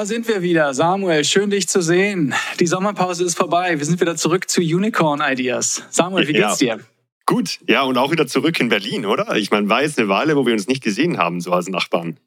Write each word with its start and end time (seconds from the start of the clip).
Da 0.00 0.06
sind 0.06 0.26
wir 0.28 0.40
wieder. 0.40 0.72
Samuel, 0.72 1.24
schön 1.24 1.50
dich 1.50 1.68
zu 1.68 1.82
sehen. 1.82 2.32
Die 2.58 2.66
Sommerpause 2.66 3.22
ist 3.22 3.36
vorbei. 3.36 3.78
Wir 3.78 3.84
sind 3.84 4.00
wieder 4.00 4.16
zurück 4.16 4.48
zu 4.48 4.62
Unicorn 4.62 5.20
Ideas. 5.20 5.82
Samuel, 5.90 6.26
wie 6.26 6.32
geht's 6.32 6.58
ja. 6.60 6.76
dir? 6.76 6.84
Gut, 7.26 7.58
ja, 7.68 7.82
und 7.82 7.98
auch 7.98 8.10
wieder 8.10 8.26
zurück 8.26 8.58
in 8.60 8.70
Berlin, 8.70 9.04
oder? 9.04 9.36
Ich 9.36 9.50
meine, 9.50 9.68
war 9.68 9.82
jetzt 9.82 9.98
eine 9.98 10.08
Weile, 10.08 10.36
wo 10.36 10.46
wir 10.46 10.54
uns 10.54 10.68
nicht 10.68 10.82
gesehen 10.82 11.18
haben, 11.18 11.42
so 11.42 11.52
als 11.52 11.68
Nachbarn. 11.68 12.18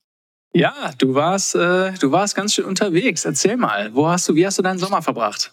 Ja, 0.53 0.91
du 0.99 1.15
warst, 1.15 1.55
äh, 1.55 1.93
du 1.93 2.11
warst 2.11 2.35
ganz 2.35 2.53
schön 2.53 2.65
unterwegs. 2.65 3.25
Erzähl 3.25 3.57
mal, 3.57 3.89
wo 3.95 4.07
hast 4.07 4.29
du, 4.29 4.35
wie 4.35 4.45
hast 4.45 4.59
du 4.59 4.61
deinen 4.61 4.77
Sommer 4.77 5.01
verbracht? 5.01 5.51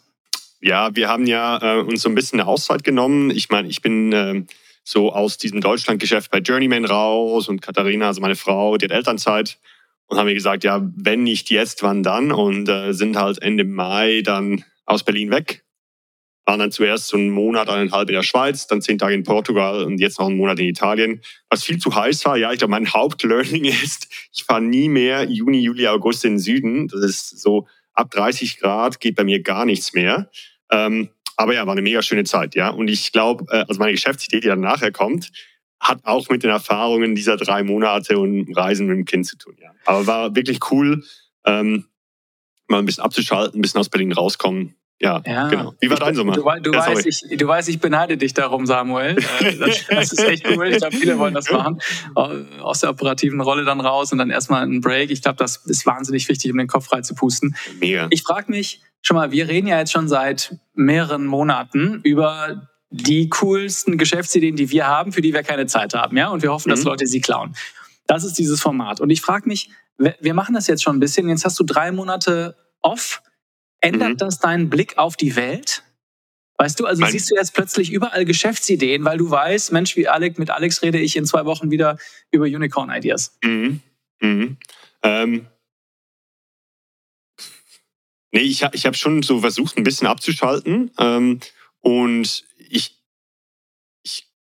Ja, 0.61 0.95
wir 0.95 1.09
haben 1.09 1.27
ja 1.27 1.79
äh, 1.79 1.80
uns 1.80 2.02
so 2.02 2.11
ein 2.11 2.15
bisschen 2.15 2.39
eine 2.39 2.51
Auszeit 2.51 2.84
genommen. 2.84 3.30
Ich 3.30 3.48
meine, 3.48 3.66
ich 3.66 3.80
bin 3.80 4.12
äh, 4.12 4.45
so 4.84 5.11
aus 5.11 5.39
diesem 5.39 5.62
Deutschlandgeschäft 5.62 6.30
bei 6.30 6.41
Journeyman 6.41 6.84
raus 6.84 7.48
und 7.48 7.62
Katharina, 7.62 8.09
also 8.09 8.21
meine 8.21 8.37
Frau, 8.37 8.77
die 8.77 8.84
hat 8.84 8.93
Elternzeit 8.93 9.59
und 10.10 10.19
haben 10.19 10.27
mir 10.27 10.34
gesagt, 10.34 10.64
ja, 10.64 10.82
wenn 10.96 11.23
nicht 11.23 11.50
jetzt, 11.50 11.84
wann 11.84 12.02
dann? 12.02 12.32
Und 12.32 12.69
äh, 12.69 12.92
sind 12.92 13.16
halt 13.16 13.41
Ende 13.41 13.64
Mai 13.64 14.23
dann 14.24 14.64
aus 14.84 15.05
Berlin 15.05 15.30
weg. 15.30 15.64
Waren 16.46 16.59
dann 16.59 16.73
zuerst 16.73 17.06
so 17.06 17.16
einen 17.16 17.30
Monat, 17.30 17.69
eineinhalb 17.69 18.09
in 18.09 18.16
der 18.16 18.24
Schweiz, 18.24 18.66
dann 18.66 18.83
zehn 18.83 18.98
Tage 18.98 19.14
in 19.14 19.23
Portugal 19.23 19.84
und 19.84 20.00
jetzt 20.00 20.19
noch 20.19 20.27
einen 20.27 20.36
Monat 20.36 20.59
in 20.59 20.66
Italien. 20.66 21.23
Was 21.48 21.62
viel 21.62 21.78
zu 21.78 21.95
heiß 21.95 22.24
war, 22.24 22.36
ja, 22.36 22.50
ich 22.50 22.59
glaube, 22.59 22.73
mein 22.73 22.88
Hauptlearning 22.92 23.64
ist, 23.66 24.09
ich 24.34 24.42
fahre 24.42 24.62
nie 24.62 24.88
mehr 24.88 25.30
Juni, 25.30 25.60
Juli, 25.60 25.86
August 25.86 26.24
in 26.24 26.33
den 26.33 26.38
Süden. 26.41 26.88
Das 26.88 27.02
ist 27.02 27.41
so 27.41 27.69
ab 27.92 28.11
30 28.11 28.58
Grad 28.58 28.98
geht 28.98 29.14
bei 29.14 29.22
mir 29.22 29.41
gar 29.42 29.64
nichts 29.64 29.92
mehr. 29.92 30.28
Ähm, 30.72 31.11
aber 31.36 31.55
ja, 31.55 31.64
war 31.66 31.72
eine 31.72 31.83
mega 31.83 32.02
schöne 32.02 32.24
Zeit, 32.24 32.56
ja. 32.56 32.70
Und 32.70 32.88
ich 32.88 33.12
glaube, 33.12 33.45
äh, 33.50 33.64
also 33.69 33.78
meine 33.78 33.92
Geschäftsidee, 33.92 34.41
die 34.41 34.48
dann 34.48 34.61
nachher 34.61 34.91
kommt, 34.91 35.30
hat 35.80 36.01
auch 36.05 36.29
mit 36.29 36.43
den 36.43 36.51
Erfahrungen 36.51 37.14
dieser 37.14 37.36
drei 37.36 37.62
Monate 37.62 38.19
und 38.19 38.55
Reisen 38.55 38.86
mit 38.86 38.97
dem 38.97 39.05
Kind 39.06 39.27
zu 39.27 39.36
tun. 39.36 39.56
Ja. 39.61 39.70
Aber 39.86 40.06
war 40.06 40.36
wirklich 40.36 40.59
cool, 40.70 41.03
ähm, 41.45 41.86
mal 42.69 42.78
ein 42.78 42.86
bisschen 42.86 43.03
abzuschalten, 43.03 43.59
ein 43.59 43.62
bisschen 43.62 43.81
aus 43.81 43.89
Berlin 43.89 44.12
rauskommen. 44.12 44.77
Ja, 45.03 45.23
ja. 45.25 45.48
genau. 45.48 45.75
Wie 45.81 45.89
war 45.89 45.97
dein 45.97 46.14
Sommer? 46.14 46.34
Du, 46.34 46.42
du, 46.61 46.73
ja, 46.73 46.86
weißt, 46.86 47.06
ich, 47.06 47.39
du 47.39 47.47
weißt, 47.47 47.70
ich 47.70 47.81
beneide 47.81 48.19
dich 48.19 48.34
darum, 48.34 48.67
Samuel. 48.67 49.17
Äh, 49.41 49.56
das, 49.56 49.86
das 49.86 50.12
ist 50.12 50.19
echt 50.19 50.47
cool. 50.47 50.69
Ich 50.69 50.77
glaube, 50.77 50.95
viele 50.95 51.19
wollen 51.19 51.33
das 51.33 51.51
machen. 51.51 51.81
Aus 52.14 52.81
der 52.81 52.91
operativen 52.91 53.41
Rolle 53.41 53.64
dann 53.64 53.81
raus 53.81 54.12
und 54.12 54.19
dann 54.19 54.28
erstmal 54.28 54.62
einen 54.62 54.83
Break. 54.83 55.11
Ich 55.11 55.23
glaube, 55.23 55.39
das 55.39 55.56
ist 55.64 55.86
wahnsinnig 55.86 56.28
wichtig, 56.28 56.51
um 56.53 56.58
den 56.58 56.67
Kopf 56.67 56.84
frei 56.84 57.01
zu 57.01 57.14
pusten. 57.14 57.56
Mega. 57.81 58.08
Ich 58.11 58.23
frage 58.23 58.51
mich, 58.51 58.83
schon 59.01 59.17
mal, 59.17 59.33
wir 59.33 59.48
reden 59.48 59.69
ja 59.69 59.78
jetzt 59.78 59.92
schon 59.92 60.06
seit 60.06 60.55
mehreren 60.75 61.25
Monaten 61.25 62.03
über 62.05 62.69
die 62.91 63.28
coolsten 63.28 63.98
Geschäftsideen, 63.98 64.56
die 64.56 64.70
wir 64.70 64.86
haben, 64.86 65.12
für 65.12 65.22
die 65.22 65.33
wir 65.33 65.42
keine 65.42 65.66
Zeit 65.66 65.94
haben, 65.94 66.16
ja, 66.16 66.28
und 66.28 66.42
wir 66.42 66.52
hoffen, 66.52 66.69
mhm. 66.69 66.74
dass 66.74 66.84
Leute 66.84 67.06
sie 67.06 67.20
klauen. 67.20 67.55
Das 68.06 68.24
ist 68.24 68.38
dieses 68.38 68.60
Format. 68.60 69.00
Und 69.00 69.10
ich 69.10 69.20
frage 69.20 69.48
mich, 69.48 69.70
wir 69.96 70.34
machen 70.34 70.55
das 70.55 70.66
jetzt 70.66 70.83
schon 70.83 70.96
ein 70.96 71.00
bisschen. 71.00 71.28
Jetzt 71.28 71.44
hast 71.44 71.58
du 71.61 71.64
drei 71.64 71.92
Monate 71.92 72.56
off. 72.83 73.22
Ändert 73.80 74.11
mhm. 74.11 74.16
das 74.16 74.38
deinen 74.38 74.68
Blick 74.68 74.98
auf 74.98 75.16
die 75.16 75.36
Welt? 75.36 75.84
Weißt 76.58 76.78
du, 76.78 76.86
also 76.86 77.00
Nein. 77.00 77.12
siehst 77.12 77.30
du 77.30 77.36
jetzt 77.36 77.55
plötzlich 77.55 77.91
überall 77.91 78.27
Geschäftsideen, 78.27 79.05
weil 79.05 79.16
du 79.16 79.30
weißt, 79.30 79.72
Mensch, 79.72 79.96
wie 79.96 80.08
Alex, 80.08 80.36
mit 80.36 80.50
Alex 80.50 80.83
rede 80.83 80.98
ich 80.98 81.16
in 81.16 81.24
zwei 81.24 81.46
Wochen 81.46 81.70
wieder 81.70 81.96
über 82.30 82.44
Unicorn 82.44 82.91
Ideas. 82.91 83.38
Mhm. 83.42 83.80
Mhm. 84.20 84.56
Ähm. 85.02 85.46
Nee, 88.33 88.41
ich, 88.41 88.62
ich 88.72 88.86
habe 88.86 88.96
schon 88.96 89.22
so 89.22 89.41
versucht, 89.41 89.78
ein 89.78 89.84
bisschen 89.84 90.06
abzuschalten. 90.06 90.91
Ähm, 90.98 91.41
und 91.80 92.44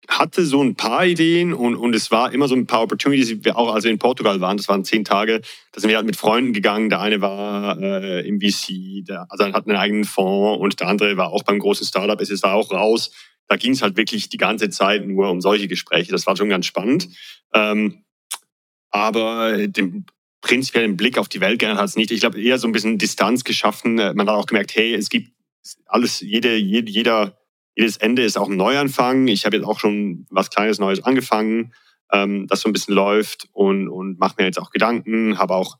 hatte 0.09 0.43
so 0.43 0.61
ein 0.63 0.75
paar 0.75 1.05
Ideen 1.05 1.53
und, 1.53 1.75
und 1.75 1.93
es 1.93 2.09
war 2.09 2.33
immer 2.33 2.47
so 2.47 2.55
ein 2.55 2.65
paar 2.65 2.81
Opportunities, 2.81 3.43
wir 3.43 3.57
auch 3.57 3.73
also 3.73 3.87
in 3.87 3.99
Portugal 3.99 4.41
waren, 4.41 4.57
das 4.57 4.67
waren 4.67 4.83
zehn 4.83 5.05
Tage, 5.05 5.41
da 5.71 5.79
sind 5.79 5.89
wir 5.89 5.97
halt 5.97 6.07
mit 6.07 6.15
Freunden 6.15 6.51
gegangen. 6.51 6.89
Der 6.89 6.99
eine 6.99 7.21
war 7.21 7.79
äh, 7.79 8.27
im 8.27 8.41
VC, 8.41 9.05
der, 9.07 9.27
also 9.29 9.45
hat 9.45 9.67
einen 9.67 9.77
eigenen 9.77 10.05
Fonds 10.05 10.59
und 10.59 10.79
der 10.79 10.87
andere 10.87 11.15
war 11.15 11.29
auch 11.29 11.43
beim 11.43 11.59
großen 11.59 11.85
Startup, 11.85 12.19
es 12.19 12.43
war 12.43 12.55
auch 12.55 12.71
raus. 12.71 13.11
Da 13.47 13.55
ging 13.55 13.73
es 13.73 13.83
halt 13.83 13.97
wirklich 13.97 14.29
die 14.29 14.37
ganze 14.37 14.69
Zeit 14.71 15.05
nur 15.05 15.29
um 15.29 15.41
solche 15.41 15.67
Gespräche. 15.67 16.11
Das 16.11 16.25
war 16.25 16.35
schon 16.35 16.49
ganz 16.49 16.65
spannend. 16.65 17.09
Ähm, 17.53 18.03
aber 18.89 19.67
den 19.67 20.05
prinzipiellen 20.41 20.97
Blick 20.97 21.17
auf 21.17 21.29
die 21.29 21.41
Welt 21.41 21.59
geändert 21.59 21.79
hat 21.79 21.89
es 21.89 21.95
nicht. 21.95 22.11
Ich 22.11 22.21
glaube, 22.21 22.41
eher 22.41 22.57
so 22.57 22.67
ein 22.67 22.71
bisschen 22.71 22.97
Distanz 22.97 23.43
geschaffen. 23.43 23.95
Man 23.95 24.21
hat 24.21 24.29
auch 24.29 24.45
gemerkt, 24.45 24.75
hey, 24.75 24.93
es 24.93 25.09
gibt 25.09 25.31
alles, 25.85 26.21
jede, 26.21 26.55
jede, 26.55 26.89
jeder 26.89 27.39
jedes 27.75 27.97
Ende 27.97 28.23
ist 28.23 28.37
auch 28.37 28.49
ein 28.49 28.57
Neuanfang. 28.57 29.27
Ich 29.27 29.45
habe 29.45 29.57
jetzt 29.57 29.65
auch 29.65 29.79
schon 29.79 30.25
was 30.29 30.49
Kleines 30.49 30.79
Neues 30.79 31.03
angefangen, 31.03 31.73
ähm, 32.11 32.47
das 32.47 32.61
so 32.61 32.69
ein 32.69 32.73
bisschen 32.73 32.95
läuft 32.95 33.47
und, 33.53 33.87
und 33.87 34.19
mache 34.19 34.35
mir 34.37 34.45
jetzt 34.45 34.59
auch 34.59 34.71
Gedanken, 34.71 35.37
habe 35.37 35.55
auch 35.55 35.77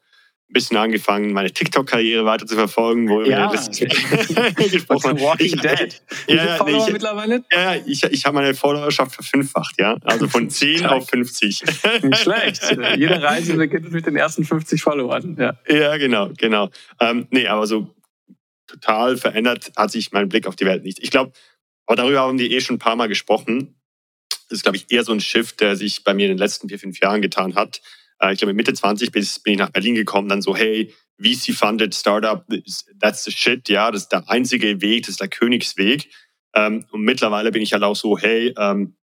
ein 0.50 0.54
bisschen 0.54 0.78
angefangen, 0.78 1.32
meine 1.32 1.52
TikTok-Karriere 1.52 2.26
weiter 2.26 2.48
zu 2.48 2.56
verfolgen, 2.56 3.08
wo 3.08 3.22
ja. 3.22 3.52
wir 3.52 4.56
gesprochen 4.70 5.20
Walking 5.20 5.46
ich, 5.46 5.62
Dead. 5.62 6.02
Ja, 6.28 6.56
Follower 6.56 6.88
ich, 6.88 6.94
mittlerweile? 6.94 7.44
Ja, 7.52 7.76
ich, 7.76 8.04
ich 8.04 8.26
habe 8.26 8.36
meine 8.36 8.56
Followerschaft 8.56 9.14
verfünffacht, 9.14 9.80
ja. 9.80 9.98
Also 10.04 10.28
von 10.28 10.50
10 10.50 10.88
auf 10.88 11.08
50. 11.08 11.64
Nicht 12.02 12.18
schlecht. 12.18 12.64
Jede 12.98 13.22
Reise 13.22 13.56
beginnt 13.56 13.92
mit 13.92 14.08
den 14.08 14.16
ersten 14.16 14.44
50 14.44 14.82
Followern. 14.82 15.38
Ja, 15.40 15.54
ja 15.68 15.98
genau, 15.98 16.32
genau. 16.36 16.70
Ähm, 17.00 17.28
nee, 17.30 17.48
aber 17.48 17.68
so 17.68 17.94
total 18.66 19.18
verändert 19.18 19.72
hat 19.76 19.92
sich 19.92 20.12
mein 20.12 20.30
Blick 20.30 20.48
auf 20.48 20.56
die 20.56 20.66
Welt 20.66 20.84
nicht. 20.84 21.00
Ich 21.04 21.12
glaube, 21.12 21.32
aber 21.90 21.96
darüber 21.96 22.20
haben 22.20 22.38
wir 22.38 22.52
eh 22.52 22.62
schon 22.62 22.76
ein 22.76 22.80
paar 22.80 22.96
Mal 22.96 23.08
gesprochen. 23.08 23.76
Das 24.30 24.60
ist, 24.60 24.62
glaube 24.62 24.78
ich, 24.78 24.92
eher 24.92 25.04
so 25.04 25.12
ein 25.12 25.20
Shift, 25.20 25.60
der 25.60 25.76
sich 25.76 26.04
bei 26.04 26.14
mir 26.14 26.28
in 26.28 26.34
den 26.34 26.38
letzten 26.38 26.70
vier, 26.70 26.78
fünf 26.78 27.00
Jahren 27.00 27.20
getan 27.20 27.56
hat. 27.56 27.82
Äh, 28.20 28.32
ich 28.32 28.38
glaube, 28.38 28.54
Mitte 28.54 28.76
20 28.76 29.12
bin 29.12 29.24
ich 29.24 29.58
nach 29.58 29.72
Berlin 29.72 29.96
gekommen, 29.96 30.30
dann 30.30 30.44
so, 30.44 30.56
hey, 30.56 30.94
VC-funded 31.20 31.96
Startup, 31.96 32.46
that's 33.02 33.24
the 33.24 33.32
shit, 33.32 33.68
ja, 33.70 33.90
das 33.90 34.04
ist 34.04 34.10
der 34.10 34.30
einzige 34.30 34.82
Weg, 34.82 35.04
das 35.04 35.14
ist 35.14 35.20
der 35.20 35.30
Königsweg. 35.30 36.12
Ähm, 36.54 36.86
und 36.92 37.02
mittlerweile 37.02 37.52
bin 37.52 37.64
ich 37.64 37.74
halt 37.74 37.82
auch 37.82 37.96
so, 37.96 38.20
hey, 38.20 38.54
ähm, 38.56 38.96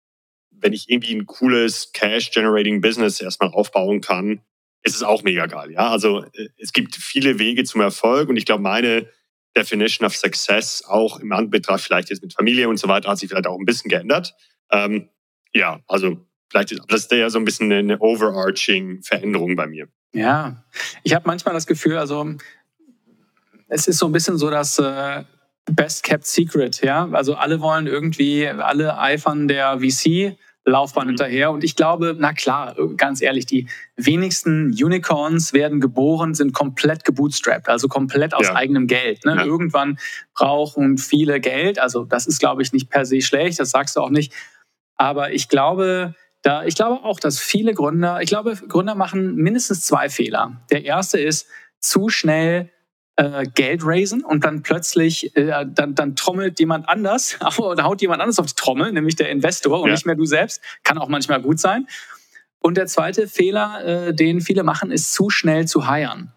wenn 0.50 0.74
ich 0.74 0.90
irgendwie 0.90 1.14
ein 1.14 1.24
cooles 1.24 1.90
Cash-Generating 1.92 2.82
Business 2.82 3.18
erstmal 3.18 3.50
aufbauen 3.50 4.02
kann, 4.02 4.42
ist 4.82 4.94
es 4.94 5.02
auch 5.02 5.22
mega 5.22 5.46
geil, 5.46 5.72
ja. 5.72 5.88
Also 5.88 6.22
äh, 6.34 6.48
es 6.58 6.74
gibt 6.74 6.96
viele 6.96 7.38
Wege 7.38 7.64
zum 7.64 7.80
Erfolg 7.80 8.28
und 8.28 8.36
ich 8.36 8.44
glaube, 8.44 8.62
meine 8.62 9.08
Definition 9.56 10.06
of 10.06 10.16
Success 10.16 10.82
auch 10.86 11.20
im 11.20 11.32
Anbetracht 11.32 11.80
vielleicht 11.80 12.10
jetzt 12.10 12.22
mit 12.22 12.34
Familie 12.34 12.68
und 12.68 12.78
so 12.78 12.88
weiter 12.88 13.10
hat 13.10 13.18
sich 13.18 13.28
vielleicht 13.28 13.46
auch 13.46 13.58
ein 13.58 13.64
bisschen 13.64 13.88
geändert. 13.88 14.34
Ähm, 14.70 15.08
ja, 15.52 15.80
also 15.86 16.26
vielleicht 16.50 16.72
ist 16.72 16.82
das 16.88 17.02
ist 17.02 17.12
ja 17.12 17.30
so 17.30 17.38
ein 17.38 17.44
bisschen 17.44 17.72
eine 17.72 17.98
overarching 18.00 19.02
Veränderung 19.02 19.56
bei 19.56 19.66
mir. 19.66 19.88
Ja, 20.12 20.64
ich 21.02 21.14
habe 21.14 21.26
manchmal 21.26 21.54
das 21.54 21.66
Gefühl, 21.66 21.98
also 21.98 22.34
es 23.68 23.88
ist 23.88 23.98
so 23.98 24.06
ein 24.06 24.12
bisschen 24.12 24.38
so 24.38 24.50
das 24.50 24.78
äh, 24.78 25.24
Best 25.70 26.02
Kept 26.02 26.26
Secret, 26.26 26.82
ja. 26.82 27.08
Also 27.12 27.34
alle 27.34 27.60
wollen 27.60 27.86
irgendwie, 27.86 28.46
alle 28.46 28.98
eifern 28.98 29.48
der 29.48 29.80
VC 29.80 30.36
Laufbahn 30.64 31.04
mhm. 31.04 31.10
hinterher. 31.10 31.50
Und 31.50 31.64
ich 31.64 31.76
glaube, 31.76 32.16
na 32.18 32.32
klar, 32.32 32.74
ganz 32.96 33.20
ehrlich, 33.20 33.46
die 33.46 33.68
wenigsten 33.96 34.68
Unicorns 34.70 35.52
werden 35.52 35.80
geboren, 35.80 36.34
sind 36.34 36.52
komplett 36.52 37.04
gebootstrapped, 37.04 37.68
also 37.68 37.88
komplett 37.88 38.34
aus 38.34 38.46
ja. 38.48 38.54
eigenem 38.54 38.86
Geld. 38.86 39.24
Ne? 39.24 39.36
Ja. 39.36 39.44
Irgendwann 39.44 39.98
brauchen 40.34 40.98
viele 40.98 41.40
Geld. 41.40 41.78
Also 41.78 42.04
das 42.04 42.26
ist, 42.26 42.38
glaube 42.38 42.62
ich, 42.62 42.72
nicht 42.72 42.90
per 42.90 43.04
se 43.04 43.20
schlecht, 43.20 43.60
das 43.60 43.70
sagst 43.70 43.96
du 43.96 44.00
auch 44.00 44.10
nicht. 44.10 44.32
Aber 44.96 45.32
ich 45.32 45.48
glaube, 45.48 46.14
da, 46.42 46.64
ich 46.64 46.74
glaube 46.74 47.04
auch, 47.04 47.20
dass 47.20 47.38
viele 47.38 47.74
Gründer, 47.74 48.20
ich 48.22 48.28
glaube, 48.28 48.54
Gründer 48.54 48.94
machen 48.94 49.34
mindestens 49.34 49.82
zwei 49.82 50.08
Fehler. 50.08 50.60
Der 50.70 50.84
erste 50.84 51.18
ist, 51.18 51.48
zu 51.80 52.08
schnell 52.08 52.70
äh, 53.16 53.46
Geld 53.54 53.82
raisen 53.84 54.24
und 54.24 54.44
dann 54.44 54.62
plötzlich, 54.62 55.36
äh, 55.36 55.64
dann, 55.66 55.94
dann 55.94 56.16
trommelt 56.16 56.58
jemand 56.58 56.88
anders 56.88 57.38
oder 57.58 57.84
haut 57.84 58.02
jemand 58.02 58.20
anders 58.20 58.38
auf 58.38 58.46
die 58.46 58.54
Trommel, 58.54 58.92
nämlich 58.92 59.16
der 59.16 59.30
Investor 59.30 59.80
und 59.80 59.88
ja. 59.88 59.94
nicht 59.94 60.06
mehr 60.06 60.16
du 60.16 60.24
selbst. 60.24 60.60
Kann 60.82 60.98
auch 60.98 61.08
manchmal 61.08 61.40
gut 61.40 61.60
sein. 61.60 61.86
Und 62.58 62.76
der 62.76 62.86
zweite 62.86 63.28
Fehler, 63.28 64.08
äh, 64.08 64.14
den 64.14 64.40
viele 64.40 64.62
machen, 64.62 64.90
ist 64.90 65.12
zu 65.12 65.30
schnell 65.30 65.68
zu 65.68 65.86
heiern. 65.86 66.32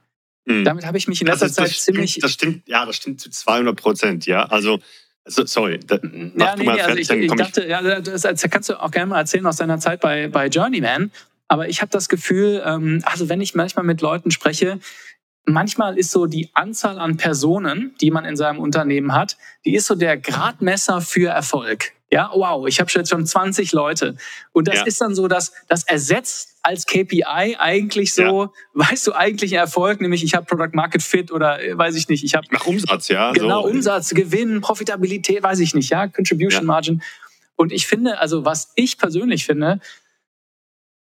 Mhm. 0.45 0.65
Damit 0.65 0.85
habe 0.85 0.97
ich 0.97 1.07
mich 1.07 1.21
in 1.21 1.27
letzter 1.27 1.47
das 1.47 1.55
Zeit 1.55 1.69
stimmt, 1.69 1.83
ziemlich. 1.83 2.19
Das 2.19 2.31
stimmt, 2.31 2.67
ja, 2.67 2.85
das 2.85 2.95
stimmt 2.95 3.21
zu 3.21 3.29
200 3.29 3.75
Prozent, 3.75 4.25
ja. 4.25 4.43
Also, 4.43 4.79
also 5.23 5.45
sorry, 5.45 5.79
da, 5.79 5.95
ja, 5.95 5.99
nee, 6.03 6.63
nee, 6.63 6.69
also 6.69 6.97
ich, 6.97 7.09
ich 7.09 7.31
dachte, 7.31 7.67
ja, 7.67 7.81
das, 7.99 8.21
das 8.21 8.41
kannst 8.49 8.69
du 8.69 8.81
auch 8.81 8.91
gerne 8.91 9.07
mal 9.07 9.19
erzählen 9.19 9.45
aus 9.45 9.57
deiner 9.57 9.79
Zeit 9.79 9.99
bei, 9.99 10.27
bei 10.27 10.47
Journeyman. 10.47 11.11
Aber 11.49 11.69
ich 11.69 11.81
habe 11.81 11.91
das 11.91 12.09
Gefühl, 12.09 12.61
ähm, 12.65 13.01
also 13.05 13.29
wenn 13.29 13.41
ich 13.41 13.55
manchmal 13.55 13.85
mit 13.85 14.01
Leuten 14.01 14.31
spreche, 14.31 14.79
manchmal 15.47 15.97
ist 15.97 16.11
so 16.11 16.25
die 16.25 16.49
Anzahl 16.53 16.99
an 16.99 17.17
Personen, 17.17 17.95
die 18.01 18.11
man 18.11 18.25
in 18.25 18.35
seinem 18.35 18.59
Unternehmen 18.59 19.13
hat, 19.13 19.37
die 19.65 19.75
ist 19.75 19.87
so 19.87 19.95
der 19.95 20.17
Gradmesser 20.17 21.01
für 21.01 21.29
Erfolg. 21.29 21.93
Ja, 22.09 22.31
wow, 22.33 22.65
ich 22.67 22.79
habe 22.79 22.89
jetzt 22.93 23.09
schon 23.09 23.25
20 23.25 23.73
Leute. 23.73 24.15
Und 24.53 24.67
das 24.69 24.75
ja. 24.75 24.83
ist 24.85 25.01
dann 25.01 25.13
so, 25.13 25.27
dass 25.27 25.51
das 25.67 25.83
ersetzt 25.83 26.55
als 26.63 26.85
KPI 26.85 27.57
eigentlich 27.57 28.13
so, 28.13 28.43
ja. 28.43 28.51
weißt 28.73 29.07
du, 29.07 29.13
eigentlich 29.13 29.53
Erfolg, 29.53 29.99
nämlich 29.99 30.23
ich 30.23 30.33
habe 30.33 30.45
Product 30.45 30.73
Market 30.73 31.01
Fit 31.01 31.31
oder 31.31 31.61
äh, 31.61 31.77
weiß 31.77 31.95
ich 31.95 32.07
nicht, 32.07 32.23
ich 32.23 32.33
habe 32.35 32.47
nach 32.51 32.65
Umsatz, 32.65 33.09
ja. 33.09 33.31
Genau, 33.33 33.63
so. 33.63 33.69
Umsatz, 33.69 34.09
Gewinn, 34.11 34.61
Profitabilität, 34.61 35.43
weiß 35.43 35.59
ich 35.59 35.73
nicht, 35.75 35.89
ja, 35.89 36.07
Contribution 36.07 36.61
ja. 36.61 36.67
Margin. 36.67 37.01
Und 37.57 37.73
ich 37.73 37.87
finde, 37.87 38.19
also 38.19 38.45
was 38.45 38.71
ich 38.75 38.97
persönlich 38.97 39.45
finde, 39.45 39.79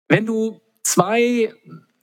wenn 0.09 0.27
du 0.27 0.61
zwei 0.83 1.55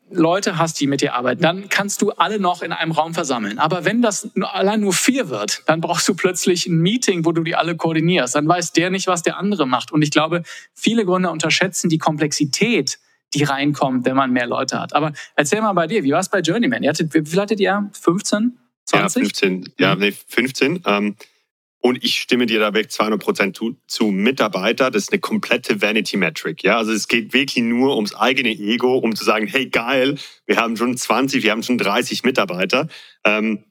Leute 0.09 0.57
hast, 0.57 0.80
die 0.80 0.88
mit 0.88 1.01
dir 1.01 1.15
arbeiten, 1.15 1.42
dann 1.42 1.69
kannst 1.69 2.01
du 2.01 2.12
alle 2.12 2.39
noch 2.39 2.62
in 2.62 2.71
einem 2.71 2.92
Raum 2.92 3.13
versammeln. 3.13 3.59
Aber 3.59 3.83
wenn 3.83 4.01
das 4.01 4.30
allein 4.42 4.81
nur 4.81 4.94
vier 4.94 5.30
wird, 5.30 5.63
dann 5.65 5.81
brauchst 5.81 6.07
du 6.07 6.15
plötzlich 6.15 6.65
ein 6.65 6.77
Meeting, 6.77 7.25
wo 7.25 7.31
du 7.31 7.44
die 7.44 7.56
alle 7.56 7.75
koordinierst. 7.75 8.36
Dann 8.36 8.48
weiß 8.48 8.71
der 8.74 8.89
nicht, 8.89 9.07
was 9.07 9.21
der 9.21 9.38
andere 9.38 9.68
macht. 9.68 9.92
Und 9.92 10.01
ich 10.01 10.12
glaube, 10.12 10.44
viele 10.74 11.06
Gründer 11.06 11.31
unterschätzen 11.31 11.89
die 11.89 11.98
Komplexität, 11.98 13.00
die 13.33 13.44
reinkommt, 13.44 14.06
wenn 14.06 14.15
man 14.15 14.31
mehr 14.31 14.48
Leute 14.48 14.80
hat. 14.80 14.94
Aber 14.94 15.12
erzähl 15.36 15.62
mal 15.62 15.74
bei 15.74 15.88
dir, 15.88 16.04
wie 16.04 16.12
war 16.12 16.19
es 16.19 16.30
bei 16.30 16.39
Journeyman? 16.39 16.83
Ihr 16.83 16.89
hattet, 16.89 17.13
wie 17.13 17.25
viel 17.25 17.42
hattet 17.42 17.59
ihr? 17.59 17.89
15? 17.92 18.57
20? 18.86 19.15
Ja, 19.15 19.27
15. 19.27 19.74
Ja, 19.77 19.95
nee, 19.95 20.13
15. 20.27 20.83
Ähm, 20.86 21.15
und 21.79 22.03
ich 22.03 22.19
stimme 22.19 22.45
dir 22.47 22.59
da 22.59 22.74
weg 22.74 22.91
200 22.91 23.21
Prozent 23.21 23.56
zu, 23.56 23.77
zu. 23.88 24.07
Mitarbeiter, 24.07 24.89
das 24.91 25.03
ist 25.03 25.12
eine 25.12 25.19
komplette 25.19 25.81
Vanity-Metric. 25.81 26.63
Ja? 26.63 26.77
Also 26.77 26.91
es 26.91 27.07
geht 27.07 27.33
wirklich 27.33 27.63
nur 27.63 27.95
ums 27.95 28.15
eigene 28.15 28.50
Ego, 28.50 28.97
um 28.97 29.15
zu 29.15 29.24
sagen, 29.24 29.47
hey 29.47 29.69
geil, 29.69 30.18
wir 30.45 30.57
haben 30.57 30.75
schon 30.75 30.97
20, 30.97 31.44
wir 31.44 31.51
haben 31.51 31.63
schon 31.63 31.77
30 31.77 32.24
Mitarbeiter. 32.24 32.88
Ähm, 33.24 33.63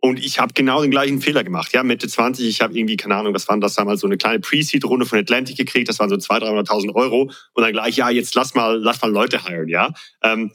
und 0.00 0.24
ich 0.24 0.38
habe 0.38 0.52
genau 0.54 0.82
den 0.82 0.92
gleichen 0.92 1.20
Fehler 1.20 1.42
gemacht. 1.42 1.72
Ja, 1.72 1.82
Mitte 1.82 2.06
20, 2.06 2.46
ich 2.46 2.60
habe 2.60 2.78
irgendwie, 2.78 2.96
keine 2.96 3.16
Ahnung, 3.16 3.34
was 3.34 3.48
waren 3.48 3.60
das 3.60 3.74
damals, 3.74 4.00
so 4.00 4.06
eine 4.06 4.16
kleine 4.16 4.38
Pre-Seed-Runde 4.38 5.06
von 5.06 5.18
Atlantic 5.18 5.56
gekriegt, 5.56 5.88
das 5.88 5.98
waren 5.98 6.08
so 6.08 6.14
200.000, 6.14 6.68
300.000 6.68 6.94
Euro. 6.94 7.22
Und 7.54 7.62
dann 7.62 7.72
gleich, 7.72 7.96
ja, 7.96 8.08
jetzt 8.08 8.36
lass 8.36 8.54
mal, 8.54 8.78
lass 8.78 9.02
mal 9.02 9.10
Leute 9.10 9.42
heiren, 9.42 9.68
ja. 9.68 9.92
Ähm, 10.22 10.52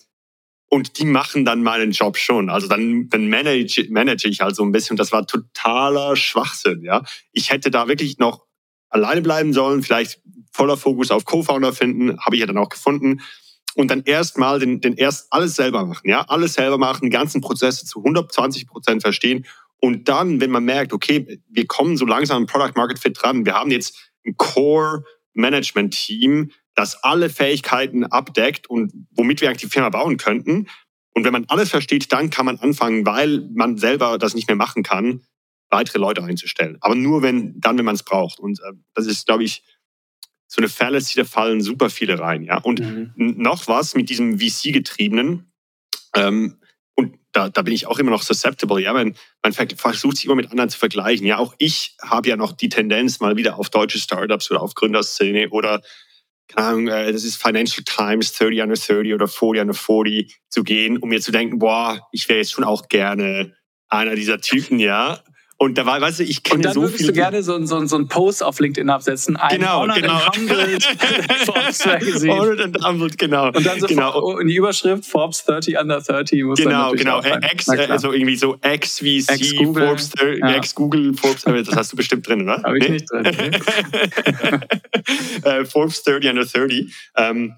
und 0.73 0.97
die 0.97 1.05
machen 1.05 1.45
dann 1.45 1.61
meinen 1.61 1.91
Job 1.91 2.17
schon. 2.17 2.49
Also 2.49 2.67
dann, 2.67 3.07
dann 3.09 3.29
manage, 3.29 3.85
manage 3.91 4.27
ich 4.27 4.41
halt 4.41 4.55
so 4.55 4.63
ein 4.63 4.71
bisschen. 4.71 4.97
Das 4.97 5.11
war 5.11 5.27
totaler 5.27 6.15
Schwachsinn, 6.15 6.81
ja. 6.81 7.03
Ich 7.31 7.51
hätte 7.51 7.69
da 7.69 7.87
wirklich 7.87 8.17
noch 8.17 8.47
alleine 8.89 9.21
bleiben 9.21 9.53
sollen, 9.53 9.83
vielleicht 9.83 10.19
voller 10.51 10.75
Fokus 10.75 11.11
auf 11.11 11.25
Co-Founder 11.25 11.73
finden, 11.73 12.19
habe 12.19 12.35
ich 12.35 12.39
ja 12.39 12.47
dann 12.47 12.57
auch 12.57 12.69
gefunden. 12.69 13.21
Und 13.75 13.91
dann 13.91 14.01
erstmal 14.05 14.57
den, 14.57 14.81
den 14.81 14.95
erst 14.95 15.31
alles 15.31 15.55
selber 15.55 15.85
machen, 15.85 16.09
ja, 16.09 16.21
alles 16.21 16.55
selber 16.55 16.79
machen, 16.79 17.03
die 17.03 17.15
ganzen 17.15 17.41
Prozesse 17.41 17.85
zu 17.85 17.99
120 17.99 18.65
Prozent 18.65 19.03
verstehen. 19.03 19.45
Und 19.79 20.09
dann, 20.09 20.41
wenn 20.41 20.49
man 20.49 20.65
merkt, 20.65 20.91
okay, 20.91 21.39
wir 21.51 21.67
kommen 21.67 21.97
so 21.97 22.05
langsam 22.07 22.41
im 22.41 22.47
Product 22.47 22.73
Market 22.75 22.97
Fit 22.97 23.15
dran, 23.21 23.45
wir 23.45 23.53
haben 23.53 23.69
jetzt 23.69 24.11
ein 24.25 24.35
Core 24.37 25.03
Management 25.33 25.93
Team, 25.93 26.49
das 26.75 27.03
alle 27.03 27.29
Fähigkeiten 27.29 28.05
abdeckt 28.05 28.69
und 28.69 28.91
womit 29.11 29.41
wir 29.41 29.49
eigentlich 29.49 29.61
die 29.61 29.73
Firma 29.73 29.89
bauen 29.89 30.17
könnten. 30.17 30.67
Und 31.13 31.23
wenn 31.23 31.33
man 31.33 31.45
alles 31.47 31.69
versteht, 31.69 32.11
dann 32.11 32.29
kann 32.29 32.45
man 32.45 32.57
anfangen, 32.59 33.05
weil 33.05 33.47
man 33.53 33.77
selber 33.77 34.17
das 34.17 34.33
nicht 34.33 34.47
mehr 34.47 34.55
machen 34.55 34.81
kann, 34.83 35.21
weitere 35.69 35.99
Leute 35.99 36.23
einzustellen. 36.23 36.77
Aber 36.81 36.95
nur 36.95 37.21
wenn, 37.21 37.59
dann, 37.59 37.77
wenn 37.77 37.85
man 37.85 37.95
es 37.95 38.03
braucht. 38.03 38.39
Und 38.39 38.59
äh, 38.59 38.73
das 38.93 39.05
ist, 39.05 39.27
glaube 39.27 39.43
ich, 39.43 39.63
so 40.47 40.61
eine 40.61 40.69
Fallacy, 40.69 41.15
da 41.15 41.25
fallen 41.25 41.61
super 41.61 41.89
viele 41.89 42.19
rein. 42.19 42.43
Ja? 42.43 42.57
Und 42.57 42.79
mhm. 42.79 43.13
noch 43.15 43.67
was 43.67 43.95
mit 43.95 44.09
diesem 44.09 44.39
VC-getriebenen. 44.39 45.51
Ähm, 46.15 46.59
und 46.95 47.17
da, 47.31 47.49
da 47.49 47.63
bin 47.63 47.73
ich 47.73 47.87
auch 47.87 47.97
immer 47.97 48.11
noch 48.11 48.21
susceptible. 48.21 48.79
Ja, 48.81 48.93
man, 48.93 49.15
man 49.41 49.53
versucht 49.53 50.17
sich 50.17 50.25
immer 50.25 50.35
mit 50.35 50.51
anderen 50.51 50.69
zu 50.69 50.77
vergleichen. 50.77 51.25
Ja, 51.25 51.37
auch 51.37 51.55
ich 51.57 51.95
habe 52.01 52.29
ja 52.29 52.37
noch 52.37 52.51
die 52.51 52.69
Tendenz, 52.69 53.19
mal 53.19 53.35
wieder 53.35 53.57
auf 53.57 53.69
deutsche 53.69 53.97
Startups 53.97 54.51
oder 54.51 54.61
auf 54.61 54.75
Gründerszene 54.75 55.49
oder 55.49 55.81
keine 56.47 56.67
Ahnung, 56.67 56.87
äh, 56.87 57.11
das 57.11 57.23
ist 57.23 57.41
Financial 57.41 57.83
Times 57.83 58.33
30 58.33 58.61
under 58.61 58.75
30 58.75 59.13
oder 59.13 59.27
40 59.27 59.61
under 59.61 59.73
40 59.73 60.39
zu 60.49 60.63
gehen, 60.63 60.97
um 60.97 61.09
mir 61.09 61.21
zu 61.21 61.31
denken, 61.31 61.59
boah, 61.59 62.07
ich 62.11 62.27
wäre 62.29 62.39
jetzt 62.39 62.51
schon 62.51 62.63
auch 62.63 62.87
gerne 62.87 63.55
einer 63.89 64.15
dieser 64.15 64.39
Typen, 64.39 64.79
ja. 64.79 65.23
Und 65.63 65.77
da 65.77 65.85
war, 65.85 66.01
weißt 66.01 66.19
du, 66.19 66.23
ich 66.23 66.43
kenne 66.43 66.73
so 66.73 66.81
viele. 66.81 66.81
Und 66.81 66.83
dann 66.83 66.91
würdest 66.91 67.07
du 67.07 67.13
gerne 67.13 67.41
so, 67.41 67.65
so, 67.65 67.85
so 67.85 67.95
einen 67.95 68.09
Post 68.09 68.43
auf 68.43 68.59
LinkedIn 68.59 68.89
absetzen. 68.89 69.37
Ein 69.37 69.61
genau, 69.61 69.83
Honored 69.83 70.01
genau. 70.01 70.35
Humbled 70.35 70.83
Forbes 71.45 71.85
Magazine. 71.85 72.33
Honored 72.33 72.59
and 72.59 72.83
Humbled, 72.85 73.17
genau. 73.17 73.47
Und 73.47 73.65
dann 73.65 73.79
so 73.79 73.87
genau. 73.87 74.39
in 74.39 74.47
die 74.49 74.55
Überschrift 74.55 75.05
Forbes 75.05 75.45
30 75.45 75.79
under 75.79 76.01
30 76.01 76.43
muss 76.43 76.59
Genau, 76.59 76.91
genau. 76.91 77.21
Ex, 77.21 77.69
also 77.69 78.11
irgendwie 78.11 78.35
so 78.35 78.57
Ex 78.59 78.99
-Google. 79.01 79.85
Forbes, 79.85 80.11
ja. 80.19 80.51
Ex-Google, 80.51 81.13
Forbes, 81.13 81.43
das 81.43 81.75
hast 81.77 81.93
du 81.93 81.95
bestimmt 81.95 82.27
drin, 82.27 82.41
oder? 82.41 82.61
Habe 82.63 82.79
ich 82.79 82.83
nee? 82.83 82.91
nicht 82.95 83.09
drin. 83.09 83.23
Nee. 85.45 85.65
Forbes 85.65 86.03
30 86.03 86.29
under 86.29 86.45
30. 86.45 86.93
Ähm, 87.15 87.55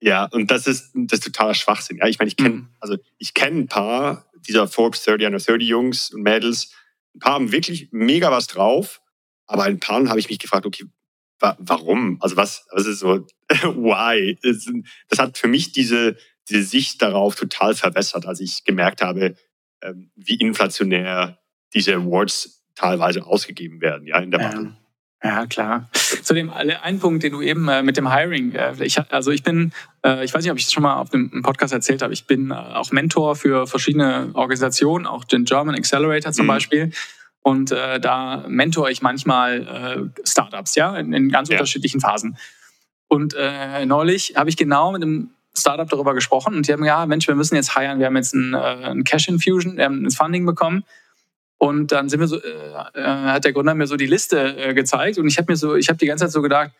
ja, 0.00 0.26
und 0.26 0.48
das 0.52 0.68
ist, 0.68 0.92
das 0.94 1.18
ist 1.18 1.24
totaler 1.24 1.54
Schwachsinn. 1.54 1.96
Ja, 1.96 2.06
ich 2.06 2.20
meine, 2.20 2.28
ich 2.28 2.36
kenne, 2.36 2.50
mhm. 2.50 2.68
also 2.78 2.96
ich 3.18 3.34
kenne 3.34 3.62
ein 3.62 3.66
paar 3.66 4.26
dieser 4.46 4.68
Forbes 4.68 5.02
30 5.04 5.26
under 5.26 5.38
30 5.38 5.68
Jungs 5.68 6.10
und 6.12 6.22
Mädels, 6.22 6.70
ein 7.14 7.18
paar 7.20 7.34
haben 7.34 7.52
wirklich 7.52 7.88
mega 7.92 8.30
was 8.30 8.46
drauf, 8.46 9.00
aber 9.46 9.64
ein 9.64 9.80
paar 9.80 10.08
habe 10.08 10.18
ich 10.18 10.28
mich 10.28 10.38
gefragt, 10.38 10.66
okay, 10.66 10.84
wa 11.38 11.56
warum? 11.58 12.18
Also 12.20 12.36
was, 12.36 12.66
was 12.72 12.86
ist 12.86 13.00
so, 13.00 13.26
why? 13.48 14.38
Das 15.08 15.18
hat 15.18 15.38
für 15.38 15.48
mich 15.48 15.72
diese, 15.72 16.16
diese 16.48 16.62
Sicht 16.62 17.02
darauf 17.02 17.34
total 17.34 17.74
verwässert, 17.74 18.26
als 18.26 18.40
ich 18.40 18.64
gemerkt 18.64 19.02
habe, 19.02 19.34
ähm, 19.82 20.10
wie 20.16 20.36
inflationär 20.36 21.38
diese 21.72 21.94
Awards 21.94 22.64
teilweise 22.74 23.24
ausgegeben 23.26 23.80
werden, 23.80 24.06
ja, 24.06 24.18
in 24.18 24.30
der 24.30 24.38
Bubble. 24.38 24.60
Ähm. 24.60 24.76
Ja, 25.24 25.46
klar. 25.46 25.88
Zu 26.22 26.34
dem 26.34 26.50
einen 26.50 27.00
Punkt, 27.00 27.22
den 27.22 27.32
du 27.32 27.40
eben 27.40 27.66
äh, 27.68 27.82
mit 27.82 27.96
dem 27.96 28.12
Hiring, 28.12 28.52
äh, 28.52 28.74
ich, 28.80 29.00
also 29.10 29.30
ich 29.30 29.42
bin, 29.42 29.72
äh, 30.04 30.22
ich 30.22 30.34
weiß 30.34 30.42
nicht, 30.42 30.52
ob 30.52 30.58
ich 30.58 30.66
das 30.66 30.72
schon 30.72 30.82
mal 30.82 30.96
auf 30.96 31.08
dem 31.08 31.40
Podcast 31.40 31.72
erzählt 31.72 32.02
habe, 32.02 32.12
ich 32.12 32.26
bin 32.26 32.50
äh, 32.50 32.54
auch 32.54 32.92
Mentor 32.92 33.34
für 33.34 33.66
verschiedene 33.66 34.30
Organisationen, 34.34 35.06
auch 35.06 35.24
den 35.24 35.46
German 35.46 35.74
Accelerator 35.76 36.32
zum 36.32 36.44
mhm. 36.44 36.48
Beispiel. 36.48 36.92
Und 37.40 37.72
äh, 37.72 38.00
da 38.00 38.44
mentore 38.48 38.92
ich 38.92 39.00
manchmal 39.00 40.12
äh, 40.14 40.26
Startups, 40.28 40.74
ja, 40.74 40.94
in, 40.96 41.14
in 41.14 41.30
ganz 41.30 41.48
ja. 41.48 41.54
unterschiedlichen 41.54 42.00
Phasen. 42.00 42.36
Und 43.08 43.34
äh, 43.34 43.86
neulich 43.86 44.34
habe 44.36 44.50
ich 44.50 44.58
genau 44.58 44.92
mit 44.92 45.02
einem 45.02 45.30
Startup 45.56 45.88
darüber 45.88 46.12
gesprochen 46.12 46.54
und 46.54 46.68
die 46.68 46.72
haben 46.72 46.84
ja, 46.84 47.06
Mensch, 47.06 47.28
wir 47.28 47.34
müssen 47.34 47.54
jetzt 47.54 47.78
hiren, 47.78 47.98
wir 47.98 48.06
haben 48.06 48.16
jetzt 48.16 48.34
ein, 48.34 48.52
äh, 48.52 48.58
ein 48.58 49.04
Cash 49.04 49.28
Infusion, 49.28 49.78
wir 49.78 49.84
haben 49.84 50.04
ein 50.04 50.10
Funding 50.10 50.44
bekommen 50.44 50.84
und 51.58 51.92
dann 51.92 52.08
sind 52.08 52.20
wir 52.20 52.26
so, 52.26 52.40
äh, 52.40 52.50
äh, 52.94 53.02
hat 53.02 53.44
der 53.44 53.52
Gründer 53.52 53.74
mir 53.74 53.86
so 53.86 53.96
die 53.96 54.06
Liste 54.06 54.56
äh, 54.56 54.74
gezeigt 54.74 55.18
und 55.18 55.26
ich 55.26 55.38
habe 55.38 55.52
mir 55.52 55.56
so, 55.56 55.76
ich 55.76 55.88
habe 55.88 55.98
die 55.98 56.06
ganze 56.06 56.24
Zeit 56.24 56.32
so 56.32 56.42
gedacht, 56.42 56.72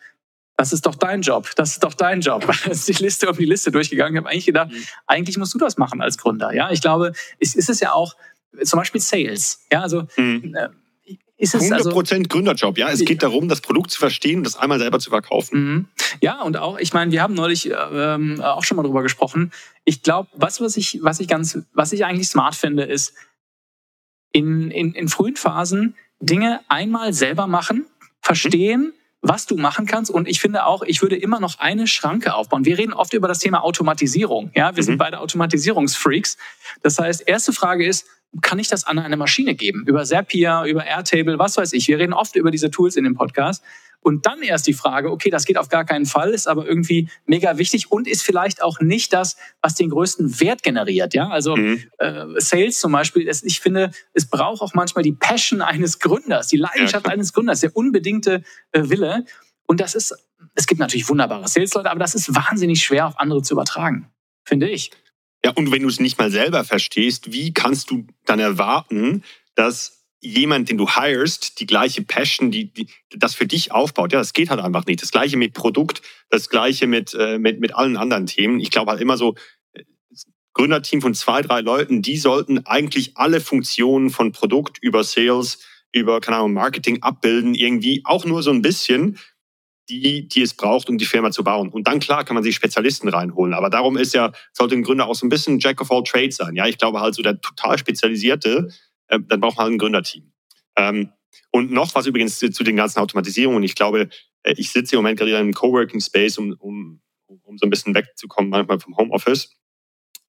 das 0.57 0.71
ist 0.71 0.85
doch 0.85 0.95
dein 0.95 1.21
Job, 1.21 1.49
das 1.55 1.71
ist 1.71 1.83
doch 1.83 1.93
dein 1.93 2.21
Job. 2.21 2.49
ist 2.69 2.87
die 2.87 3.03
Liste 3.03 3.29
um 3.29 3.35
die 3.35 3.45
Liste 3.45 3.71
durchgegangen. 3.71 4.13
Ich 4.13 4.19
habe 4.19 4.29
eigentlich 4.29 4.45
gedacht, 4.45 4.71
mhm. 4.71 4.85
eigentlich 5.07 5.37
musst 5.37 5.53
du 5.53 5.57
das 5.57 5.77
machen 5.77 6.01
als 6.01 6.17
Gründer. 6.17 6.53
Ja, 6.53 6.71
ich 6.71 6.81
glaube, 6.81 7.11
es 7.39 7.55
ist 7.55 7.69
es 7.69 7.79
ja 7.81 7.91
auch 7.91 8.15
zum 8.63 8.79
Beispiel 8.79 9.01
Sales. 9.01 9.65
Ja, 9.71 9.81
also 9.81 10.07
mhm. 10.17 10.55
Äh, 10.55 10.69
ist 11.37 11.53
es 11.53 11.63
100% 11.63 11.73
also, 11.73 12.23
Gründerjob, 12.29 12.77
ja. 12.77 12.89
Es 12.89 13.03
geht 13.03 13.21
darum, 13.21 13.49
das 13.49 13.59
Produkt 13.59 13.91
zu 13.91 13.99
verstehen 13.99 14.43
das 14.43 14.55
einmal 14.55 14.79
selber 14.79 14.99
zu 14.99 15.09
verkaufen. 15.09 15.59
Mhm. 15.59 15.85
Ja, 16.21 16.41
und 16.41 16.55
auch, 16.55 16.79
ich 16.79 16.93
meine, 16.93 17.11
wir 17.11 17.21
haben 17.21 17.33
neulich 17.33 17.69
ähm, 17.91 18.39
auch 18.41 18.63
schon 18.63 18.77
mal 18.77 18.83
drüber 18.83 19.03
gesprochen. 19.03 19.51
Ich 19.83 20.01
glaube, 20.01 20.29
was, 20.33 20.61
was 20.61 20.77
ich, 20.77 20.99
was 21.01 21.19
ich 21.19 21.27
ganz, 21.27 21.59
was 21.73 21.91
ich 21.91 22.05
eigentlich 22.05 22.29
smart 22.29 22.55
finde, 22.55 22.83
ist, 22.83 23.13
in, 24.35 24.69
in, 24.69 24.93
in 24.93 25.07
frühen 25.07 25.37
Phasen 25.37 25.95
Dinge 26.19 26.59
einmal 26.67 27.13
selber 27.13 27.47
machen, 27.47 27.85
verstehen, 28.21 28.91
was 29.21 29.45
du 29.45 29.55
machen 29.55 29.85
kannst. 29.85 30.11
Und 30.11 30.27
ich 30.27 30.41
finde 30.41 30.65
auch, 30.65 30.83
ich 30.83 31.01
würde 31.01 31.15
immer 31.15 31.39
noch 31.39 31.59
eine 31.59 31.87
Schranke 31.87 32.33
aufbauen. 32.33 32.65
Wir 32.65 32.77
reden 32.77 32.91
oft 32.91 33.13
über 33.13 33.29
das 33.29 33.39
Thema 33.39 33.63
Automatisierung. 33.63 34.51
Ja, 34.53 34.75
wir 34.75 34.83
mhm. 34.83 34.85
sind 34.85 34.97
beide 34.97 35.19
Automatisierungsfreaks. 35.19 36.37
Das 36.83 36.99
heißt, 36.99 37.23
erste 37.27 37.53
Frage 37.53 37.87
ist, 37.87 38.07
kann 38.41 38.59
ich 38.59 38.67
das 38.67 38.85
an 38.85 38.99
eine 38.99 39.17
Maschine 39.17 39.55
geben? 39.55 39.85
Über 39.87 40.03
Zapier, 40.03 40.63
über 40.67 40.85
Airtable, 40.85 41.39
was 41.39 41.57
weiß 41.57 41.73
ich. 41.73 41.87
Wir 41.87 41.99
reden 41.99 42.13
oft 42.13 42.35
über 42.35 42.51
diese 42.51 42.71
Tools 42.71 42.95
in 42.95 43.03
dem 43.03 43.15
Podcast. 43.15 43.63
Und 44.01 44.27
dann 44.27 44.43
erst 44.43 44.67
die 44.67 44.73
Frage, 44.73 45.09
okay, 45.09 45.31
das 45.31 45.45
geht 45.45 45.57
auf 45.57 45.67
gar 45.67 45.83
keinen 45.83 46.05
Fall, 46.05 46.29
ist 46.29 46.47
aber 46.47 46.67
irgendwie 46.67 47.09
mega 47.25 47.57
wichtig 47.57 47.91
und 47.91 48.07
ist 48.07 48.21
vielleicht 48.21 48.61
auch 48.61 48.79
nicht 48.79 49.11
das, 49.13 49.35
was 49.63 49.73
den 49.73 49.89
größten 49.89 50.39
Wert 50.39 50.61
generiert. 50.61 51.15
Ja, 51.15 51.29
also 51.29 51.55
mhm. 51.55 51.81
äh, 51.97 52.25
Sales 52.37 52.79
zum 52.79 52.91
Beispiel, 52.91 53.27
es, 53.27 53.41
ich 53.43 53.59
finde, 53.59 53.89
es 54.13 54.27
braucht 54.27 54.61
auch 54.61 54.75
manchmal 54.75 55.03
die 55.03 55.13
Passion 55.13 55.63
eines 55.63 55.97
Gründers, 55.97 56.47
die 56.47 56.57
Leidenschaft 56.57 57.07
ja. 57.07 57.13
eines 57.13 57.33
Gründers, 57.33 57.61
der 57.61 57.75
unbedingte 57.75 58.43
äh, 58.73 58.81
Wille. 58.83 59.25
Und 59.65 59.79
das 59.79 59.95
ist, 59.95 60.15
es 60.53 60.67
gibt 60.67 60.79
natürlich 60.79 61.09
wunderbare 61.09 61.47
Sales-Leute, 61.47 61.89
aber 61.89 61.99
das 61.99 62.13
ist 62.13 62.35
wahnsinnig 62.35 62.83
schwer 62.83 63.07
auf 63.07 63.19
andere 63.19 63.41
zu 63.41 63.55
übertragen, 63.55 64.11
finde 64.43 64.69
ich. 64.69 64.91
Ja, 65.45 65.51
und 65.51 65.71
wenn 65.71 65.83
du 65.83 65.89
es 65.89 65.99
nicht 65.99 66.17
mal 66.17 66.31
selber 66.31 66.63
verstehst, 66.63 67.31
wie 67.31 67.53
kannst 67.53 67.91
du 67.91 68.07
dann 68.25 68.39
erwarten, 68.39 69.21
dass 69.53 70.07
jemand, 70.19 70.69
den 70.69 70.79
du 70.79 70.89
hirest, 70.89 71.59
die 71.59 71.67
gleiche 71.67 72.01
Passion, 72.01 72.49
die, 72.49 72.73
die 72.73 72.87
das 73.15 73.35
für 73.35 73.45
dich 73.45 73.71
aufbaut. 73.71 74.11
Ja, 74.11 74.17
das 74.17 74.33
geht 74.33 74.49
halt 74.49 74.59
einfach 74.59 74.87
nicht. 74.87 75.03
Das 75.03 75.11
gleiche 75.11 75.37
mit 75.37 75.53
Produkt, 75.53 76.01
das 76.31 76.49
gleiche 76.49 76.87
mit, 76.87 77.13
äh, 77.13 77.37
mit, 77.37 77.59
mit 77.59 77.75
allen 77.75 77.95
anderen 77.95 78.25
Themen. 78.25 78.59
Ich 78.59 78.71
glaube 78.71 78.89
halt 78.89 79.01
immer 79.01 79.17
so, 79.17 79.35
äh, 79.73 79.83
Gründerteam 80.55 80.99
von 80.99 81.13
zwei, 81.13 81.43
drei 81.43 81.61
Leuten, 81.61 82.01
die 82.01 82.17
sollten 82.17 82.65
eigentlich 82.65 83.15
alle 83.15 83.39
Funktionen 83.39 84.09
von 84.09 84.31
Produkt 84.31 84.79
über 84.81 85.03
Sales, 85.03 85.59
über, 85.91 86.21
keine 86.21 86.37
Ahnung, 86.37 86.53
Marketing 86.53 87.03
abbilden, 87.03 87.53
irgendwie 87.53 88.01
auch 88.03 88.25
nur 88.25 88.41
so 88.41 88.49
ein 88.49 88.63
bisschen, 88.63 89.19
die, 89.89 90.27
die 90.27 90.41
es 90.41 90.53
braucht, 90.53 90.89
um 90.89 90.97
die 90.97 91.05
Firma 91.05 91.31
zu 91.31 91.43
bauen. 91.43 91.69
Und 91.69 91.87
dann, 91.87 91.99
klar, 91.99 92.23
kann 92.23 92.35
man 92.35 92.43
sich 92.43 92.55
Spezialisten 92.55 93.07
reinholen. 93.09 93.53
Aber 93.53 93.69
darum 93.69 93.97
ist 93.97 94.13
ja, 94.13 94.31
sollte 94.53 94.75
ein 94.75 94.83
Gründer 94.83 95.07
auch 95.07 95.15
so 95.15 95.25
ein 95.25 95.29
bisschen 95.29 95.59
Jack 95.59 95.81
of 95.81 95.91
all 95.91 96.03
Trades 96.03 96.37
sein. 96.37 96.55
Ja, 96.55 96.65
ich 96.67 96.77
glaube 96.77 96.99
halt 96.99 97.15
so 97.15 97.21
der 97.21 97.39
total 97.39 97.77
spezialisierte, 97.77 98.69
äh, 99.07 99.19
dann 99.27 99.39
braucht 99.39 99.57
man 99.57 99.65
halt 99.65 99.73
ein 99.73 99.77
Gründerteam. 99.77 100.31
Ähm, 100.75 101.11
und 101.51 101.71
noch 101.71 101.93
was 101.95 102.05
übrigens 102.05 102.39
zu, 102.39 102.49
zu 102.49 102.63
den 102.63 102.75
ganzen 102.75 102.99
Automatisierungen. 102.99 103.63
Ich 103.63 103.75
glaube, 103.75 104.09
äh, 104.43 104.53
ich 104.57 104.71
sitze 104.71 104.95
im 104.95 104.99
Moment 104.99 105.19
gerade 105.19 105.31
in 105.31 105.37
einem 105.37 105.53
Coworking 105.53 106.01
Space, 106.01 106.37
um, 106.37 106.55
um, 106.59 107.01
um 107.27 107.57
so 107.57 107.65
ein 107.65 107.69
bisschen 107.69 107.93
wegzukommen 107.95 108.49
manchmal 108.49 108.79
vom 108.79 108.97
Homeoffice. 108.97 109.55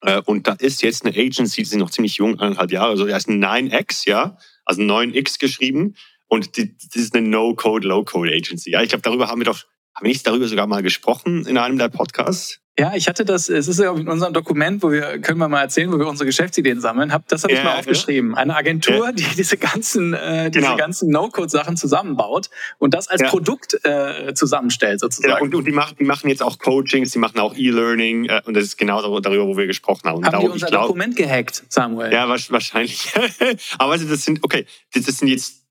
Äh, 0.02 0.20
und 0.22 0.46
da 0.46 0.52
ist 0.52 0.82
jetzt 0.82 1.04
eine 1.04 1.16
Agency, 1.16 1.62
die 1.62 1.68
sind 1.68 1.80
noch 1.80 1.90
ziemlich 1.90 2.16
jung, 2.16 2.38
eineinhalb 2.38 2.70
Jahre, 2.70 2.90
also 2.90 3.06
ist 3.06 3.28
ein 3.28 3.42
9X, 3.42 4.08
ja, 4.08 4.36
also 4.64 4.82
9X 4.82 5.38
geschrieben. 5.38 5.94
Und 6.28 6.56
die, 6.56 6.76
das 6.76 7.02
ist 7.02 7.14
eine 7.14 7.26
No-Code, 7.26 7.86
Low-Code 7.86 8.32
Agency. 8.32 8.70
Ja, 8.70 8.82
ich 8.82 8.88
glaube, 8.88 9.02
darüber 9.02 9.28
haben 9.28 9.40
wir 9.40 9.44
doch, 9.44 9.64
haben 9.94 10.04
wir 10.04 10.08
nicht 10.08 10.26
darüber 10.26 10.48
sogar 10.48 10.66
mal 10.66 10.82
gesprochen 10.82 11.46
in 11.46 11.58
einem 11.58 11.78
der 11.78 11.88
Podcasts? 11.88 12.60
Ja, 12.78 12.92
ich 12.94 13.08
hatte 13.08 13.24
das, 13.24 13.48
es 13.48 13.68
ist 13.68 13.80
ja 13.80 13.90
in 13.94 14.06
unserem 14.06 14.34
Dokument, 14.34 14.82
wo 14.82 14.90
wir, 14.90 15.18
können 15.20 15.38
wir 15.38 15.48
mal 15.48 15.62
erzählen, 15.62 15.90
wo 15.90 15.98
wir 15.98 16.06
unsere 16.06 16.26
Geschäftsideen 16.26 16.78
sammeln, 16.78 17.10
hab, 17.10 17.26
das 17.28 17.42
habe 17.42 17.54
ich 17.54 17.58
ja, 17.58 17.64
mal 17.64 17.78
aufgeschrieben. 17.78 18.32
Ja. 18.32 18.36
Eine 18.36 18.54
Agentur, 18.54 19.06
ja. 19.06 19.12
die 19.12 19.24
diese 19.34 19.56
ganzen, 19.56 20.12
äh, 20.12 20.50
diese 20.50 20.66
genau. 20.66 20.76
ganzen 20.76 21.08
No-Code-Sachen 21.08 21.78
zusammenbaut 21.78 22.50
und 22.76 22.92
das 22.92 23.08
als 23.08 23.22
Produkt 23.22 23.82
äh, 23.84 24.34
zusammenstellt 24.34 25.00
sozusagen. 25.00 25.32
Ja, 25.32 25.40
und, 25.40 25.54
und 25.54 25.64
die, 25.64 25.72
machen, 25.72 25.96
die 25.98 26.04
machen 26.04 26.28
jetzt 26.28 26.42
auch 26.42 26.58
Coachings, 26.58 27.12
die 27.12 27.18
machen 27.18 27.38
auch 27.38 27.56
E-Learning 27.56 28.26
äh, 28.26 28.42
und 28.44 28.52
das 28.52 28.64
ist 28.64 28.76
genau 28.76 29.20
darüber, 29.20 29.46
wo 29.46 29.56
wir 29.56 29.66
gesprochen 29.66 30.10
haben. 30.10 30.22
Haben 30.22 30.32
darum, 30.32 30.48
die 30.48 30.52
unser 30.52 30.66
glaub, 30.66 30.82
Dokument 30.82 31.16
gehackt, 31.16 31.64
Samuel? 31.70 32.12
Ja, 32.12 32.28
wahrscheinlich. 32.28 33.10
Aber 33.78 33.92
also 33.92 34.06
das 34.06 34.22
sind, 34.22 34.40
okay, 34.42 34.66
das 34.92 35.04
sind 35.06 35.28
jetzt, 35.28 35.65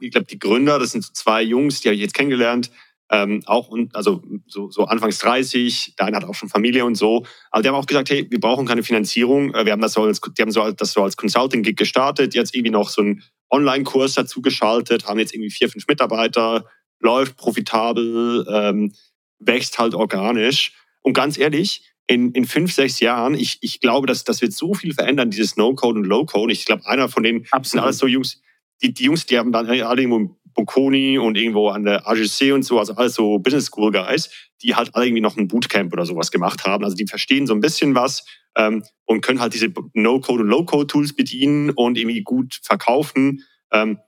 ich 0.00 0.10
glaube, 0.10 0.26
die 0.26 0.38
Gründer, 0.38 0.78
das 0.78 0.92
sind 0.92 1.04
zwei 1.16 1.42
Jungs, 1.42 1.80
die 1.80 1.88
habe 1.88 1.94
ich 1.94 2.02
jetzt 2.02 2.14
kennengelernt, 2.14 2.70
ähm, 3.12 3.42
auch 3.44 3.70
also 3.92 4.22
so, 4.46 4.70
so 4.70 4.86
anfangs 4.86 5.18
30, 5.18 5.96
der 5.98 6.06
eine 6.06 6.16
hat 6.16 6.24
auch 6.24 6.34
schon 6.34 6.48
Familie 6.48 6.86
und 6.86 6.94
so. 6.94 7.26
Aber 7.50 7.62
die 7.62 7.68
haben 7.68 7.74
auch 7.74 7.86
gesagt, 7.86 8.08
hey, 8.08 8.26
wir 8.30 8.40
brauchen 8.40 8.66
keine 8.66 8.82
Finanzierung. 8.82 9.54
Äh, 9.54 9.66
wir 9.66 9.72
haben 9.72 9.82
das 9.82 9.92
so 9.92 10.02
als, 10.02 10.20
die 10.20 10.40
haben 10.40 10.50
so, 10.50 10.72
das 10.72 10.92
so 10.92 11.02
als 11.02 11.18
Consulting-Gig 11.18 11.76
gestartet, 11.76 12.34
jetzt 12.34 12.54
irgendwie 12.54 12.70
noch 12.70 12.88
so 12.88 13.02
einen 13.02 13.22
Online-Kurs 13.50 14.14
dazu 14.14 14.40
geschaltet, 14.40 15.06
haben 15.06 15.18
jetzt 15.18 15.34
irgendwie 15.34 15.50
vier, 15.50 15.68
fünf 15.68 15.86
Mitarbeiter, 15.86 16.64
läuft 17.00 17.36
profitabel, 17.36 18.46
ähm, 18.48 18.94
wächst 19.38 19.78
halt 19.78 19.94
organisch. 19.94 20.72
Und 21.02 21.12
ganz 21.12 21.36
ehrlich, 21.36 21.92
in, 22.06 22.32
in 22.32 22.46
fünf, 22.46 22.72
sechs 22.72 23.00
Jahren, 23.00 23.34
ich, 23.34 23.58
ich 23.60 23.80
glaube, 23.80 24.06
dass 24.06 24.24
das 24.24 24.40
wird 24.40 24.54
so 24.54 24.72
viel 24.72 24.94
verändern, 24.94 25.30
dieses 25.30 25.56
No-Code 25.56 26.00
und 26.00 26.06
Low-Code. 26.06 26.50
Ich 26.50 26.64
glaube, 26.64 26.86
einer 26.86 27.10
von 27.10 27.22
denen 27.22 27.44
Absolut. 27.50 27.66
sind 27.66 27.80
alles 27.80 27.98
so 27.98 28.06
Jungs, 28.06 28.40
die, 28.82 28.92
die 28.92 29.04
Jungs, 29.04 29.26
die 29.26 29.38
haben 29.38 29.52
dann 29.52 29.66
alle 29.66 30.02
irgendwo 30.02 30.36
Bocconi 30.54 31.18
und 31.18 31.36
irgendwo 31.36 31.68
an 31.68 31.84
der 31.84 32.06
AGC 32.06 32.52
und 32.52 32.62
so, 32.62 32.78
also 32.78 32.94
alles 32.94 33.14
so 33.14 33.38
Business 33.38 33.66
School 33.66 33.90
Guys, 33.90 34.30
die 34.62 34.74
halt 34.74 34.94
alle 34.94 35.06
irgendwie 35.06 35.22
noch 35.22 35.36
ein 35.36 35.48
Bootcamp 35.48 35.92
oder 35.92 36.04
sowas 36.04 36.30
gemacht 36.30 36.64
haben. 36.66 36.84
Also 36.84 36.96
die 36.96 37.06
verstehen 37.06 37.46
so 37.46 37.54
ein 37.54 37.60
bisschen 37.60 37.94
was 37.94 38.24
ähm, 38.56 38.84
und 39.04 39.22
können 39.22 39.40
halt 39.40 39.54
diese 39.54 39.72
No-Code 39.94 40.42
und 40.42 40.48
Low-Code-Tools 40.48 41.14
bedienen 41.14 41.70
und 41.70 41.96
irgendwie 41.96 42.22
gut 42.22 42.60
verkaufen. 42.62 43.44
Ähm, 43.72 43.98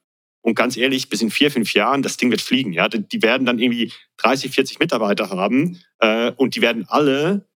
und 0.42 0.54
ganz 0.54 0.76
ehrlich, 0.76 1.08
bis 1.08 1.22
in 1.22 1.30
vier, 1.30 1.50
fünf 1.50 1.72
Jahren, 1.72 2.02
das 2.02 2.18
Ding 2.18 2.30
wird 2.30 2.42
fliegen. 2.42 2.72
Ja, 2.74 2.88
die 2.88 3.22
werden 3.22 3.46
dann 3.46 3.58
irgendwie 3.58 3.92
30, 4.18 4.52
40 4.52 4.78
Mitarbeiter 4.78 5.30
haben 5.30 5.80
äh, 6.00 6.32
und 6.32 6.54
die 6.54 6.60
werden 6.60 6.84
alle 6.88 7.48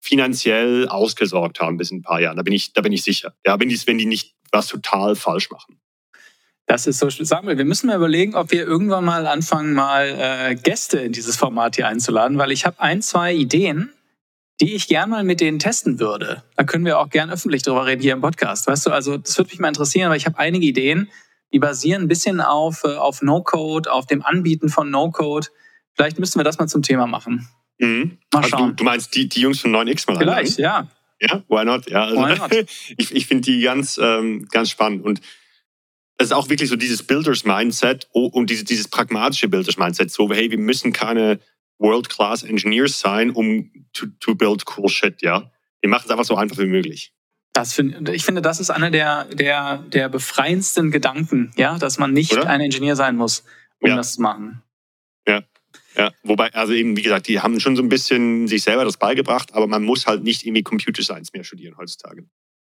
finanziell 0.00 0.88
ausgesorgt 0.88 1.60
haben 1.60 1.76
bis 1.76 1.92
in 1.92 1.98
ein 1.98 2.02
paar 2.02 2.20
Jahren. 2.20 2.36
Da 2.36 2.42
bin 2.42 2.52
ich, 2.52 2.72
da 2.72 2.80
bin 2.80 2.92
ich 2.92 3.04
sicher. 3.04 3.36
Ja, 3.46 3.60
wenn 3.60 3.68
die, 3.68 3.80
wenn 3.86 3.98
die 3.98 4.06
nicht 4.06 4.34
was 4.50 4.66
total 4.66 5.14
falsch 5.14 5.50
machen. 5.50 5.78
Das 6.66 6.86
ist 6.86 6.98
so, 6.98 7.10
Samuel, 7.10 7.58
wir 7.58 7.64
müssen 7.64 7.88
mal 7.88 7.96
überlegen, 7.96 8.34
ob 8.34 8.50
wir 8.52 8.66
irgendwann 8.66 9.04
mal 9.04 9.26
anfangen, 9.26 9.74
mal 9.74 10.06
äh, 10.06 10.54
Gäste 10.54 10.98
in 11.00 11.12
dieses 11.12 11.36
Format 11.36 11.76
hier 11.76 11.88
einzuladen, 11.88 12.38
weil 12.38 12.52
ich 12.52 12.64
habe 12.64 12.80
ein, 12.80 13.02
zwei 13.02 13.34
Ideen, 13.34 13.92
die 14.60 14.74
ich 14.74 14.86
gern 14.86 15.10
mal 15.10 15.24
mit 15.24 15.40
denen 15.40 15.58
testen 15.58 15.98
würde. 15.98 16.44
Da 16.56 16.64
können 16.64 16.84
wir 16.84 17.00
auch 17.00 17.10
gern 17.10 17.30
öffentlich 17.30 17.62
drüber 17.62 17.84
reden 17.86 18.00
hier 18.00 18.12
im 18.12 18.20
Podcast. 18.20 18.66
Weißt 18.68 18.86
du, 18.86 18.90
also 18.90 19.18
das 19.18 19.36
würde 19.36 19.50
mich 19.50 19.58
mal 19.58 19.68
interessieren, 19.68 20.10
weil 20.10 20.16
ich 20.16 20.26
habe 20.26 20.38
einige 20.38 20.66
Ideen, 20.66 21.10
die 21.52 21.58
basieren 21.58 22.02
ein 22.02 22.08
bisschen 22.08 22.40
auf, 22.40 22.84
äh, 22.84 22.94
auf 22.94 23.22
No-Code, 23.22 23.92
auf 23.92 24.06
dem 24.06 24.22
Anbieten 24.24 24.68
von 24.68 24.90
No-Code. 24.90 25.48
Vielleicht 25.94 26.18
müssten 26.18 26.38
wir 26.38 26.44
das 26.44 26.58
mal 26.58 26.68
zum 26.68 26.82
Thema 26.82 27.06
machen. 27.06 27.48
Mhm. 27.78 28.18
Mal 28.32 28.44
schauen. 28.44 28.52
Also 28.52 28.66
du, 28.68 28.72
du, 28.76 28.84
meinst 28.84 29.14
die, 29.14 29.28
die 29.28 29.40
Jungs 29.40 29.60
von 29.60 29.74
9X 29.74 30.10
mal 30.10 30.18
Vielleicht, 30.18 30.58
ja. 30.58 30.86
Ja, 31.20 31.42
why 31.48 31.64
not? 31.64 31.90
Ja, 31.90 32.04
also, 32.04 32.16
why 32.16 32.36
not? 32.36 32.52
ich, 32.96 33.14
ich 33.14 33.26
finde 33.26 33.42
die 33.42 33.60
ganz, 33.60 33.98
ähm, 34.02 34.46
ganz 34.50 34.70
spannend. 34.70 35.04
Und 35.04 35.20
das 36.18 36.28
ist 36.28 36.32
auch 36.32 36.48
wirklich 36.48 36.68
so 36.68 36.76
dieses 36.76 37.02
Builders-Mindset 37.02 38.08
und 38.12 38.48
dieses, 38.50 38.64
dieses 38.64 38.88
pragmatische 38.88 39.48
Builders-Mindset. 39.48 40.10
So, 40.10 40.30
hey, 40.30 40.50
wir 40.50 40.58
müssen 40.58 40.92
keine 40.92 41.40
World-Class-Engineers 41.78 43.00
sein, 43.00 43.30
um 43.30 43.70
to, 43.92 44.06
to 44.20 44.34
build 44.34 44.64
cool 44.76 44.88
shit, 44.88 45.20
ja. 45.22 45.50
Wir 45.80 45.90
machen 45.90 46.04
es 46.04 46.10
einfach 46.10 46.24
so 46.24 46.36
einfach 46.36 46.58
wie 46.58 46.66
möglich. 46.66 47.12
Das 47.52 47.74
find, 47.74 48.08
ich 48.08 48.24
finde, 48.24 48.40
das 48.40 48.60
ist 48.60 48.70
einer 48.70 48.90
der, 48.90 49.24
der, 49.26 49.78
der 49.78 50.08
befreiendsten 50.08 50.90
Gedanken, 50.90 51.52
ja, 51.56 51.76
dass 51.78 51.98
man 51.98 52.12
nicht 52.12 52.32
Oder? 52.32 52.48
ein 52.48 52.60
Ingenieur 52.60 52.96
sein 52.96 53.16
muss, 53.16 53.44
um 53.80 53.90
ja. 53.90 53.96
das 53.96 54.14
zu 54.14 54.22
machen. 54.22 54.62
Ja. 55.26 55.42
Ja, 55.96 56.10
wobei, 56.22 56.52
also 56.54 56.72
eben, 56.72 56.96
wie 56.96 57.02
gesagt, 57.02 57.28
die 57.28 57.40
haben 57.40 57.60
schon 57.60 57.76
so 57.76 57.82
ein 57.82 57.90
bisschen 57.90 58.48
sich 58.48 58.62
selber 58.62 58.84
das 58.84 58.96
beigebracht, 58.96 59.52
aber 59.52 59.66
man 59.66 59.82
muss 59.82 60.06
halt 60.06 60.22
nicht 60.22 60.46
irgendwie 60.46 60.62
Computer 60.62 61.02
Science 61.02 61.32
mehr 61.34 61.44
studieren 61.44 61.76
heutzutage. 61.76 62.24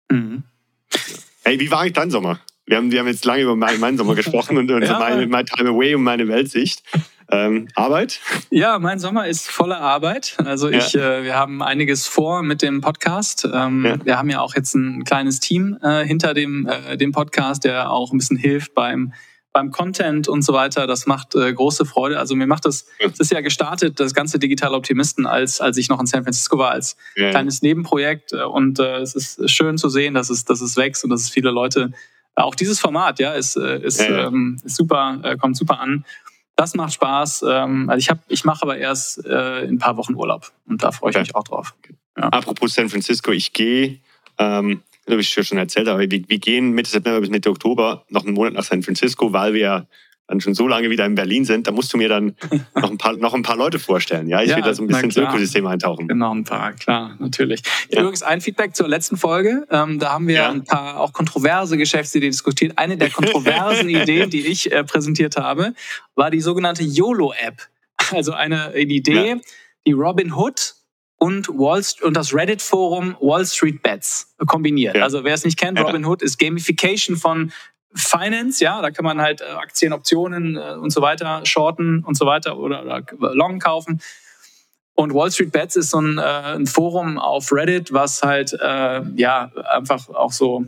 Mhm. 0.09 0.43
Ja. 0.91 0.99
Hey, 1.43 1.59
wie 1.59 1.69
war 1.69 1.81
eigentlich 1.81 1.93
dein 1.93 2.09
Sommer? 2.09 2.39
Wir 2.71 2.77
haben, 2.77 2.89
wir 2.89 2.99
haben 3.01 3.07
jetzt 3.07 3.25
lange 3.25 3.41
über 3.41 3.57
meinen 3.57 3.97
Sommer 3.97 4.15
gesprochen 4.15 4.57
und, 4.57 4.71
und 4.71 4.81
ja. 4.81 4.97
meine, 4.97 5.27
my 5.27 5.43
Time 5.43 5.71
Away 5.71 5.93
und 5.93 6.03
meine 6.03 6.29
Weltsicht. 6.29 6.81
Ähm, 7.29 7.67
Arbeit? 7.75 8.21
Ja, 8.49 8.79
mein 8.79 8.97
Sommer 8.97 9.27
ist 9.27 9.51
voller 9.51 9.81
Arbeit. 9.81 10.37
Also 10.45 10.69
ich, 10.69 10.93
ja. 10.93 11.17
äh, 11.17 11.23
wir 11.25 11.35
haben 11.35 11.61
einiges 11.61 12.07
vor 12.07 12.43
mit 12.43 12.61
dem 12.61 12.79
Podcast. 12.79 13.45
Ähm, 13.53 13.85
ja. 13.85 14.05
Wir 14.05 14.17
haben 14.17 14.29
ja 14.29 14.39
auch 14.39 14.55
jetzt 14.55 14.73
ein 14.73 15.03
kleines 15.03 15.41
Team 15.41 15.79
äh, 15.81 16.05
hinter 16.05 16.33
dem, 16.33 16.65
äh, 16.65 16.95
dem 16.95 17.11
Podcast, 17.11 17.65
der 17.65 17.91
auch 17.91 18.13
ein 18.13 18.17
bisschen 18.17 18.37
hilft 18.37 18.73
beim 18.73 19.11
beim 19.51 19.71
Content 19.71 20.29
und 20.29 20.43
so 20.43 20.53
weiter. 20.53 20.87
Das 20.87 21.05
macht 21.07 21.35
äh, 21.35 21.51
große 21.51 21.83
Freude. 21.83 22.19
Also 22.19 22.37
mir 22.37 22.47
macht 22.47 22.63
das, 22.63 22.85
es 22.99 23.19
ist 23.19 23.33
ja 23.33 23.41
gestartet, 23.41 23.99
das 23.99 24.13
ganze 24.13 24.39
Digital 24.39 24.73
Optimisten, 24.73 25.25
als, 25.25 25.59
als 25.59 25.75
ich 25.75 25.89
noch 25.89 25.99
in 25.99 26.05
San 26.05 26.23
Francisco 26.23 26.57
war, 26.57 26.71
als 26.71 26.95
ja. 27.17 27.31
kleines 27.31 27.61
Nebenprojekt. 27.61 28.31
Und 28.31 28.79
äh, 28.79 28.99
es 28.99 29.13
ist 29.13 29.49
schön 29.51 29.77
zu 29.77 29.89
sehen, 29.89 30.13
dass 30.13 30.29
es, 30.29 30.45
dass 30.45 30.61
es 30.61 30.77
wächst 30.77 31.03
und 31.03 31.09
dass 31.09 31.23
es 31.23 31.29
viele 31.29 31.51
Leute 31.51 31.91
auch 32.35 32.55
dieses 32.55 32.79
Format, 32.79 33.19
ja, 33.19 33.33
ist, 33.33 33.57
äh, 33.57 33.79
ist, 33.81 34.01
ja. 34.01 34.27
Ähm, 34.27 34.57
ist 34.63 34.75
super, 34.75 35.19
äh, 35.23 35.37
kommt 35.37 35.57
super 35.57 35.79
an. 35.79 36.05
Das 36.55 36.75
macht 36.75 36.93
Spaß. 36.93 37.45
Ähm, 37.47 37.89
also 37.89 37.99
ich 37.99 38.09
habe, 38.09 38.21
ich 38.27 38.43
mache 38.45 38.63
aber 38.63 38.77
erst 38.77 39.25
äh, 39.25 39.63
in 39.63 39.75
ein 39.75 39.79
paar 39.79 39.97
Wochen 39.97 40.15
Urlaub 40.15 40.51
und 40.67 40.83
da 40.83 40.91
freue 40.91 41.11
ich 41.11 41.15
okay. 41.15 41.23
mich 41.23 41.35
auch 41.35 41.43
drauf. 41.43 41.75
Ja. 42.17 42.23
Apropos 42.29 42.73
San 42.73 42.89
Francisco, 42.89 43.31
ich 43.31 43.53
gehe, 43.53 43.99
ähm, 44.37 44.81
habe 45.09 45.21
ich 45.21 45.29
schon 45.29 45.57
erzählt, 45.57 45.87
aber 45.87 45.99
wir, 45.99 46.09
wir 46.09 46.39
gehen 46.39 46.71
Mitte 46.71 46.89
September 46.89 47.19
bis 47.19 47.29
Mitte 47.29 47.49
Oktober 47.49 48.05
noch 48.09 48.25
einen 48.25 48.33
Monat 48.33 48.53
nach 48.53 48.63
San 48.63 48.83
Francisco, 48.83 49.33
weil 49.33 49.53
wir 49.53 49.87
dann 50.31 50.39
schon 50.39 50.53
so 50.53 50.67
lange 50.67 50.89
wieder 50.89 51.05
in 51.05 51.15
Berlin 51.15 51.43
sind, 51.43 51.67
da 51.67 51.71
musst 51.71 51.93
du 51.93 51.97
mir 51.97 52.07
dann 52.07 52.35
noch 52.75 52.89
ein 52.89 52.97
paar, 52.97 53.17
noch 53.17 53.33
ein 53.33 53.43
paar 53.43 53.57
Leute 53.57 53.79
vorstellen. 53.79 54.27
Ja, 54.27 54.41
ich 54.41 54.49
ja, 54.49 54.55
will 54.55 54.63
da 54.63 54.73
so 54.73 54.81
ein 54.81 54.87
bisschen 54.87 55.05
ins 55.05 55.17
Ökosystem 55.17 55.67
eintauchen. 55.67 56.07
Genau, 56.07 56.33
ein 56.33 56.45
paar, 56.45 56.73
klar, 56.73 57.15
natürlich. 57.19 57.61
Ja. 57.89 57.99
Übrigens 57.99 58.23
ein 58.23 58.39
Feedback 58.39 58.75
zur 58.75 58.87
letzten 58.87 59.17
Folge. 59.17 59.67
Ähm, 59.69 59.99
da 59.99 60.13
haben 60.13 60.27
wir 60.27 60.35
ja. 60.35 60.49
ein 60.49 60.63
paar 60.63 60.99
auch 60.99 61.11
kontroverse 61.11 61.77
Geschäftsideen 61.77 62.31
diskutiert. 62.31 62.77
Eine 62.77 62.97
der 62.97 63.09
kontroversen 63.11 63.89
Ideen, 63.89 64.29
die 64.29 64.47
ich 64.47 64.71
äh, 64.71 64.83
präsentiert 64.83 65.35
habe, 65.35 65.73
war 66.15 66.31
die 66.31 66.41
sogenannte 66.41 66.83
YOLO-App. 66.83 67.67
Also 68.11 68.31
eine, 68.31 68.69
eine 68.69 68.81
Idee, 68.81 69.35
die 69.85 69.91
Robin 69.91 70.33
Hood 70.33 70.75
und, 71.17 71.49
Wall 71.49 71.83
und 72.01 72.15
das 72.15 72.33
Reddit-Forum 72.33 73.15
Wall 73.19 73.45
Street 73.45 73.83
Bets 73.83 74.33
kombiniert. 74.47 74.95
Ja. 74.95 75.03
Also 75.03 75.23
wer 75.23 75.33
es 75.33 75.43
nicht 75.43 75.59
kennt, 75.59 75.79
Robin 75.79 76.05
Hood 76.05 76.21
ist 76.21 76.39
Gamification 76.39 77.17
von 77.17 77.51
Finance, 77.93 78.63
ja, 78.63 78.81
da 78.81 78.91
kann 78.91 79.05
man 79.05 79.21
halt 79.21 79.41
äh, 79.41 79.45
Aktien, 79.45 79.93
Optionen 79.93 80.55
äh, 80.55 80.75
und 80.75 80.91
so 80.91 81.01
weiter 81.01 81.45
shorten 81.45 82.03
und 82.05 82.17
so 82.17 82.25
weiter 82.25 82.57
oder, 82.57 82.83
oder 82.83 83.35
long 83.35 83.59
kaufen. 83.59 84.01
Und 84.93 85.13
Wall 85.13 85.31
Street 85.31 85.51
Bets 85.51 85.75
ist 85.75 85.89
so 85.89 85.99
ein, 85.99 86.17
äh, 86.17 86.21
ein 86.21 86.67
Forum 86.67 87.17
auf 87.17 87.51
Reddit, 87.51 87.91
was 87.91 88.21
halt 88.23 88.53
äh, 88.53 89.01
ja 89.15 89.51
einfach 89.71 90.09
auch 90.09 90.31
so 90.31 90.65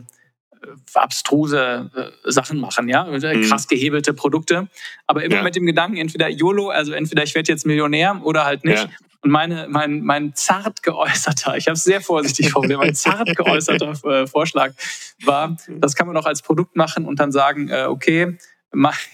äh, 0.62 0.66
abstruse 0.94 1.90
äh, 1.94 2.30
Sachen 2.30 2.58
machen, 2.58 2.88
ja, 2.88 3.04
mhm. 3.04 3.42
krass 3.42 3.68
gehebelte 3.68 4.12
Produkte, 4.12 4.68
aber 5.06 5.24
immer 5.24 5.36
ja. 5.36 5.42
mit 5.42 5.56
dem 5.56 5.66
Gedanken 5.66 5.96
entweder 5.96 6.28
YOLO, 6.28 6.70
also 6.70 6.92
entweder 6.92 7.22
ich 7.22 7.34
werde 7.34 7.52
jetzt 7.52 7.64
Millionär 7.64 8.20
oder 8.24 8.44
halt 8.44 8.64
nicht. 8.64 8.84
Ja. 8.84 8.90
Und 9.24 9.30
meine, 9.30 9.68
mein, 9.70 10.02
mein 10.02 10.34
zart 10.34 10.82
geäußerter, 10.82 11.56
ich 11.56 11.66
habe 11.66 11.76
es 11.76 11.84
sehr 11.84 12.02
vorsichtig 12.02 12.50
formuliert, 12.50 12.78
mein 12.78 12.94
zart 12.94 13.34
geäußerter 13.34 13.92
äh, 14.04 14.26
Vorschlag 14.26 14.74
war, 15.24 15.56
das 15.66 15.94
kann 15.94 16.06
man 16.06 16.14
auch 16.18 16.26
als 16.26 16.42
Produkt 16.42 16.76
machen 16.76 17.06
und 17.06 17.20
dann 17.20 17.32
sagen, 17.32 17.70
äh, 17.70 17.86
okay, 17.88 18.36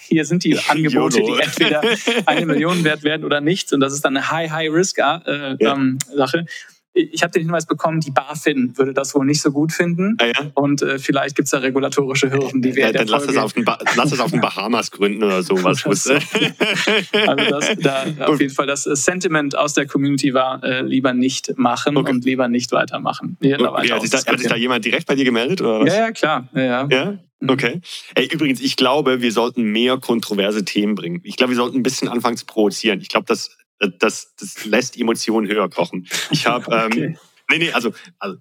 hier 0.09 0.25
sind 0.25 0.43
die 0.43 0.59
Angebote, 0.69 1.23
die 1.23 1.41
entweder 1.41 1.83
eine 2.27 2.45
Million 2.47 2.83
wert 2.83 3.05
werden 3.05 3.25
oder 3.25 3.41
nichts. 3.41 3.73
Und 3.73 3.79
das 3.79 3.93
ist 3.93 4.05
dann 4.05 4.17
eine 4.17 4.31
High-High-Risk-Sache. 4.33 5.59
Äh, 5.59 5.65
ja. 5.65 6.45
Ich 6.93 7.23
habe 7.23 7.33
den 7.33 7.43
Hinweis 7.43 7.67
bekommen, 7.67 8.01
die 8.01 8.11
BaFin 8.11 8.77
würde 8.77 8.93
das 8.93 9.15
wohl 9.15 9.25
nicht 9.25 9.41
so 9.41 9.53
gut 9.53 9.73
finden. 9.73 10.17
Ah, 10.19 10.27
ja? 10.27 10.51
Und 10.55 10.83
äh, 10.83 10.99
vielleicht 10.99 11.37
gibt 11.37 11.47
es 11.47 11.51
da 11.51 11.59
regulatorische 11.59 12.31
Hürden, 12.33 12.63
die 12.63 12.75
wir 12.75 12.87
ja, 12.87 12.93
Dann 12.93 13.07
lass 13.07 13.27
es, 13.27 13.37
auf 13.37 13.53
den 13.53 13.65
lass 13.97 14.13
es 14.13 14.21
auf 14.21 14.31
den 14.31 14.41
Bahamas 14.41 14.91
gründen 14.91 15.23
oder 15.23 15.43
sowas. 15.43 15.83
Das, 15.85 16.09
also 16.09 17.51
das, 17.51 17.77
da 17.79 18.07
auf 18.27 18.41
jeden 18.41 18.53
Fall 18.53 18.67
das 18.67 18.85
Sentiment 18.85 19.57
aus 19.57 19.75
der 19.75 19.87
Community 19.87 20.35
war, 20.35 20.63
äh, 20.65 20.83
lieber 20.83 21.15
nicht 21.15 21.57
machen 21.57 21.97
okay. 21.97 22.11
und 22.11 22.25
lieber 22.25 22.49
nicht 22.49 22.73
weitermachen. 22.73 23.37
Okay, 23.41 23.57
hat, 23.91 24.03
sich 24.03 24.11
da, 24.11 24.25
hat 24.25 24.39
sich 24.39 24.49
da 24.49 24.57
jemand 24.57 24.85
direkt 24.85 25.07
bei 25.07 25.15
dir 25.15 25.25
gemeldet? 25.25 25.61
Oder 25.61 25.81
was? 25.81 25.95
Ja, 25.95 26.01
ja, 26.01 26.11
klar. 26.11 26.49
Ja, 26.55 26.89
ja. 26.89 27.19
Mhm. 27.41 27.51
Okay. 27.51 27.81
Ey, 28.15 28.29
übrigens, 28.31 28.61
ich 28.61 28.77
glaube, 28.77 29.23
wir 29.23 29.33
sollten 29.33 29.63
mehr 29.63 29.97
kontroverse 29.97 30.65
Themen 30.65 30.95
bringen. 30.95 31.21
Ich 31.25 31.37
glaube, 31.37 31.53
wir 31.53 31.57
sollten 31.57 31.79
ein 31.79 31.83
bisschen 31.83 32.09
anfangen 32.09 32.37
zu 32.37 32.45
provozieren. 32.45 33.01
Ich 33.01 33.09
glaube, 33.09 33.27
das 33.27 33.57
das, 33.81 34.35
das 34.37 34.65
lässt 34.65 34.99
Emotionen 34.99 35.49
höher 35.49 35.69
kochen. 35.69 36.07
Ich 36.31 36.47
habe, 36.47 36.67
okay. 36.87 37.05
ähm, 37.05 37.19
nee, 37.51 37.59
nee, 37.59 37.73
also, 37.73 37.93
also 38.19 38.39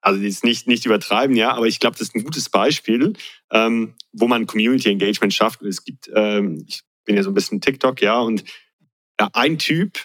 Also 0.00 0.20
jetzt 0.20 0.44
nicht, 0.44 0.66
nicht 0.66 0.84
übertreiben, 0.84 1.34
ja, 1.34 1.52
aber 1.54 1.66
ich 1.66 1.80
glaube, 1.80 1.96
das 1.96 2.08
ist 2.08 2.14
ein 2.14 2.24
gutes 2.24 2.50
Beispiel, 2.50 3.14
ähm, 3.50 3.94
wo 4.12 4.28
man 4.28 4.46
Community 4.46 4.90
Engagement 4.90 5.32
schafft. 5.32 5.62
Es 5.62 5.82
gibt, 5.82 6.10
ähm, 6.14 6.64
ich 6.68 6.82
bin 7.06 7.16
ja 7.16 7.22
so 7.22 7.30
ein 7.30 7.34
bisschen 7.34 7.60
TikTok, 7.60 8.02
ja, 8.02 8.20
und 8.20 8.44
ja, 9.18 9.30
ein 9.32 9.58
Typ, 9.58 9.98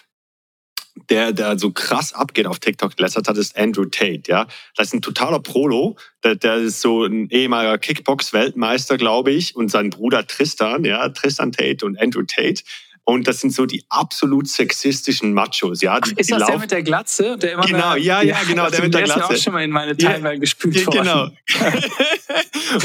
der, 1.08 1.32
der 1.32 1.58
so 1.58 1.70
krass 1.70 2.12
abgeht 2.12 2.46
auf 2.46 2.58
TikTok 2.58 2.92
in 2.96 3.04
letzter 3.04 3.22
Zeit, 3.22 3.36
ist 3.36 3.56
Andrew 3.56 3.84
Tate, 3.84 4.22
ja. 4.26 4.46
Das 4.74 4.88
ist 4.88 4.94
ein 4.94 5.02
totaler 5.02 5.40
Prolo. 5.40 5.96
Der, 6.24 6.34
der 6.34 6.56
ist 6.56 6.80
so 6.80 7.04
ein 7.04 7.28
ehemaliger 7.28 7.78
Kickbox-Weltmeister, 7.78 8.96
glaube 8.96 9.32
ich, 9.32 9.54
und 9.54 9.70
sein 9.70 9.90
Bruder 9.90 10.26
Tristan, 10.26 10.84
ja, 10.84 11.08
Tristan 11.10 11.52
Tate 11.52 11.84
und 11.84 12.00
Andrew 12.00 12.22
Tate. 12.22 12.62
Und 13.10 13.26
das 13.26 13.40
sind 13.40 13.52
so 13.52 13.66
die 13.66 13.84
absolut 13.88 14.46
sexistischen 14.46 15.34
Machos, 15.34 15.82
ja. 15.82 15.98
Die, 15.98 16.14
ist 16.16 16.30
das 16.30 16.46
der 16.46 16.58
mit 16.58 16.70
der 16.70 16.84
Glatze? 16.84 17.36
Der 17.38 17.54
immer 17.54 17.66
genau, 17.66 17.96
ja, 17.96 18.22
ja, 18.22 18.38
genau, 18.46 18.70
der 18.70 18.82
mit 18.82 18.94
der, 18.94 19.00
der 19.00 19.14
Glatze. 19.14 19.32
Ist 19.32 19.40
auch 19.40 19.44
schon 19.44 19.52
mal 19.54 19.64
in 19.64 19.72
meine 19.72 19.96
Timeline 19.96 20.34
ja, 20.34 20.38
gespült 20.38 20.76
ja, 20.76 20.84
Genau. 20.90 21.28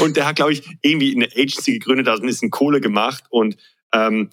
und 0.00 0.16
der 0.16 0.26
hat, 0.26 0.34
glaube 0.34 0.52
ich, 0.52 0.64
irgendwie 0.82 1.14
eine 1.14 1.26
Agency 1.26 1.74
gegründet, 1.74 2.08
hat 2.08 2.20
ein 2.20 2.26
bisschen 2.26 2.50
Kohle 2.50 2.80
gemacht 2.80 3.22
und 3.30 3.56
ähm, 3.94 4.30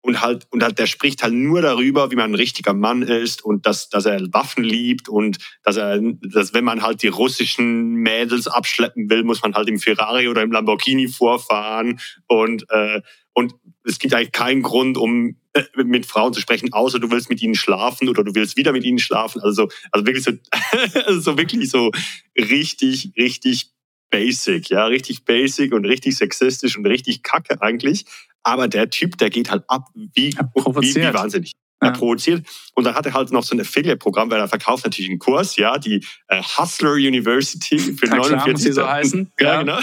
und 0.00 0.20
halt, 0.20 0.46
und 0.52 0.62
halt, 0.62 0.78
der 0.78 0.86
spricht 0.86 1.22
halt 1.22 1.34
nur 1.34 1.60
darüber, 1.60 2.10
wie 2.12 2.16
man 2.16 2.30
ein 2.30 2.36
richtiger 2.36 2.72
Mann 2.72 3.02
ist 3.02 3.44
und 3.44 3.66
dass, 3.66 3.90
dass 3.90 4.06
er 4.06 4.20
Waffen 4.32 4.62
liebt 4.62 5.08
und 5.08 5.36
dass 5.64 5.76
er, 5.76 6.00
dass 6.22 6.54
wenn 6.54 6.64
man 6.64 6.82
halt 6.82 7.02
die 7.02 7.08
russischen 7.08 7.94
Mädels 7.94 8.46
abschleppen 8.46 9.10
will, 9.10 9.24
muss 9.24 9.42
man 9.42 9.54
halt 9.54 9.68
im 9.68 9.80
Ferrari 9.80 10.28
oder 10.28 10.42
im 10.42 10.52
Lamborghini 10.52 11.08
vorfahren 11.08 12.00
und, 12.26 12.64
äh, 12.70 13.02
und 13.36 13.54
es 13.84 13.98
gibt 13.98 14.14
eigentlich 14.14 14.32
keinen 14.32 14.62
Grund, 14.62 14.96
um 14.96 15.36
äh, 15.52 15.62
mit 15.84 16.06
Frauen 16.06 16.32
zu 16.32 16.40
sprechen, 16.40 16.72
außer 16.72 16.98
du 16.98 17.10
willst 17.10 17.28
mit 17.28 17.42
ihnen 17.42 17.54
schlafen 17.54 18.08
oder 18.08 18.24
du 18.24 18.34
willst 18.34 18.56
wieder 18.56 18.72
mit 18.72 18.82
ihnen 18.82 18.98
schlafen. 18.98 19.42
Also, 19.42 19.68
also 19.92 20.06
wirklich 20.06 20.24
so, 20.24 20.32
also 21.04 21.20
so 21.20 21.38
wirklich 21.38 21.68
so 21.68 21.90
richtig, 22.34 23.12
richtig 23.18 23.72
basic, 24.10 24.70
ja, 24.70 24.86
richtig 24.86 25.26
basic 25.26 25.74
und 25.74 25.84
richtig 25.84 26.16
sexistisch 26.16 26.78
und 26.78 26.86
richtig 26.86 27.22
kacke 27.22 27.60
eigentlich. 27.60 28.06
Aber 28.42 28.68
der 28.68 28.88
Typ, 28.88 29.18
der 29.18 29.28
geht 29.28 29.50
halt 29.50 29.64
ab 29.68 29.88
wie, 29.94 30.32
wie, 30.32 30.94
wie 30.94 31.14
wahnsinnig. 31.14 31.52
Er 31.78 31.92
provoziert. 31.92 32.46
Und 32.74 32.84
dann 32.84 32.94
hat 32.94 33.04
er 33.04 33.12
halt 33.12 33.30
noch 33.32 33.42
so 33.42 33.54
ein 33.54 33.60
Affiliate-Programm, 33.60 34.30
weil 34.30 34.40
er 34.40 34.48
verkauft 34.48 34.86
natürlich 34.86 35.10
einen 35.10 35.18
Kurs, 35.18 35.56
ja, 35.56 35.76
die 35.76 36.02
äh, 36.28 36.42
Hustler 36.42 36.92
University 36.92 37.78
für 37.78 38.06
Na 38.06 38.16
49 38.16 38.72
klar, 38.72 38.74
so 38.74 38.90
heißen. 38.90 39.32
Ja, 39.40 39.46
ja, 39.46 39.60
genau. 39.60 39.78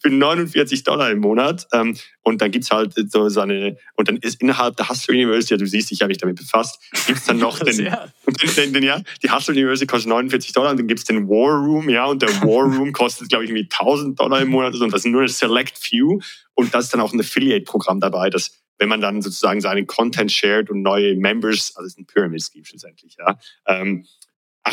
für 0.00 0.10
49 0.10 0.84
Dollar 0.84 1.10
im 1.10 1.18
Monat. 1.18 1.66
Ähm, 1.72 1.96
und 2.22 2.40
dann 2.40 2.52
gibt's 2.52 2.70
halt 2.70 2.94
so 3.10 3.28
seine, 3.28 3.76
und 3.96 4.08
dann 4.08 4.16
ist 4.18 4.40
innerhalb 4.40 4.76
der 4.76 4.88
Hustler 4.88 5.14
University, 5.14 5.54
ja, 5.54 5.58
du 5.58 5.66
siehst, 5.66 5.90
ich 5.90 6.00
habe 6.00 6.08
mich 6.08 6.18
damit 6.18 6.36
befasst, 6.36 6.80
gibt's 7.06 7.24
dann 7.24 7.38
noch 7.38 7.58
den, 7.64 7.84
ja. 7.84 8.06
den, 8.26 8.54
den, 8.54 8.72
den, 8.72 8.82
ja, 8.84 9.00
die 9.22 9.30
Hustler 9.30 9.54
University 9.54 9.86
kostet 9.86 10.08
49 10.08 10.52
Dollar 10.52 10.70
und 10.70 10.78
dann 10.78 10.86
gibt's 10.86 11.04
den 11.04 11.28
War 11.28 11.58
Room, 11.58 11.88
ja, 11.88 12.06
und 12.06 12.22
der 12.22 12.30
War 12.42 12.64
Room 12.64 12.92
kostet, 12.92 13.28
glaube 13.28 13.44
ich, 13.44 13.50
irgendwie 13.50 13.68
1000 13.70 14.18
Dollar 14.18 14.40
im 14.40 14.48
Monat 14.48 14.74
und 14.74 14.92
das 14.92 15.02
sind 15.02 15.12
nur 15.12 15.22
eine 15.22 15.28
Select 15.28 15.78
Few. 15.78 16.20
Und 16.54 16.72
da 16.72 16.78
ist 16.78 16.94
dann 16.94 17.00
auch 17.00 17.12
ein 17.12 17.18
Affiliate-Programm 17.18 17.98
dabei, 17.98 18.30
das 18.30 18.63
wenn 18.78 18.88
man 18.88 19.00
dann 19.00 19.22
sozusagen 19.22 19.60
seinen 19.60 19.86
Content 19.86 20.32
shared 20.32 20.70
und 20.70 20.82
neue 20.82 21.14
Members, 21.16 21.72
also 21.76 21.86
es 21.86 21.92
ist 21.92 21.98
ein 21.98 22.06
Pyramid 22.06 22.42
Scheme 22.42 22.64
schlussendlich, 22.64 23.16
ja. 23.18 23.38
Ähm, 23.66 24.06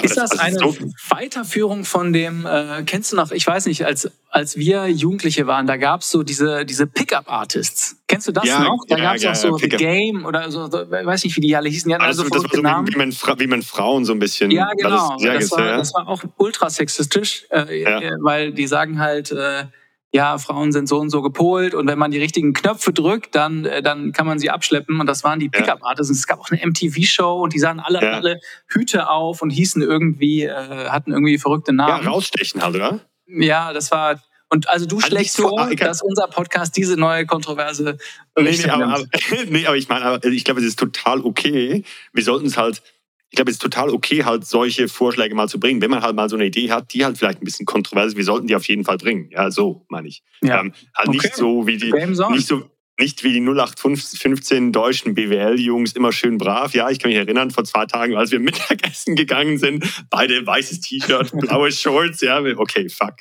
ist 0.01 0.15
das, 0.15 0.29
das 0.29 0.39
also 0.39 0.69
eine 0.69 0.73
so 0.73 0.89
Weiterführung 1.09 1.83
von 1.83 2.13
dem, 2.13 2.45
äh, 2.45 2.83
kennst 2.85 3.11
du 3.11 3.17
noch, 3.17 3.31
ich 3.31 3.45
weiß 3.45 3.65
nicht, 3.65 3.85
als, 3.85 4.09
als 4.29 4.55
wir 4.55 4.87
Jugendliche 4.87 5.47
waren, 5.47 5.67
da 5.67 5.75
gab's 5.75 6.09
so 6.09 6.23
diese, 6.23 6.65
diese 6.65 6.87
Pickup-Artists. 6.87 7.97
Kennst 8.07 8.25
du 8.29 8.31
das 8.31 8.45
ja, 8.45 8.63
noch? 8.63 8.85
Da 8.87 8.97
ja, 8.97 9.03
gab's 9.03 9.23
ja, 9.23 9.31
auch 9.31 9.35
so 9.35 9.57
The 9.57 9.67
Game 9.67 10.25
oder 10.25 10.49
so, 10.49 10.71
weiß 10.71 11.25
nicht, 11.25 11.35
wie 11.35 11.41
die 11.41 11.55
alle 11.57 11.67
hießen. 11.67 11.89
Die 11.89 11.95
also, 11.95 12.23
das 12.23 12.41
war 12.41 12.49
so 12.53 12.61
Namen. 12.61 12.87
Wie, 12.87 12.95
man, 12.95 13.11
wie 13.11 13.47
man 13.47 13.61
Frauen 13.61 14.05
so 14.05 14.13
ein 14.13 14.19
bisschen... 14.19 14.49
Ja, 14.49 14.71
genau. 14.77 15.17
Das, 15.17 15.49
das, 15.49 15.51
war, 15.51 15.77
das 15.77 15.93
war 15.93 16.07
auch 16.07 16.23
ultra 16.37 16.69
sexistisch, 16.69 17.45
äh, 17.49 17.83
äh, 17.83 18.11
weil 18.21 18.53
die 18.53 18.67
sagen 18.67 18.97
halt... 18.99 19.31
Äh, 19.31 19.65
ja, 20.13 20.37
Frauen 20.37 20.73
sind 20.73 20.87
so 20.87 20.99
und 20.99 21.09
so 21.09 21.21
gepolt 21.21 21.73
und 21.73 21.87
wenn 21.87 21.97
man 21.97 22.11
die 22.11 22.17
richtigen 22.17 22.53
Knöpfe 22.53 22.91
drückt, 22.91 23.33
dann, 23.33 23.63
äh, 23.63 23.81
dann 23.81 24.11
kann 24.11 24.25
man 24.25 24.39
sie 24.39 24.49
abschleppen. 24.49 24.99
Und 24.99 25.07
das 25.07 25.23
waren 25.23 25.39
die 25.39 25.47
Pickup-Artists. 25.47 26.11
Es 26.11 26.27
gab 26.27 26.39
auch 26.39 26.49
eine 26.51 26.61
MTV-Show 26.65 27.41
und 27.41 27.53
die 27.53 27.59
sahen 27.59 27.79
alle, 27.79 28.01
ja. 28.01 28.11
alle 28.11 28.41
Hüte 28.67 29.09
auf 29.09 29.41
und 29.41 29.51
hießen 29.51 29.81
irgendwie, 29.81 30.43
äh, 30.43 30.89
hatten 30.89 31.11
irgendwie 31.11 31.37
verrückte 31.37 31.71
Namen. 31.71 32.03
Ja, 32.03 32.09
rausstechen 32.09 32.61
halt, 32.61 32.75
oder? 32.75 32.99
Ja, 33.27 33.71
das 33.71 33.89
war. 33.91 34.21
Und 34.49 34.67
also 34.67 34.85
du 34.85 34.97
also 34.97 35.07
schlägst 35.07 35.37
vor, 35.37 35.69
dass 35.77 36.01
unser 36.01 36.27
Podcast 36.27 36.75
diese 36.75 36.97
neue 36.97 37.25
Kontroverse. 37.25 37.97
Nee, 38.37 38.51
nee, 38.51 38.69
aber, 38.69 38.87
aber, 38.87 39.05
nee, 39.49 39.65
aber 39.65 39.77
ich 39.77 39.87
meine, 39.87 40.19
ich 40.25 40.43
glaube, 40.43 40.59
es 40.59 40.65
ist 40.65 40.77
total 40.77 41.21
okay. 41.21 41.85
Wir 42.11 42.23
sollten 42.23 42.47
es 42.47 42.57
halt 42.57 42.83
ich 43.31 43.37
glaube, 43.37 43.49
es 43.49 43.55
ist 43.55 43.61
total 43.61 43.91
okay, 43.91 44.25
halt 44.25 44.45
solche 44.45 44.89
Vorschläge 44.89 45.33
mal 45.33 45.47
zu 45.47 45.57
bringen. 45.57 45.81
Wenn 45.81 45.89
man 45.89 46.01
halt 46.01 46.17
mal 46.17 46.27
so 46.27 46.35
eine 46.35 46.45
Idee 46.47 46.69
hat, 46.69 46.93
die 46.93 47.05
halt 47.05 47.17
vielleicht 47.17 47.41
ein 47.41 47.45
bisschen 47.45 47.65
kontrovers 47.65 48.07
ist, 48.07 48.17
wir 48.17 48.25
sollten 48.25 48.47
die 48.47 48.55
auf 48.57 48.67
jeden 48.67 48.83
Fall 48.83 48.97
bringen. 48.97 49.29
Ja, 49.31 49.49
so 49.51 49.85
meine 49.87 50.09
ich. 50.09 50.21
Ja. 50.43 50.59
Ähm, 50.59 50.73
halt 50.93 51.07
okay. 51.07 51.17
nicht 51.17 51.35
so 51.35 51.65
wie 51.65 51.77
die, 51.77 51.93
nicht 51.93 52.45
so, 52.45 52.69
nicht 53.01 53.23
wie 53.23 53.33
die 53.33 53.41
0815 53.41 54.71
deutschen 54.71 55.15
BWL-Jungs 55.15 55.93
immer 55.93 56.11
schön 56.11 56.37
brav. 56.37 56.73
Ja, 56.75 56.89
ich 56.89 56.99
kann 56.99 57.09
mich 57.09 57.17
erinnern, 57.17 57.49
vor 57.49 57.63
zwei 57.63 57.85
Tagen, 57.87 58.15
als 58.15 58.31
wir 58.31 58.39
Mittagessen 58.51 59.15
gegangen 59.15 59.57
sind, 59.57 59.83
beide 60.09 60.45
weißes 60.45 60.81
T-Shirt, 60.81 61.31
blaue 61.33 61.71
Shorts. 61.71 62.21
Ja, 62.21 62.39
okay, 62.57 62.87
fuck. 62.89 63.15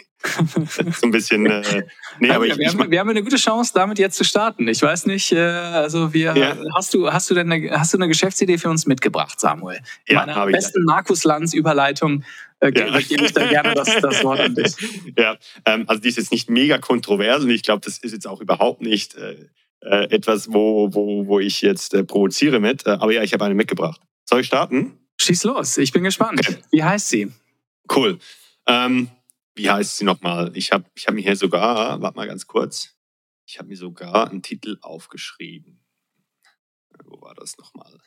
so 0.76 1.06
ein 1.06 1.10
bisschen. 1.12 1.46
Äh, 1.46 1.84
nee, 2.18 2.30
aber 2.30 2.46
ich, 2.46 2.58
wir, 2.58 2.66
ich, 2.66 2.76
haben, 2.76 2.90
wir 2.90 3.00
haben 3.00 3.08
eine 3.08 3.22
gute 3.22 3.36
Chance, 3.36 3.72
damit 3.74 3.98
jetzt 3.98 4.18
zu 4.18 4.24
starten. 4.24 4.68
Ich 4.68 4.82
weiß 4.82 5.06
nicht, 5.06 5.32
äh, 5.32 5.38
also 5.38 6.12
wir 6.12 6.36
ja. 6.36 6.56
hast 6.74 6.92
du 6.92 7.10
hast 7.10 7.30
du 7.30 7.34
denn 7.34 7.50
eine, 7.50 7.70
hast 7.80 7.94
du 7.94 7.96
eine 7.96 8.06
Geschäftsidee 8.06 8.58
für 8.58 8.68
uns 8.68 8.84
mitgebracht, 8.84 9.40
Samuel? 9.40 9.80
In 10.04 10.16
ja, 10.16 10.26
meiner 10.26 10.46
besten 10.46 10.84
Markus 10.84 11.24
Lanz 11.24 11.54
Überleitung 11.54 12.22
äh, 12.60 12.70
ja. 12.76 13.00
gebe 13.00 13.24
ich 13.24 13.32
da 13.32 13.46
gerne 13.46 13.72
das, 13.72 13.96
das 14.00 14.22
Wort 14.22 14.40
an 14.40 14.54
dich. 14.54 14.74
Ja, 15.16 15.36
ähm, 15.64 15.84
also 15.86 16.02
die 16.02 16.08
ist 16.08 16.18
jetzt 16.18 16.32
nicht 16.32 16.50
mega 16.50 16.78
kontrovers 16.78 17.42
und 17.42 17.50
ich 17.50 17.62
glaube, 17.62 17.80
das 17.84 17.98
ist 17.98 18.12
jetzt 18.12 18.26
auch 18.26 18.40
überhaupt 18.40 18.82
nicht 18.82 19.14
äh, 19.14 19.48
äh, 19.82 20.10
etwas, 20.10 20.52
wo, 20.52 20.92
wo, 20.92 21.26
wo 21.26 21.40
ich 21.40 21.62
jetzt 21.62 21.94
äh, 21.94 22.04
provoziere 22.04 22.60
mit. 22.60 22.86
Äh, 22.86 22.90
aber 22.90 23.12
ja, 23.12 23.22
ich 23.22 23.32
habe 23.32 23.44
eine 23.44 23.54
mitgebracht. 23.54 24.00
Soll 24.24 24.40
ich 24.40 24.46
starten? 24.46 24.98
Schieß 25.20 25.44
los, 25.44 25.76
ich 25.78 25.92
bin 25.92 26.04
gespannt. 26.04 26.40
Okay. 26.40 26.58
Wie 26.70 26.82
heißt 26.82 27.08
sie? 27.08 27.32
Cool. 27.94 28.18
Ähm, 28.66 29.10
wie 29.54 29.70
heißt 29.70 29.98
sie 29.98 30.04
nochmal? 30.04 30.52
Ich 30.54 30.72
habe 30.72 30.84
ich 30.94 31.06
hab 31.06 31.14
mir 31.14 31.22
hier 31.22 31.36
sogar, 31.36 32.00
warte 32.00 32.16
mal 32.16 32.26
ganz 32.26 32.46
kurz, 32.46 32.96
ich 33.46 33.58
habe 33.58 33.68
mir 33.68 33.76
sogar 33.76 34.30
einen 34.30 34.42
Titel 34.42 34.78
aufgeschrieben. 34.80 35.80
Wo 37.04 37.20
war 37.20 37.34
das 37.34 37.58
nochmal? 37.58 37.98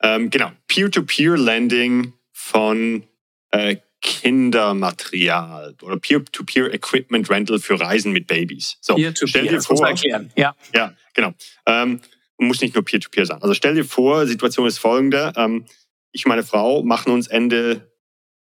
Ähm, 0.00 0.30
genau, 0.30 0.52
Peer-to-Peer-Lending 0.68 2.14
von 2.32 3.06
äh, 3.50 3.76
Kindermaterial 4.00 5.74
oder 5.82 5.98
Peer-to-Peer-Equipment 5.98 7.28
Rental 7.30 7.58
für 7.58 7.80
Reisen 7.80 8.12
mit 8.12 8.26
Babys. 8.26 8.76
So, 8.80 8.94
Peer-to-Peer, 8.94 9.28
stell 9.28 9.48
dir 9.48 9.60
vor, 9.60 9.86
erklären. 9.86 10.30
Ja, 10.36 10.54
ja 10.74 10.94
genau. 11.14 11.32
Ähm, 11.66 12.00
muss 12.38 12.60
nicht 12.60 12.74
nur 12.74 12.84
Peer-to-Peer 12.84 13.26
sein. 13.26 13.42
Also 13.42 13.54
stell 13.54 13.74
dir 13.74 13.84
vor, 13.84 14.26
Situation 14.26 14.66
ist 14.66 14.78
folgende. 14.78 15.32
Ähm, 15.36 15.66
ich 16.12 16.24
und 16.24 16.30
meine 16.30 16.44
Frau 16.44 16.82
machen 16.82 17.12
uns 17.12 17.26
Ende 17.26 17.90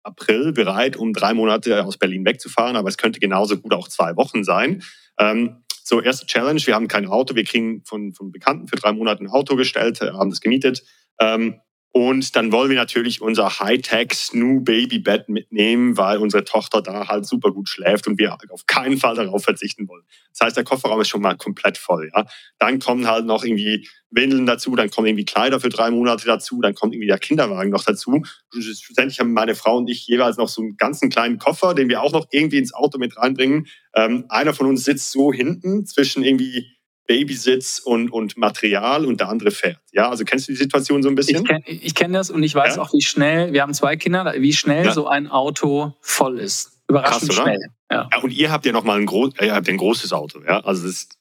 April 0.02 0.52
bereit, 0.52 0.96
um 0.96 1.12
drei 1.12 1.34
Monate 1.34 1.84
aus 1.84 1.98
Berlin 1.98 2.24
wegzufahren, 2.24 2.76
aber 2.76 2.88
es 2.88 2.98
könnte 2.98 3.20
genauso 3.20 3.56
gut 3.58 3.74
auch 3.74 3.88
zwei 3.88 4.16
Wochen 4.16 4.42
sein. 4.42 4.82
Ähm, 5.18 5.62
so, 5.84 6.00
erste 6.02 6.26
Challenge, 6.26 6.60
wir 6.66 6.74
haben 6.74 6.88
kein 6.88 7.06
Auto, 7.06 7.34
wir 7.34 7.44
kriegen 7.44 7.82
von, 7.84 8.12
von 8.12 8.30
Bekannten 8.30 8.68
für 8.68 8.76
drei 8.76 8.92
Monate 8.92 9.24
ein 9.24 9.28
Auto 9.28 9.56
gestellt, 9.56 10.00
haben 10.00 10.30
das 10.30 10.40
gemietet. 10.40 10.84
Ähm, 11.20 11.60
und 11.92 12.36
dann 12.36 12.52
wollen 12.52 12.68
wir 12.68 12.76
natürlich 12.76 13.22
unser 13.22 13.60
Hightech 13.60 14.12
Snoo 14.12 14.60
Baby 14.60 14.98
Bett 14.98 15.28
mitnehmen, 15.28 15.96
weil 15.96 16.18
unsere 16.18 16.44
Tochter 16.44 16.82
da 16.82 17.08
halt 17.08 17.26
super 17.26 17.50
gut 17.50 17.68
schläft 17.68 18.06
und 18.06 18.18
wir 18.18 18.36
auf 18.50 18.66
keinen 18.66 18.98
Fall 18.98 19.14
darauf 19.14 19.42
verzichten 19.42 19.88
wollen. 19.88 20.04
Das 20.32 20.46
heißt, 20.46 20.56
der 20.56 20.64
Kofferraum 20.64 21.00
ist 21.00 21.08
schon 21.08 21.22
mal 21.22 21.36
komplett 21.36 21.78
voll. 21.78 22.10
Ja? 22.14 22.26
Dann 22.58 22.78
kommen 22.78 23.06
halt 23.06 23.24
noch 23.24 23.42
irgendwie 23.42 23.88
Windeln 24.10 24.44
dazu, 24.44 24.76
dann 24.76 24.90
kommen 24.90 25.06
irgendwie 25.06 25.24
Kleider 25.24 25.60
für 25.60 25.70
drei 25.70 25.90
Monate 25.90 26.26
dazu, 26.26 26.60
dann 26.60 26.74
kommt 26.74 26.92
irgendwie 26.92 27.08
der 27.08 27.18
Kinderwagen 27.18 27.70
noch 27.70 27.84
dazu. 27.84 28.22
Schlussendlich 28.52 29.18
haben 29.18 29.32
meine 29.32 29.54
Frau 29.54 29.78
und 29.78 29.88
ich 29.88 30.06
jeweils 30.06 30.36
noch 30.36 30.48
so 30.48 30.60
einen 30.60 30.76
ganzen 30.76 31.08
kleinen 31.08 31.38
Koffer, 31.38 31.74
den 31.74 31.88
wir 31.88 32.02
auch 32.02 32.12
noch 32.12 32.26
irgendwie 32.30 32.58
ins 32.58 32.74
Auto 32.74 32.98
mit 32.98 33.16
reinbringen. 33.16 33.66
Ähm, 33.94 34.26
einer 34.28 34.52
von 34.52 34.66
uns 34.66 34.84
sitzt 34.84 35.10
so 35.10 35.32
hinten 35.32 35.86
zwischen 35.86 36.22
irgendwie 36.22 36.77
Babysitz 37.08 37.80
und, 37.80 38.10
und 38.12 38.36
Material 38.36 39.04
und 39.06 39.18
der 39.18 39.28
andere 39.30 39.50
fährt. 39.50 39.80
Ja, 39.92 40.10
also 40.10 40.24
kennst 40.24 40.46
du 40.46 40.52
die 40.52 40.58
Situation 40.58 41.02
so 41.02 41.08
ein 41.08 41.14
bisschen? 41.14 41.42
Ich 41.42 41.48
kenne 41.48 41.64
ich 41.66 41.94
kenn 41.94 42.12
das 42.12 42.30
und 42.30 42.42
ich 42.42 42.54
weiß 42.54 42.76
ja? 42.76 42.82
auch, 42.82 42.92
wie 42.92 43.02
schnell, 43.02 43.52
wir 43.52 43.62
haben 43.62 43.74
zwei 43.74 43.96
Kinder, 43.96 44.32
wie 44.38 44.52
schnell 44.52 44.84
ja. 44.84 44.92
so 44.92 45.08
ein 45.08 45.26
Auto 45.26 45.94
voll 46.00 46.38
ist. 46.38 46.78
Überraschend 46.86 47.30
Krass, 47.30 47.42
schnell. 47.42 47.60
Ja. 47.90 48.08
ja. 48.12 48.18
und 48.22 48.30
ihr 48.30 48.52
habt 48.52 48.66
ja 48.66 48.72
noch 48.72 48.84
mal 48.84 48.98
ein, 48.98 49.06
groß, 49.06 49.32
ihr 49.40 49.54
habt 49.54 49.68
ein 49.68 49.78
großes 49.78 50.12
Auto, 50.12 50.40
ja, 50.46 50.60
also 50.60 50.82
das 50.82 50.92
ist 50.92 51.18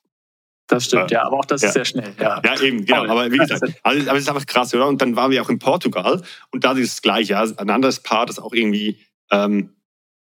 das 0.68 0.84
stimmt, 0.84 1.12
äh, 1.12 1.16
ja, 1.16 1.26
aber 1.26 1.40
auch 1.40 1.46
das 1.46 1.64
ist 1.64 1.72
sehr 1.72 1.86
schnell. 1.86 2.14
Ja, 2.20 2.42
ja 2.44 2.62
eben, 2.62 2.86
genau. 2.86 3.06
Aber 3.08 3.32
wie 3.32 3.38
gesagt, 3.38 3.64
also, 3.84 4.10
aber 4.10 4.18
es 4.18 4.24
ist 4.24 4.30
einfach 4.30 4.46
krass, 4.46 4.74
oder? 4.74 4.86
Und 4.86 5.02
dann 5.02 5.16
waren 5.16 5.32
wir 5.32 5.42
auch 5.42 5.50
in 5.50 5.60
Portugal 5.60 6.22
und 6.52 6.66
da 6.66 6.74
ist 6.74 6.94
es 6.94 7.02
gleich, 7.02 7.30
ja, 7.30 7.42
ein 7.42 7.70
anderes 7.70 8.02
Paar, 8.02 8.26
das 8.26 8.38
auch 8.38 8.52
irgendwie 8.52 9.00
ähm, 9.32 9.77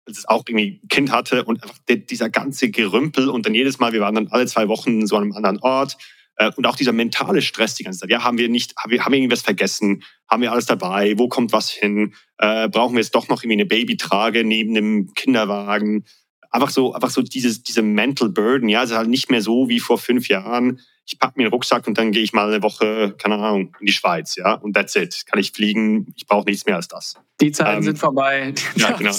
als 0.09 0.19
es 0.19 0.29
auch 0.29 0.43
irgendwie 0.49 0.81
ein 0.83 0.89
Kind 0.89 1.13
hatte 1.13 1.45
und 1.45 1.63
einfach 1.63 1.79
dieser 1.87 2.31
ganze 2.31 2.71
Gerümpel 2.71 3.29
und 3.29 3.47
dann 3.47 3.55
jedes 3.55 3.79
Mal, 3.79 3.93
wir 3.93 4.01
waren 4.01 4.15
dann 4.15 4.29
alle 4.29 4.47
zwei 4.47 4.67
Wochen 4.69 5.07
so 5.07 5.17
an 5.17 5.23
einem 5.23 5.33
anderen 5.33 5.59
Ort, 5.61 5.97
Äh, 6.41 6.53
und 6.57 6.67
auch 6.67 6.77
dieser 6.77 6.93
mentale 6.93 7.43
Stress 7.43 7.75
die 7.75 7.83
ganze 7.83 7.99
Zeit. 7.99 8.11
Ja, 8.11 8.23
haben 8.23 8.39
wir 8.39 8.49
nicht, 8.49 8.77
haben 8.77 8.93
wir, 8.93 9.05
haben 9.05 9.13
wir 9.13 9.19
irgendwas 9.19 9.43
vergessen? 9.43 10.05
Haben 10.31 10.43
wir 10.43 10.53
alles 10.53 10.67
dabei? 10.67 11.19
Wo 11.19 11.29
kommt 11.29 11.53
was 11.53 11.69
hin? 11.69 12.15
Äh, 12.39 12.69
brauchen 12.69 12.95
wir 12.95 13.03
jetzt 13.03 13.15
doch 13.15 13.29
noch 13.29 13.43
irgendwie 13.43 13.61
eine 13.61 13.67
Babytrage 13.67 14.45
neben 14.45 14.73
dem 14.73 15.13
Kinderwagen? 15.15 16.05
Einfach 16.51 16.71
so, 16.71 16.95
einfach 16.95 17.11
so 17.11 17.23
dieses, 17.23 17.65
diese 17.65 17.83
Mental 17.83 18.29
Burden. 18.29 18.69
Ja, 18.69 18.85
es 18.85 18.91
ist 18.91 18.97
halt 18.97 19.09
nicht 19.09 19.31
mehr 19.31 19.43
so 19.43 19.69
wie 19.69 19.81
vor 19.81 19.99
fünf 19.99 20.29
Jahren 20.29 20.81
ich 21.11 21.19
packe 21.19 21.35
mir 21.37 21.45
einen 21.45 21.53
Rucksack 21.53 21.87
und 21.87 21.97
dann 21.97 22.13
gehe 22.13 22.23
ich 22.23 22.35
mal 22.35 22.49
eine 22.49 22.63
Woche, 22.63 23.15
keine 23.17 23.37
Ahnung, 23.37 23.75
in 23.81 23.87
die 23.87 23.93
Schweiz, 23.93 24.37
ja, 24.37 24.53
und 24.55 24.75
that's 24.75 24.95
it. 24.95 25.25
Kann 25.25 25.41
ich 25.41 25.53
fliegen, 25.53 26.13
ich 26.17 26.27
brauche 26.27 26.45
nichts 26.45 26.67
mehr 26.67 26.77
als 26.77 26.87
das. 26.87 27.15
Die 27.41 27.51
Zeiten 27.51 27.79
ähm, 27.79 27.83
sind 27.83 27.99
vorbei. 27.99 28.53
Ja, 28.77 28.91
genau. 28.99 29.11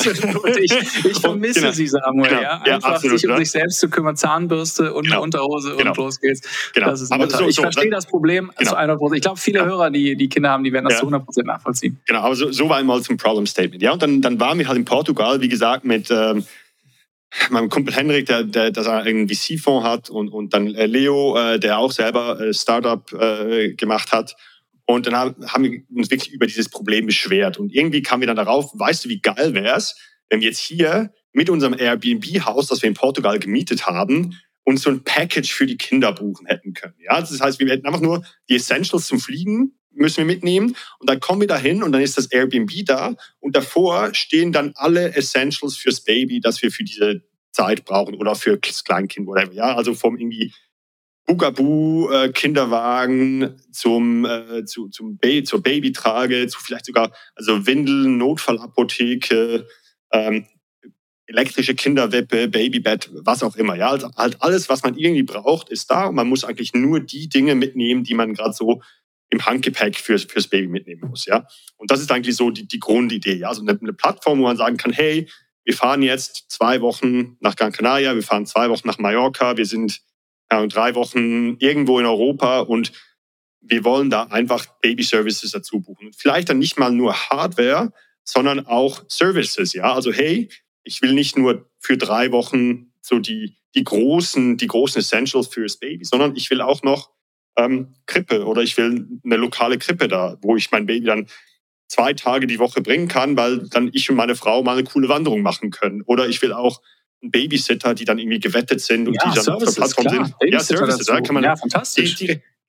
ich, 0.60 0.72
ich 1.06 1.18
vermisse 1.20 1.62
genau. 1.62 1.72
sie, 1.72 1.88
Samuel, 1.88 2.30
genau. 2.30 2.42
ja. 2.42 2.52
Einfach 2.62 2.90
ja, 2.90 2.96
absolut, 2.96 3.20
sich 3.20 3.28
um 3.28 3.34
ne? 3.34 3.40
sich 3.40 3.52
selbst 3.52 3.80
zu 3.80 3.90
kümmern, 3.90 4.16
Zahnbürste 4.16 4.94
und 4.94 5.04
genau. 5.04 5.16
eine 5.16 5.24
Unterhose 5.24 5.76
genau. 5.78 5.92
und 5.92 5.98
los 5.98 6.20
geht's. 6.20 6.42
Genau. 6.76 6.88
Aber 6.88 6.96
so, 6.96 7.48
ich 7.48 7.56
so, 7.56 7.64
verstehe 7.64 7.90
das 7.90 8.06
Problem 8.06 8.52
genau. 8.56 8.70
zu 8.70 8.78
100 8.78 9.16
Ich 9.16 9.22
glaube, 9.22 9.40
viele. 9.40 9.66
Hörer, 9.66 9.90
die, 9.90 10.16
die 10.16 10.30
Kinder 10.30 10.52
haben, 10.52 10.64
die 10.64 10.72
werden 10.72 10.88
das 10.88 11.00
zu 11.00 11.08
100% 11.08 11.44
nachvollziehen. 11.46 12.00
Genau, 12.06 12.20
aber 12.20 12.36
so, 12.36 12.52
so 12.52 12.70
war 12.70 12.78
einmal 12.78 13.02
zum 13.02 13.18
Problem 13.18 13.46
Statement. 13.48 13.82
Ja, 13.82 13.94
und 13.94 14.02
dann, 14.02 14.22
dann 14.22 14.40
waren 14.40 14.58
wir 14.60 14.68
halt 14.68 14.78
in 14.78 14.86
Portugal, 14.86 15.42
wie 15.42 15.50
gesagt, 15.50 15.86
mit 15.86 16.10
ähm, 16.12 16.46
meinem 17.50 17.70
Kumpel 17.70 17.94
Henrik, 17.94 18.26
der, 18.26 18.44
der, 18.44 18.72
der 18.72 18.88
einen 18.88 19.30
VC-Fonds 19.30 19.88
hat 19.88 20.10
und, 20.10 20.30
und 20.30 20.54
dann 20.54 20.74
äh, 20.76 20.86
Leo, 20.86 21.38
äh, 21.38 21.60
der 21.60 21.78
auch 21.78 21.92
selber 21.92 22.40
äh, 22.40 22.54
Startup 22.54 23.12
äh, 23.14 23.74
gemacht 23.74 24.12
hat. 24.12 24.36
Und 24.86 25.06
dann 25.06 25.16
haben 25.16 25.64
wir 25.64 25.82
uns 25.96 26.10
wirklich 26.10 26.32
über 26.32 26.48
dieses 26.48 26.70
Problem 26.70 27.06
beschwert. 27.06 27.60
Und 27.60 27.74
irgendwie 27.74 28.02
kamen 28.02 28.22
wir 28.22 28.28
dann 28.28 28.38
darauf, 28.38 28.72
weißt 28.74 29.06
du, 29.06 29.10
wie 29.10 29.22
geil 29.22 29.54
wäre 29.54 29.76
es, 29.76 29.96
wenn 30.30 30.42
wir 30.42 30.48
jetzt 30.48 30.60
hier 30.60 31.12
mit 31.32 31.50
unserem 31.50 31.76
Airbnb-Haus, 31.78 32.68
das 32.68 32.82
wir 32.82 32.90
in 32.90 32.96
Portugal 32.96 33.38
gemietet 33.38 33.86
haben, 33.86 34.36
uns 34.64 34.84
so 34.84 34.90
ein 34.90 35.04
Package 35.04 35.52
für 35.52 35.66
die 35.66 35.78
Kinder 35.78 36.14
buchen 36.14 36.46
hätten 36.48 36.74
können. 36.74 36.96
Ja, 37.00 37.20
das 37.20 37.40
heißt, 37.40 37.60
wir 37.60 37.70
hätten 37.70 37.88
einfach 37.88 38.02
nur 38.02 38.24
die 38.50 38.56
Essentials 38.56 39.08
zum 39.08 39.20
Fliegen 39.20 39.74
müssen 40.00 40.18
wir 40.18 40.26
mitnehmen. 40.26 40.76
Und 41.00 41.10
dann 41.10 41.20
kommen 41.20 41.42
wir 41.42 41.48
dahin 41.48 41.84
und 41.84 41.92
dann 41.92 42.02
ist 42.02 42.18
das 42.18 42.28
Airbnb 42.28 42.72
da. 42.86 43.16
Und 43.40 43.56
davor 43.56 44.14
stehen 44.14 44.52
dann 44.52 44.72
alle 44.76 45.16
Essentials 45.16 45.76
fürs 45.76 46.02
Baby, 46.02 46.40
das 46.40 46.62
wir 46.62 46.72
für 46.72 46.84
diese 46.84 47.22
Zeit 47.52 47.86
brauchen 47.86 48.16
oder 48.16 48.36
für 48.36 48.58
das 48.58 48.84
Kleinkind, 48.84 49.28
whatever. 49.28 49.54
Ja, 49.54 49.76
also 49.76 49.94
vom 49.94 50.18
irgendwie 50.18 50.54
Bugaboo, 51.26 52.10
äh, 52.12 52.32
Kinderwagen 52.32 53.62
zum, 53.72 54.26
äh, 54.26 54.66
zu, 54.66 54.90
zum 54.90 55.18
ba 55.18 55.44
zur 55.44 55.62
Babytrage, 55.62 56.48
zu 56.48 56.60
vielleicht 56.60 56.86
sogar 56.86 57.12
also 57.36 57.68
Windeln, 57.68 58.18
Notfallapotheke, 58.18 59.68
ähm, 60.12 60.48
elektrische 61.30 61.76
Kinderwippe, 61.76 62.48
Babybett, 62.48 63.10
was 63.14 63.44
auch 63.44 63.56
immer. 63.56 63.76
Ja, 63.76 63.90
also 63.90 64.10
halt 64.18 64.42
alles, 64.42 64.68
was 64.68 64.82
man 64.84 64.98
irgendwie 64.98 65.24
braucht, 65.24 65.70
ist 65.70 65.90
da. 65.92 66.08
Und 66.08 66.16
man 66.16 66.28
muss 66.28 66.44
eigentlich 66.44 66.74
nur 66.74 67.00
die 67.00 67.30
Dinge 67.30 67.54
mitnehmen, 67.54 68.04
die 68.04 68.16
man 68.16 68.34
gerade 68.34 68.54
so 68.54 68.82
im 69.30 69.46
Handgepäck 69.46 69.96
fürs, 69.96 70.24
fürs 70.24 70.48
Baby 70.48 70.68
mitnehmen 70.68 71.08
muss. 71.08 71.28
Ja? 71.28 71.48
Und 71.78 71.92
das 71.92 72.02
ist 72.02 72.12
eigentlich 72.12 72.36
so 72.36 72.50
die, 72.50 72.68
die 72.68 72.80
Grundidee. 72.80 73.36
Ja? 73.36 73.50
Also 73.50 73.62
eine, 73.62 73.78
eine 73.80 73.94
Plattform, 73.94 74.40
wo 74.40 74.44
man 74.44 74.58
sagen 74.58 74.78
kann, 74.78 74.92
hey, 74.92 75.30
wir 75.64 75.76
fahren 75.76 76.02
jetzt 76.02 76.46
zwei 76.50 76.82
Wochen 76.82 77.38
nach 77.42 77.56
Gran 77.56 77.72
Canaria, 77.72 78.16
wir 78.16 78.24
fahren 78.24 78.48
zwei 78.48 78.72
Wochen 78.72 78.88
nach 78.88 78.98
Mallorca, 78.98 79.56
wir 79.56 79.68
sind 79.68 80.02
ja, 80.52 80.66
drei 80.66 80.96
Wochen 80.96 81.58
irgendwo 81.60 82.00
in 82.00 82.08
Europa 82.08 82.62
und 82.62 82.92
wir 83.62 83.84
wollen 83.84 84.10
da 84.10 84.24
einfach 84.24 84.66
Baby-Services 84.82 85.52
dazu 85.52 85.80
buchen. 85.80 86.12
Vielleicht 86.18 86.50
dann 86.50 86.58
nicht 86.58 86.80
mal 86.80 86.92
nur 86.92 87.14
Hardware, 87.14 87.94
sondern 88.24 88.66
auch 88.66 89.04
Services. 89.10 89.74
Ja, 89.74 89.94
also 89.94 90.12
hey, 90.12 90.50
ich 90.84 91.02
will 91.02 91.14
nicht 91.14 91.38
nur 91.38 91.70
für 91.80 91.98
drei 91.98 92.32
Wochen 92.32 92.92
so 93.02 93.20
die, 93.20 93.58
die 93.76 93.84
großen, 93.84 94.58
die 94.58 94.68
großen 94.68 95.00
Essentials 95.00 95.48
fürs 95.48 95.78
Baby, 95.78 96.06
sondern 96.06 96.36
ich 96.36 96.50
will 96.50 96.62
auch 96.62 96.84
noch 96.84 97.12
ähm, 97.58 97.96
Krippe 98.06 98.46
oder 98.46 98.62
ich 98.62 98.78
will 98.78 99.08
eine 99.24 99.38
lokale 99.38 99.78
Krippe 99.78 100.08
da, 100.08 100.38
wo 100.42 100.56
ich 100.56 100.72
mein 100.72 100.86
Baby 100.86 101.08
dann 101.08 101.28
zwei 101.88 102.14
Tage 102.14 102.48
die 102.48 102.60
Woche 102.60 102.82
bringen 102.82 103.08
kann, 103.08 103.36
weil 103.36 103.68
dann 103.70 103.90
ich 103.94 104.10
und 104.10 104.16
meine 104.16 104.36
Frau 104.36 104.64
mal 104.64 104.74
eine 104.74 104.84
coole 104.84 105.10
Wanderung 105.10 105.42
machen 105.42 105.72
können. 105.72 106.04
Oder 106.04 106.28
ich 106.28 106.42
will 106.42 106.54
auch 106.54 106.82
einen 107.22 107.32
Babysitter, 107.32 107.94
die 107.94 108.06
dann 108.06 108.20
irgendwie 108.20 108.40
gewettet 108.40 108.82
sind 108.82 109.08
und 109.08 109.16
ja, 109.16 109.24
die 109.26 109.36
dann 109.36 109.44
Services, 109.44 109.68
auf 109.68 109.74
der 109.74 109.82
Plattform 109.82 110.06
klar. 110.06 110.38
sind. 110.40 110.54
Ja, 110.54 110.60
Services, 110.60 111.08
da 111.08 111.22
kann 111.22 111.34
man 111.34 111.44
ja, 111.44 111.56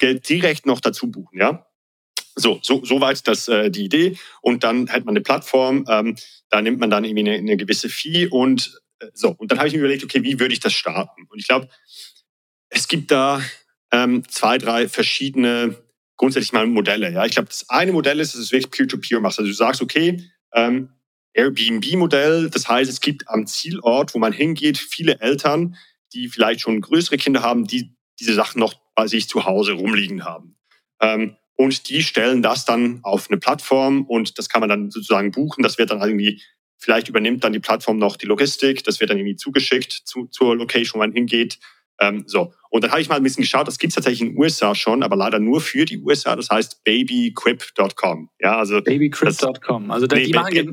direkt 0.01 0.67
noch 0.67 0.81
dazu 0.81 1.11
buchen, 1.11 1.39
ja. 1.39 1.67
So, 2.41 2.59
so, 2.63 2.85
soweit 2.85 3.27
das 3.27 3.49
äh, 3.49 3.71
die 3.71 3.85
Idee. 3.85 4.19
Und 4.41 4.65
dann 4.65 4.89
hat 4.91 5.05
man 5.05 5.15
eine 5.15 5.23
Plattform, 5.23 5.85
ähm, 5.89 6.17
da 6.49 6.63
nimmt 6.63 6.81
man 6.81 6.91
dann 6.91 7.05
irgendwie 7.05 7.29
eine, 7.29 7.39
eine 7.39 7.57
gewisse 7.57 7.89
Fee 7.89 8.27
und 8.27 8.81
äh, 9.01 9.07
so. 9.15 9.31
Und 9.31 9.51
dann 9.51 9.59
habe 9.59 9.69
ich 9.69 9.75
mir 9.75 9.81
überlegt, 9.81 10.05
okay, 10.05 10.23
wie 10.23 10.41
würde 10.41 10.55
ich 10.55 10.61
das 10.61 10.73
starten? 10.73 11.27
Und 11.29 11.39
ich 11.39 11.49
glaube, 11.49 11.69
es 12.69 12.89
gibt 12.89 13.11
da 13.11 13.43
ähm, 13.93 14.23
zwei, 14.29 14.59
drei 14.59 14.89
verschiedene 14.89 15.77
grundsätzlich 16.17 16.53
mal 16.53 16.67
Modelle. 16.67 17.13
Ja, 17.13 17.25
ich 17.25 17.33
glaube, 17.33 17.49
das 17.49 17.69
eine 17.71 17.93
Modell 17.93 18.21
ist, 18.21 18.35
dass 18.35 18.41
es 18.41 18.53
wirklich 18.53 18.71
Peer-to-Peer 18.71 19.21
machst. 19.21 19.39
Also 19.39 19.49
du 19.51 19.55
sagst, 19.55 19.81
okay, 19.81 20.23
ähm, 20.53 20.91
Airbnb-Modell, 21.33 22.51
das 22.51 22.69
heißt, 22.69 22.91
es 22.91 23.01
gibt 23.01 23.29
am 23.29 23.47
Zielort, 23.47 24.15
wo 24.15 24.19
man 24.19 24.33
hingeht, 24.33 24.79
viele 24.79 25.21
Eltern, 25.21 25.77
die 26.13 26.29
vielleicht 26.29 26.61
schon 26.61 26.81
größere 26.81 27.17
Kinder 27.17 27.43
haben, 27.43 27.67
die 27.67 27.97
diese 28.19 28.35
Sachen 28.35 28.61
noch 28.61 28.75
bei 28.95 29.07
sich 29.07 29.29
zu 29.29 29.45
Hause 29.47 29.73
rumliegen 29.73 30.25
haben. 30.25 30.57
Ähm, 31.01 31.37
und 31.61 31.91
die 31.91 32.03
stellen 32.03 32.41
das 32.41 32.65
dann 32.65 33.01
auf 33.03 33.29
eine 33.29 33.37
Plattform 33.37 34.07
und 34.07 34.39
das 34.39 34.49
kann 34.49 34.61
man 34.61 34.71
dann 34.71 34.91
sozusagen 34.91 35.31
buchen. 35.31 35.63
Das 35.63 35.77
wird 35.77 35.91
dann 35.91 36.01
irgendwie, 36.01 36.41
vielleicht 36.79 37.11
übernimmt 37.11 37.45
dann 37.45 37.53
die 37.53 37.61
Plattform 37.61 37.99
noch 37.99 38.17
die 38.17 38.25
Logistik, 38.25 38.83
das 38.85 38.99
wird 38.99 39.11
dann 39.11 39.19
irgendwie 39.19 39.37
zugeschickt 39.37 39.93
zu, 39.93 40.27
zur 40.29 40.57
Location, 40.57 40.95
wo 40.95 41.05
man 41.05 41.13
hingeht. 41.13 41.59
Ähm, 42.01 42.25
so. 42.27 42.55
Und 42.71 42.83
dann 42.83 42.93
habe 42.93 43.03
ich 43.03 43.11
mal 43.11 43.17
ein 43.17 43.23
bisschen 43.23 43.43
geschaut, 43.43 43.69
das 43.69 43.79
gibt 43.79 43.91
es 43.91 43.95
tatsächlich 43.95 44.23
in 44.23 44.29
den 44.29 44.39
USA 44.39 44.75
schon, 44.75 45.03
aber 45.03 45.17
leider 45.17 45.39
nur 45.39 45.61
für 45.61 45.85
die 45.85 45.99
USA. 45.99 46.35
Das 46.35 46.49
heißt 46.49 46.83
babyquip.com. 46.83 48.31
Ja, 48.41 48.57
also 48.57 48.81
babyquip.com. 48.81 49.91
Also 49.91 50.07
nee, 50.07 50.25
die 50.25 50.33
machen 50.33 50.73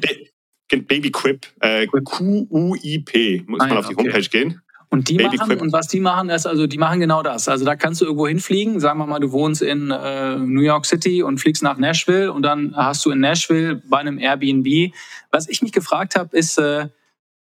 Babyquip, 0.69 1.47
äh, 1.60 1.88
Q-U-I-P. 1.88 3.43
Muss 3.45 3.60
ah, 3.60 3.67
man 3.67 3.78
auf 3.78 3.89
die 3.89 3.95
okay. 3.95 4.06
Homepage 4.06 4.30
gehen. 4.30 4.62
Und 4.89 5.10
die 5.10 5.17
machen, 5.17 5.38
Quip. 5.39 5.62
und 5.62 5.73
was 5.73 5.88
die 5.89 6.00
machen, 6.00 6.30
ist, 6.30 6.47
also 6.47 6.65
die 6.65 6.78
machen 6.78 7.02
genau 7.02 7.21
das. 7.21 7.50
Also 7.50 7.65
da 7.65 7.76
kannst 7.76 8.00
du 8.00 8.06
irgendwo 8.06 8.28
hinfliegen. 8.28 8.80
Sagen 8.80 9.00
wir 9.00 9.06
mal, 9.06 9.19
du 9.19 9.32
wohnst 9.32 9.62
in 9.62 9.91
äh, 9.91 10.38
New 10.38 10.62
York 10.62 10.86
City 10.86 11.23
und 11.23 11.39
fliegst 11.39 11.62
nach 11.62 11.78
Nashville 11.78 12.32
und 12.32 12.43
dann 12.43 12.73
hast 12.76 13.06
du 13.06 13.12
in 13.12 13.19
Nashville 13.19 13.82
bei 13.89 13.97
einem 13.97 14.17
Airbnb. 14.17 14.93
Was 15.30 15.50
ich 15.50 15.62
mich 15.62 15.73
gefragt 15.73 16.15
habe, 16.15 16.36
ist, 16.38 16.58
äh, 16.58 16.88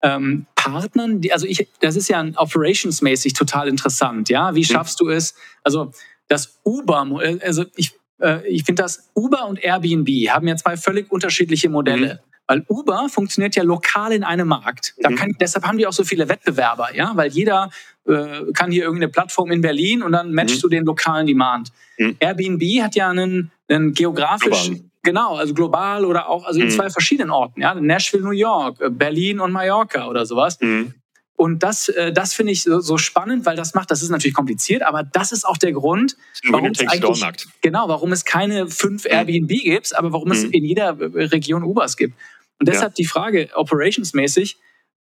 ähm, 0.05 0.47
Partnern, 0.55 1.21
die, 1.23 1.33
also 1.33 1.47
ich, 1.47 1.67
das 1.81 1.97
ist 1.97 2.09
ja 2.09 2.25
operationsmäßig 2.37 3.33
total 3.33 3.69
interessant, 3.69 4.29
ja. 4.29 4.55
Wie 4.55 4.61
mhm. 4.61 4.65
schaffst 4.65 5.01
du 5.01 5.09
es? 5.09 5.35
Also 5.63 5.93
das 6.29 6.61
Uber, 6.63 7.07
also 7.43 7.65
ich, 7.75 7.93
äh, 8.21 8.47
ich 8.47 8.65
finde 8.65 8.83
das 8.83 9.11
Uber 9.15 9.47
und 9.47 9.63
Airbnb 9.63 10.09
haben 10.29 10.47
ja 10.47 10.57
zwei 10.57 10.77
völlig 10.77 11.11
unterschiedliche 11.11 11.71
Modelle. 11.71 12.15
Mhm. 12.15 12.34
Weil 12.47 12.65
Uber 12.69 13.09
funktioniert 13.09 13.57
ja 13.57 13.63
lokal 13.63 14.13
in 14.13 14.23
einem 14.23 14.49
Markt. 14.49 14.95
Da 14.99 15.11
mhm. 15.11 15.17
kann, 15.17 15.37
deshalb 15.41 15.65
haben 15.67 15.79
die 15.79 15.87
auch 15.87 15.93
so 15.93 16.05
viele 16.05 16.29
Wettbewerber, 16.29 16.95
ja, 16.95 17.13
weil 17.15 17.31
jeder 17.31 17.71
äh, 18.07 18.53
kann 18.53 18.71
hier 18.71 18.85
irgendeine 18.85 19.11
Plattform 19.11 19.51
in 19.51 19.63
Berlin 19.63 20.03
und 20.03 20.13
dann 20.13 20.33
matchst 20.33 20.57
mhm. 20.57 20.61
du 20.61 20.69
den 20.69 20.85
lokalen 20.85 21.27
Demand. 21.27 21.71
Mhm. 21.99 22.17
Airbnb 22.21 22.63
hat 22.83 22.95
ja 22.97 23.09
einen, 23.09 23.51
einen 23.69 23.95
geografisch 23.95 24.69
Global. 24.69 24.91
Genau, 25.05 25.37
also 25.37 25.53
global 25.53 26.07
oder 26.07 26.31
auch 26.31 26.47
also 26.47 26.59
in 26.61 26.67
mhm. 26.67 26.71
zwei 26.71 26.89
verschiedenen 26.89 27.31
Orten, 27.31 27.61
ja, 27.61 27.75
Nashville, 27.75 28.23
New 28.23 28.31
York, 28.31 28.81
äh, 28.81 28.89
Berlin 28.89 29.39
und 29.39 29.53
Mallorca 29.53 30.09
oder 30.09 30.25
sowas. 30.25 30.59
Mhm. 30.61 30.95
Und 31.37 31.63
das, 31.63 31.89
äh, 31.89 32.13
das 32.13 32.33
finde 32.33 32.53
ich 32.53 32.63
so, 32.63 32.97
spannend, 32.97 33.45
weil 33.45 33.57
das 33.57 33.75
macht, 33.75 33.91
das 33.91 34.03
ist 34.03 34.09
natürlich 34.09 34.35
kompliziert, 34.35 34.83
aber 34.83 35.03
das 35.03 35.33
ist 35.33 35.45
auch 35.45 35.59
der 35.59 35.73
Grund, 35.73 36.17
warum 36.49 36.71
es 36.71 36.81
eigentlich, 36.81 37.47
genau, 37.61 37.89
warum 37.89 38.13
es 38.13 38.25
keine 38.25 38.69
fünf 38.69 39.05
mhm. 39.05 39.11
Airbnb 39.11 39.49
gibt, 39.49 39.95
aber 39.95 40.13
warum 40.13 40.31
es 40.31 40.45
mhm. 40.45 40.53
in 40.53 40.65
jeder 40.65 40.99
äh, 40.99 41.25
Region 41.25 41.65
Ubers 41.65 41.97
gibt. 41.97 42.15
Und 42.59 42.69
deshalb 42.69 42.93
ja. 42.93 42.95
die 42.99 43.07
Frage, 43.07 43.51
operationsmäßig, 43.55 44.57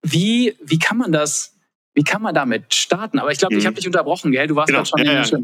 wie, 0.03 0.55
wie 0.63 0.79
kann 0.79 0.97
man 0.97 1.11
das, 1.11 1.55
wie 1.93 2.03
kann 2.03 2.21
man 2.21 2.33
damit 2.33 2.73
starten? 2.73 3.19
Aber 3.19 3.31
ich 3.31 3.39
glaube, 3.39 3.53
mhm. 3.53 3.59
ich 3.59 3.65
habe 3.65 3.75
dich 3.75 3.87
unterbrochen, 3.87 4.31
gell? 4.31 4.47
Du 4.47 4.55
warst 4.55 4.69
genau. 4.69 4.85
schon 4.85 5.03
ja, 5.03 5.21
ja. 5.21 5.39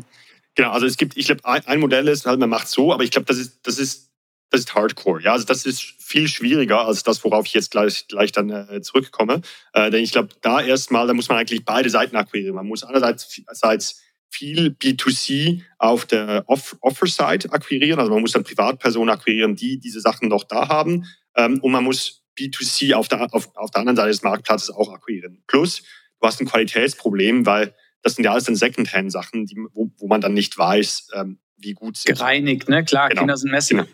Genau, 0.55 0.71
also 0.71 0.87
es 0.87 0.97
gibt, 0.97 1.17
ich 1.17 1.27
glaube, 1.27 1.45
ein, 1.45 1.79
Modell 1.79 2.07
ist 2.07 2.25
halt, 2.25 2.39
man 2.39 2.49
macht 2.49 2.67
so, 2.67 2.91
aber 2.91 3.03
ich 3.03 3.11
glaube, 3.11 3.25
das 3.25 3.37
ist, 3.37 3.59
das 3.67 3.77
ist 3.77 4.07
das 4.49 4.61
ist 4.61 4.75
Hardcore. 4.75 5.21
Ja, 5.21 5.33
also 5.33 5.45
das 5.45 5.65
ist 5.65 5.81
viel 5.81 6.27
schwieriger 6.27 6.85
als 6.85 7.03
das, 7.03 7.23
worauf 7.23 7.45
ich 7.45 7.53
jetzt 7.53 7.71
gleich, 7.71 8.07
gleich 8.07 8.31
dann 8.31 8.49
äh, 8.49 8.81
zurückkomme. 8.81 9.41
Äh, 9.73 9.91
denn 9.91 10.03
ich 10.03 10.11
glaube, 10.11 10.29
da 10.41 10.61
erstmal, 10.61 11.07
da 11.07 11.13
muss 11.13 11.27
man 11.27 11.37
eigentlich 11.37 11.65
beide 11.65 11.89
Seiten 11.89 12.15
akquirieren. 12.15 12.55
Man 12.55 12.67
muss 12.67 12.83
einerseits 12.83 14.01
viel 14.29 14.69
B2C 14.69 15.61
auf 15.77 16.05
der 16.05 16.43
Offer-Side 16.47 17.51
akquirieren. 17.51 17.99
Also 17.99 18.11
man 18.11 18.21
muss 18.21 18.31
dann 18.31 18.43
Privatpersonen 18.43 19.09
akquirieren, 19.09 19.55
die 19.55 19.79
diese 19.79 20.01
Sachen 20.01 20.29
noch 20.29 20.43
da 20.43 20.69
haben. 20.69 21.05
Ähm, 21.37 21.59
und 21.61 21.71
man 21.71 21.83
muss 21.83 22.23
B2C 22.37 22.93
auf 22.93 23.07
der, 23.07 23.33
auf, 23.33 23.55
auf 23.55 23.71
der 23.71 23.79
anderen 23.79 23.95
Seite 23.95 24.09
des 24.09 24.23
Marktplatzes 24.23 24.69
auch 24.69 24.91
akquirieren. 24.91 25.43
Plus, 25.47 25.83
du 26.19 26.27
hast 26.27 26.41
ein 26.41 26.47
Qualitätsproblem, 26.47 27.45
weil 27.45 27.73
das 28.03 28.15
sind 28.15 28.25
ja 28.25 28.31
alles 28.31 28.45
dann 28.45 28.55
Secondhand-Sachen, 28.55 29.47
wo, 29.73 29.91
wo 29.97 30.07
man 30.07 30.21
dann 30.21 30.33
nicht 30.33 30.57
weiß, 30.57 31.09
ähm, 31.13 31.39
wie 31.57 31.73
gut 31.73 31.97
sind. 31.97 32.15
Gereinigt, 32.15 32.69
ne? 32.69 32.83
Klar, 32.83 33.09
genau. 33.09 33.21
Kinder 33.21 33.37
sind 33.37 33.51
messy. 33.51 33.75
Genau. 33.75 33.87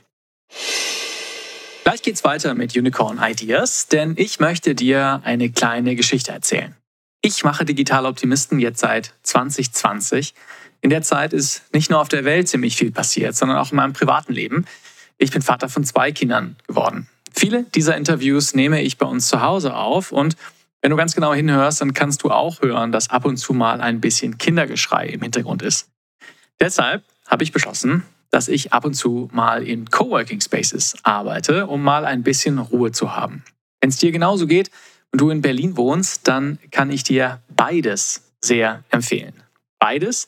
Gleich 1.84 2.01
geht's 2.01 2.23
weiter 2.23 2.53
mit 2.53 2.75
Unicorn 2.75 3.19
Ideas, 3.21 3.88
denn 3.88 4.15
ich 4.17 4.39
möchte 4.39 4.75
dir 4.75 5.21
eine 5.23 5.51
kleine 5.51 5.95
Geschichte 5.95 6.32
erzählen. 6.32 6.75
Ich 7.21 7.43
mache 7.43 7.65
Digital 7.65 8.06
Optimisten 8.06 8.60
jetzt 8.60 8.79
seit 8.79 9.13
2020. 9.23 10.34
In 10.82 10.89
der 10.89 11.01
Zeit 11.01 11.34
ist 11.34 11.63
nicht 11.73 11.89
nur 11.89 12.01
auf 12.01 12.10
der 12.10 12.25
Welt 12.25 12.49
ziemlich 12.49 12.75
viel 12.75 12.91
passiert, 12.91 13.36
sondern 13.36 13.58
auch 13.58 13.71
in 13.71 13.77
meinem 13.77 13.93
privaten 13.93 14.34
Leben. 14.34 14.65
Ich 15.17 15.32
bin 15.32 15.41
Vater 15.41 15.69
von 15.69 15.86
zwei 15.86 16.12
Kindern 16.12 16.58
geworden. 16.67 17.08
Viele 17.36 17.63
dieser 17.63 17.98
Interviews 17.98 18.54
nehme 18.54 18.82
ich 18.82 18.98
bei 18.98 19.06
uns 19.06 19.28
zu 19.28 19.41
Hause 19.41 19.76
auf 19.76 20.12
und 20.12 20.36
wenn 20.82 20.91
du 20.91 20.98
ganz 20.98 21.15
genau 21.15 21.34
hinhörst, 21.34 21.82
dann 21.82 21.93
kannst 21.93 22.24
du 22.24 22.30
auch 22.30 22.62
hören, 22.62 22.91
dass 22.91 23.10
ab 23.10 23.26
und 23.26 23.38
zu 23.38 23.54
mal 23.54 23.80
ein 23.80 24.02
bisschen 24.02 24.38
Kindergeschrei 24.38 25.08
im 25.08 25.22
Hintergrund 25.22 25.62
ist. 25.62 25.89
Deshalb 26.60 27.04
habe 27.26 27.43
ich 27.43 27.52
beschlossen, 27.52 28.04
dass 28.32 28.50
ich 28.50 28.74
ab 28.74 28.84
und 28.84 28.93
zu 28.93 29.30
mal 29.32 29.65
in 29.65 29.89
Coworking 29.89 30.41
Spaces 30.41 30.96
arbeite, 31.04 31.67
um 31.67 31.82
mal 31.82 32.06
ein 32.06 32.24
bisschen 32.24 32.60
Ruhe 32.60 32.91
zu 32.91 33.15
haben. 33.15 33.43
Wenn 33.80 33.89
es 33.89 33.98
dir 33.98 34.12
genauso 34.12 34.46
geht 34.46 34.72
und 35.12 35.22
du 35.22 35.30
in 35.30 35.41
Berlin 35.41 35.78
wohnst, 35.78 36.28
dann 36.28 36.60
kann 36.72 36.91
ich 36.91 37.04
dir 37.04 37.41
beides 37.56 38.34
sehr 38.41 38.84
empfehlen. 38.89 39.34
Beides 39.80 40.28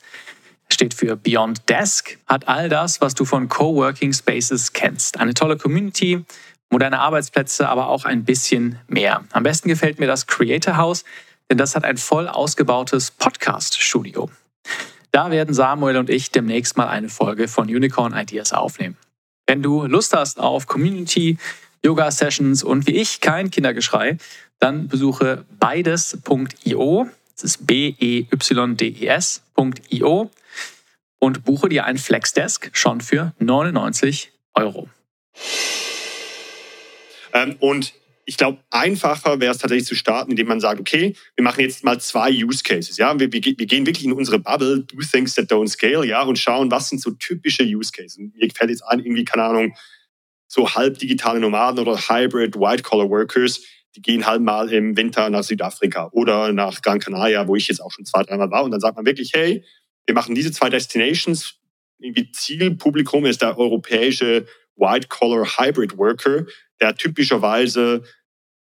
steht 0.70 0.94
für 0.94 1.16
Beyond 1.16 1.68
Desk, 1.70 2.18
hat 2.28 2.48
all 2.48 2.70
das, 2.70 3.02
was 3.02 3.14
du 3.14 3.26
von 3.26 3.50
Coworking 3.50 4.14
Spaces 4.14 4.74
kennst. 4.74 5.20
Eine 5.20 5.34
tolle 5.34 5.58
Community, 5.58 6.24
moderne 6.70 7.00
Arbeitsplätze, 7.00 7.70
aber 7.70 7.88
auch 7.88 8.06
ein 8.06 8.24
bisschen 8.26 8.80
mehr. 8.88 9.24
Am 9.32 9.44
besten 9.44 9.70
gefällt 9.70 10.00
mir 10.00 10.08
das 10.08 10.28
Creator 10.28 10.78
House, 10.78 11.04
denn 11.50 11.58
das 11.58 11.76
hat 11.76 11.84
ein 11.84 11.98
voll 11.98 12.28
ausgebautes 12.28 13.12
Podcast-Studio. 13.12 14.30
Da 15.12 15.32
werden 15.32 15.54
Samuel 15.54 15.98
und 15.98 16.10
ich 16.10 16.32
demnächst 16.32 16.76
mal 16.76 16.88
eine 16.88 17.10
Folge 17.10 17.48
von 17.48 17.68
Unicorn 17.68 18.14
Ideas 18.14 18.52
aufnehmen. 18.52 18.98
Wenn 19.48 19.62
du 19.62 19.86
Lust 19.86 20.14
hast 20.14 20.40
auf 20.40 20.68
Community, 20.68 21.38
Yoga-Sessions 21.86 22.64
und 22.64 22.88
wie 22.88 22.96
ich 22.96 23.22
kein 23.22 23.52
Kindergeschrei, 23.52 24.18
dann 24.60 24.88
besuche 24.88 25.46
beides.io. 25.60 27.08
Das 27.36 27.44
ist 27.44 27.68
B-E-Y-D-E-S.io 27.68 28.32
und 31.20 31.44
buche 31.46 31.70
dir 31.70 31.86
ein 31.86 31.98
Flexdesk 31.98 32.72
schon 32.74 33.02
für 33.02 33.34
99 33.40 34.32
Euro. 34.54 34.90
Ähm, 37.36 37.58
und 37.60 37.94
ich 38.26 38.38
glaube, 38.38 38.60
einfacher 38.72 39.40
wäre 39.40 39.52
es 39.52 39.60
tatsächlich 39.60 39.88
zu 39.88 39.94
starten, 39.94 40.32
indem 40.32 40.48
man 40.48 40.60
sagt, 40.60 40.80
okay, 40.80 41.16
wir 41.36 41.44
machen 41.44 41.62
jetzt 41.62 41.84
mal 41.84 42.00
zwei 42.00 42.32
Use 42.32 42.64
Cases. 42.64 42.98
Ja, 42.98 43.20
wir, 43.20 43.32
wir, 43.32 43.44
wir, 43.44 43.66
gehen 43.68 43.86
wirklich 43.86 44.06
in 44.06 44.14
unsere 44.14 44.40
Bubble, 44.40 44.80
do 44.80 44.98
things 45.00 45.36
that 45.36 45.52
don't 45.52 45.68
scale, 45.68 46.06
ja, 46.08 46.24
und 46.24 46.40
schauen, 46.40 46.72
was 46.72 46.90
sind 46.90 47.02
so 47.02 47.12
typische 47.12 47.64
Use 47.64 47.92
Cases. 47.92 48.18
Mir 48.18 48.50
fällt 48.56 48.72
jetzt 48.72 48.82
ein, 48.82 49.00
irgendwie, 49.00 49.26
keine 49.26 49.44
Ahnung, 49.44 49.76
so 50.48 50.74
halb 50.74 50.98
digitale 50.98 51.40
Nomaden 51.40 51.80
oder 51.80 51.98
Hybrid 51.98 52.56
White-Collar 52.56 53.10
Workers, 53.10 53.62
die 53.96 54.02
gehen 54.02 54.26
halt 54.26 54.42
mal 54.42 54.72
im 54.72 54.98
Winter 54.98 55.30
nach 55.30 55.44
Südafrika 55.44 56.10
oder 56.12 56.52
nach 56.52 56.82
Gran 56.82 57.00
Canaria, 57.00 57.48
wo 57.48 57.56
ich 57.56 57.68
jetzt 57.68 57.80
auch 57.80 57.92
schon 57.92 58.06
zwei, 58.06 58.24
dreimal 58.24 58.50
war. 58.52 58.64
Und 58.64 58.72
dann 58.72 58.80
sagt 58.80 58.96
man 58.96 59.06
wirklich, 59.06 59.32
hey, 59.34 59.64
wir 60.06 60.16
machen 60.16 60.36
diese 60.36 60.52
zwei 60.52 60.70
Destinations. 60.70 61.56
Irgendwie 62.00 62.32
Zielpublikum 62.32 63.26
ist 63.26 63.42
der 63.42 63.58
europäische 63.58 64.46
White-Collar 64.76 65.46
Hybrid 65.58 65.98
Worker, 65.98 66.46
der 66.82 66.96
typischerweise 66.96 68.04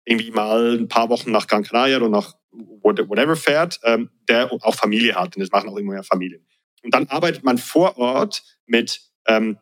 irgendwie 0.05 0.31
mal 0.31 0.77
ein 0.77 0.87
paar 0.87 1.09
Wochen 1.09 1.31
nach 1.31 1.47
Gran 1.47 1.63
Canaria 1.63 1.97
oder 1.97 2.09
nach 2.09 2.35
whatever 2.51 3.35
fährt, 3.35 3.79
ähm, 3.83 4.09
der 4.29 4.51
auch 4.51 4.75
Familie 4.75 5.15
hat. 5.15 5.35
Und 5.35 5.41
das 5.41 5.51
machen 5.51 5.69
auch 5.69 5.77
immer 5.77 5.93
mehr 5.93 6.03
Familien. 6.03 6.45
Und 6.83 6.93
dann 6.93 7.07
arbeitet 7.07 7.43
man 7.43 7.57
vor 7.57 7.97
Ort 7.97 8.43
mit 8.65 9.01
ähm, 9.27 9.57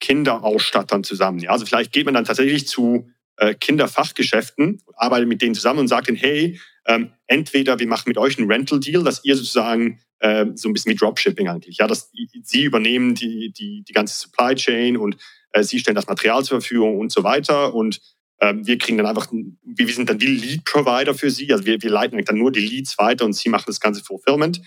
Kinderausstattern 0.00 1.02
zusammen. 1.02 1.40
Ja? 1.40 1.50
Also 1.50 1.66
vielleicht 1.66 1.92
geht 1.92 2.04
man 2.04 2.14
dann 2.14 2.24
tatsächlich 2.24 2.68
zu 2.68 3.10
äh, 3.36 3.54
Kinderfachgeschäften, 3.54 4.82
arbeitet 4.94 5.28
mit 5.28 5.42
denen 5.42 5.54
zusammen 5.54 5.80
und 5.80 5.88
sagt 5.88 6.08
ihnen, 6.08 6.16
hey, 6.16 6.60
ähm, 6.86 7.12
entweder 7.26 7.78
wir 7.78 7.86
machen 7.86 8.08
mit 8.08 8.18
euch 8.18 8.38
einen 8.38 8.50
Rental-Deal, 8.50 9.02
dass 9.02 9.24
ihr 9.24 9.36
sozusagen 9.36 10.00
äh, 10.20 10.46
so 10.54 10.68
ein 10.68 10.72
bisschen 10.72 10.92
wie 10.92 10.96
Dropshipping 10.96 11.48
eigentlich, 11.48 11.78
ja, 11.78 11.86
dass 11.86 12.10
sie 12.42 12.62
übernehmen 12.62 13.14
die, 13.14 13.52
die, 13.52 13.82
die 13.82 13.92
ganze 13.92 14.18
Supply 14.18 14.54
Chain 14.54 14.96
und 14.96 15.16
sie 15.64 15.78
stellen 15.78 15.94
das 15.94 16.06
Material 16.06 16.44
zur 16.44 16.60
Verfügung 16.60 16.98
und 16.98 17.12
so 17.12 17.24
weiter 17.24 17.74
und 17.74 18.00
ähm, 18.40 18.66
wir 18.66 18.78
kriegen 18.78 18.98
dann 18.98 19.06
einfach, 19.06 19.26
wir 19.32 19.88
sind 19.88 20.08
dann 20.08 20.18
die 20.18 20.26
Lead-Provider 20.26 21.14
für 21.14 21.30
sie, 21.30 21.52
also 21.52 21.66
wir, 21.66 21.82
wir 21.82 21.90
leiten 21.90 22.22
dann 22.24 22.38
nur 22.38 22.52
die 22.52 22.60
Leads 22.60 22.98
weiter 22.98 23.24
und 23.24 23.32
sie 23.32 23.48
machen 23.48 23.64
das 23.66 23.80
ganze 23.80 24.02
Fulfillment. 24.02 24.60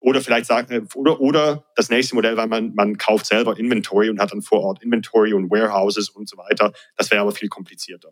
Oder 0.00 0.20
vielleicht 0.20 0.46
sagen, 0.46 0.72
äh, 0.72 0.82
oder, 0.94 1.20
oder 1.20 1.66
das 1.76 1.90
nächste 1.90 2.14
Modell, 2.14 2.36
weil 2.36 2.46
man, 2.46 2.74
man 2.74 2.96
kauft 2.96 3.26
selber 3.26 3.58
Inventory 3.58 4.08
und 4.08 4.20
hat 4.20 4.32
dann 4.32 4.42
vor 4.42 4.60
Ort 4.60 4.82
Inventory 4.82 5.34
und 5.34 5.50
Warehouses 5.50 6.08
und 6.08 6.28
so 6.28 6.36
weiter. 6.36 6.72
Das 6.96 7.10
wäre 7.10 7.20
aber 7.20 7.32
viel 7.32 7.48
komplizierter. 7.48 8.10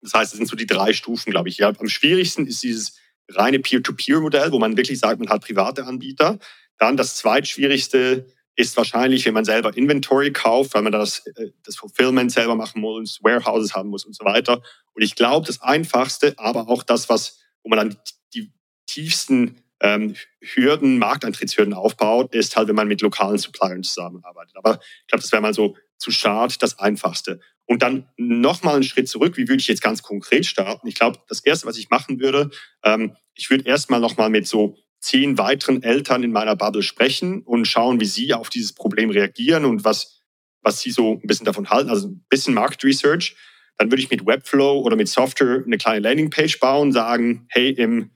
Das 0.00 0.14
heißt, 0.14 0.32
es 0.32 0.38
sind 0.38 0.48
so 0.48 0.56
die 0.56 0.66
drei 0.66 0.92
Stufen, 0.92 1.30
glaube 1.30 1.48
ich. 1.48 1.58
Ja, 1.58 1.72
am 1.76 1.88
schwierigsten 1.88 2.46
ist 2.46 2.62
dieses 2.62 2.96
reine 3.28 3.58
Peer-to-Peer-Modell, 3.58 4.52
wo 4.52 4.58
man 4.58 4.76
wirklich 4.76 4.98
sagt, 4.98 5.20
man 5.20 5.28
hat 5.28 5.44
private 5.44 5.84
Anbieter. 5.84 6.38
Dann 6.78 6.96
das 6.96 7.16
zweitschwierigste 7.16 8.26
ist 8.56 8.76
wahrscheinlich, 8.76 9.24
wenn 9.24 9.34
man 9.34 9.44
selber 9.44 9.76
Inventory 9.76 10.32
kauft, 10.32 10.74
weil 10.74 10.82
man 10.82 10.92
das, 10.92 11.26
äh, 11.26 11.50
das 11.64 11.76
Fulfillment 11.76 12.32
selber 12.32 12.54
machen 12.54 12.80
muss, 12.80 13.20
Warehouses 13.22 13.74
haben 13.74 13.88
muss 13.88 14.04
und 14.04 14.14
so 14.14 14.24
weiter. 14.24 14.62
Und 14.92 15.02
ich 15.02 15.14
glaube, 15.14 15.46
das 15.46 15.62
Einfachste, 15.62 16.34
aber 16.36 16.68
auch 16.68 16.82
das, 16.82 17.08
was, 17.08 17.40
wo 17.62 17.70
man 17.70 17.78
dann 17.78 17.96
die 18.34 18.52
tiefsten 18.86 19.62
ähm, 19.80 20.14
Hürden, 20.40 20.98
Markteintrittshürden 20.98 21.74
aufbaut, 21.74 22.34
ist 22.34 22.56
halt, 22.56 22.68
wenn 22.68 22.76
man 22.76 22.88
mit 22.88 23.00
lokalen 23.00 23.38
Suppliern 23.38 23.82
zusammenarbeitet. 23.82 24.56
Aber 24.56 24.74
ich 24.74 25.06
glaube, 25.08 25.22
das 25.22 25.32
wäre 25.32 25.42
mal 25.42 25.54
so 25.54 25.76
zu 25.98 26.10
Start 26.10 26.62
das 26.62 26.78
Einfachste. 26.78 27.40
Und 27.64 27.82
dann 27.82 28.08
nochmal 28.16 28.74
einen 28.74 28.82
Schritt 28.82 29.08
zurück, 29.08 29.36
wie 29.36 29.48
würde 29.48 29.60
ich 29.60 29.68
jetzt 29.68 29.82
ganz 29.82 30.02
konkret 30.02 30.46
starten? 30.46 30.86
Ich 30.88 30.94
glaube, 30.94 31.20
das 31.28 31.40
Erste, 31.40 31.66
was 31.66 31.78
ich 31.78 31.90
machen 31.90 32.20
würde, 32.20 32.50
ähm, 32.84 33.16
ich 33.34 33.50
würde 33.50 33.64
erstmal 33.64 34.00
nochmal 34.00 34.30
mit 34.30 34.46
so 34.46 34.76
zehn 35.02 35.36
weiteren 35.36 35.82
Eltern 35.82 36.22
in 36.22 36.32
meiner 36.32 36.56
Bubble 36.56 36.82
sprechen 36.82 37.42
und 37.42 37.66
schauen, 37.66 38.00
wie 38.00 38.06
sie 38.06 38.32
auf 38.32 38.48
dieses 38.48 38.72
Problem 38.72 39.10
reagieren 39.10 39.64
und 39.64 39.84
was, 39.84 40.22
was 40.62 40.80
sie 40.80 40.90
so 40.90 41.14
ein 41.14 41.26
bisschen 41.26 41.44
davon 41.44 41.70
halten, 41.70 41.90
also 41.90 42.08
ein 42.08 42.24
bisschen 42.28 42.54
Market 42.54 42.84
Research. 42.84 43.36
Dann 43.78 43.90
würde 43.90 44.02
ich 44.02 44.10
mit 44.10 44.24
Webflow 44.24 44.80
oder 44.80 44.96
mit 44.96 45.08
Software 45.08 45.62
eine 45.66 45.76
kleine 45.76 46.00
Landingpage 46.00 46.60
bauen, 46.60 46.92
sagen, 46.92 47.46
hey, 47.48 47.70
im 47.70 48.10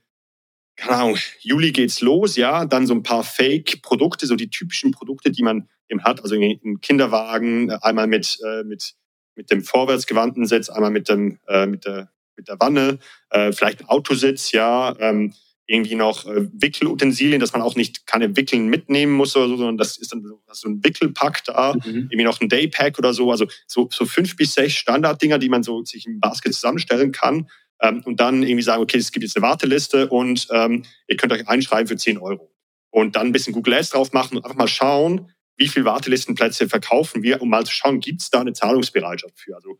keine 0.77 0.95
Ahnung, 0.95 1.17
Juli 1.39 1.71
geht's 1.71 2.01
los, 2.01 2.35
ja, 2.35 2.65
dann 2.65 2.85
so 2.85 2.93
ein 2.93 3.01
paar 3.01 3.23
Fake-Produkte, 3.23 4.27
so 4.27 4.35
die 4.35 4.49
typischen 4.49 4.91
Produkte, 4.91 5.31
die 5.31 5.41
man 5.41 5.67
eben 5.89 6.03
hat, 6.03 6.21
also 6.21 6.35
im 6.35 6.81
Kinderwagen, 6.81 7.71
einmal 7.71 8.05
mit, 8.05 8.37
äh, 8.45 8.63
mit, 8.63 8.93
mit 9.35 9.49
dem 9.49 9.63
vorwärtsgewandten 9.63 10.45
Sitz, 10.45 10.69
einmal 10.69 10.91
mit 10.91 11.09
dem, 11.09 11.39
äh, 11.47 11.65
mit 11.65 11.85
der, 11.85 12.11
mit 12.35 12.47
der 12.47 12.59
Wanne, 12.59 12.99
äh, 13.31 13.51
vielleicht 13.51 13.81
ein 13.81 13.87
Autositz, 13.87 14.51
ja, 14.51 14.95
ähm, 14.99 15.33
irgendwie 15.67 15.95
noch 15.95 16.25
äh, 16.25 16.47
Wickelutensilien, 16.53 17.39
dass 17.39 17.53
man 17.53 17.61
auch 17.61 17.75
nicht 17.75 18.07
keine 18.07 18.35
Wickeln 18.35 18.67
mitnehmen 18.67 19.13
muss 19.13 19.35
oder 19.35 19.49
so, 19.49 19.57
sondern 19.57 19.77
das 19.77 19.97
ist 19.97 20.13
dann 20.13 20.23
so 20.51 20.69
ein 20.69 20.83
Wickelpack 20.83 21.43
da, 21.43 21.73
mhm. 21.73 22.07
irgendwie 22.09 22.23
noch 22.23 22.39
ein 22.41 22.49
Daypack 22.49 22.97
oder 22.97 23.13
so, 23.13 23.29
also 23.31 23.47
so, 23.67 23.89
so 23.91 24.05
fünf 24.05 24.35
bis 24.37 24.53
sechs 24.53 24.73
Standarddinger, 24.75 25.37
die 25.37 25.49
man 25.49 25.63
so 25.63 25.83
sich 25.83 26.07
im 26.07 26.19
Basket 26.19 26.53
zusammenstellen 26.53 27.11
kann 27.11 27.49
ähm, 27.81 28.01
und 28.05 28.19
dann 28.19 28.43
irgendwie 28.43 28.63
sagen, 28.63 28.81
okay, 28.81 28.97
es 28.97 29.11
gibt 29.11 29.23
jetzt 29.23 29.35
eine 29.35 29.45
Warteliste 29.45 30.07
und 30.07 30.47
ähm, 30.51 30.83
ihr 31.07 31.17
könnt 31.17 31.33
euch 31.33 31.47
einschreiben 31.47 31.87
für 31.87 31.97
10 31.97 32.17
Euro. 32.17 32.53
Und 32.89 33.15
dann 33.15 33.27
ein 33.27 33.31
bisschen 33.33 33.53
Google 33.53 33.75
Ads 33.75 33.91
drauf 33.91 34.13
machen 34.13 34.37
und 34.37 34.45
einfach 34.45 34.57
mal 34.57 34.67
schauen, 34.67 35.29
wie 35.57 35.67
viele 35.67 35.85
Wartelistenplätze 35.85 36.69
verkaufen 36.69 37.23
wir, 37.23 37.41
um 37.41 37.49
mal 37.49 37.65
zu 37.65 37.73
schauen, 37.73 37.99
gibt 37.99 38.21
es 38.21 38.29
da 38.29 38.41
eine 38.41 38.53
Zahlungsbereitschaft 38.53 39.37
für? 39.37 39.55
Also 39.55 39.77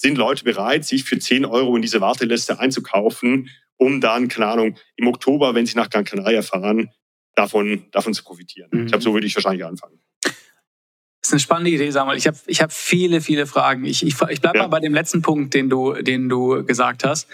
sind 0.00 0.16
Leute 0.16 0.44
bereit, 0.44 0.84
sich 0.84 1.04
für 1.04 1.18
10 1.18 1.44
Euro 1.44 1.76
in 1.76 1.82
diese 1.82 2.00
Warteliste 2.00 2.58
einzukaufen 2.58 3.50
um 3.78 4.00
dann, 4.00 4.28
keine 4.28 4.46
Ahnung, 4.46 4.76
im 4.96 5.06
Oktober, 5.06 5.54
wenn 5.54 5.64
sie 5.64 5.76
nach 5.76 5.88
Gran 5.88 6.04
Canaria 6.04 6.42
fahren, 6.42 6.90
davon, 7.34 7.86
davon 7.92 8.12
zu 8.12 8.22
profitieren. 8.24 8.68
Mhm. 8.72 8.80
Ich 8.82 8.86
glaube, 8.88 9.02
so 9.02 9.14
würde 9.14 9.26
ich 9.26 9.34
wahrscheinlich 9.34 9.64
anfangen. 9.64 10.00
Das 10.20 11.30
ist 11.30 11.32
eine 11.32 11.40
spannende 11.40 11.70
Idee, 11.70 11.90
Samuel. 11.90 12.18
Ich 12.18 12.26
habe 12.26 12.36
ich 12.46 12.60
hab 12.60 12.72
viele, 12.72 13.20
viele 13.20 13.46
Fragen. 13.46 13.84
Ich, 13.84 14.04
ich, 14.04 14.14
ich 14.30 14.40
bleibe 14.40 14.58
ja. 14.58 14.64
mal 14.64 14.68
bei 14.68 14.80
dem 14.80 14.94
letzten 14.94 15.22
Punkt, 15.22 15.54
den 15.54 15.70
du, 15.70 15.94
den 15.94 16.28
du 16.28 16.64
gesagt 16.64 17.04
hast 17.04 17.28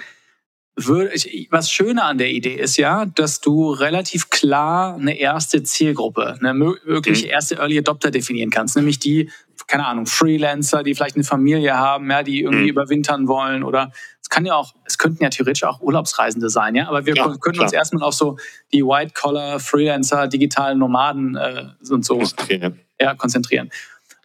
was 0.76 1.70
Schöne 1.70 2.02
an 2.02 2.18
der 2.18 2.30
Idee 2.30 2.54
ist 2.54 2.76
ja, 2.76 3.06
dass 3.06 3.40
du 3.40 3.70
relativ 3.70 4.30
klar 4.30 4.96
eine 4.96 5.16
erste 5.16 5.62
Zielgruppe, 5.62 6.36
eine 6.40 6.52
mögliche 6.52 7.26
mhm. 7.26 7.30
erste 7.30 7.56
Early 7.56 7.78
Adopter 7.78 8.10
definieren 8.10 8.50
kannst, 8.50 8.76
nämlich 8.76 8.98
die, 8.98 9.30
keine 9.66 9.86
Ahnung, 9.86 10.06
Freelancer, 10.06 10.82
die 10.82 10.94
vielleicht 10.94 11.16
eine 11.16 11.24
Familie 11.24 11.76
haben, 11.76 12.10
ja, 12.10 12.22
die 12.22 12.42
irgendwie 12.42 12.64
mhm. 12.64 12.70
überwintern 12.70 13.28
wollen 13.28 13.62
oder 13.62 13.92
es 14.20 14.30
kann 14.30 14.46
ja 14.46 14.54
auch, 14.54 14.74
es 14.86 14.96
könnten 14.96 15.22
ja 15.22 15.28
theoretisch 15.28 15.64
auch 15.64 15.80
Urlaubsreisende 15.80 16.48
sein, 16.48 16.74
ja, 16.74 16.88
aber 16.88 17.04
wir 17.04 17.14
ja, 17.14 17.24
können 17.24 17.54
klar. 17.56 17.64
uns 17.64 17.72
erstmal 17.72 18.02
auf 18.02 18.14
so 18.14 18.38
die 18.72 18.82
White-Collar, 18.82 19.60
Freelancer, 19.60 20.28
digitalen 20.28 20.78
Nomaden 20.78 21.36
äh, 21.36 21.66
und 21.90 22.04
so 22.04 22.18
konzentrieren. 22.18 22.80
Ja, 23.00 23.14
konzentrieren. 23.14 23.70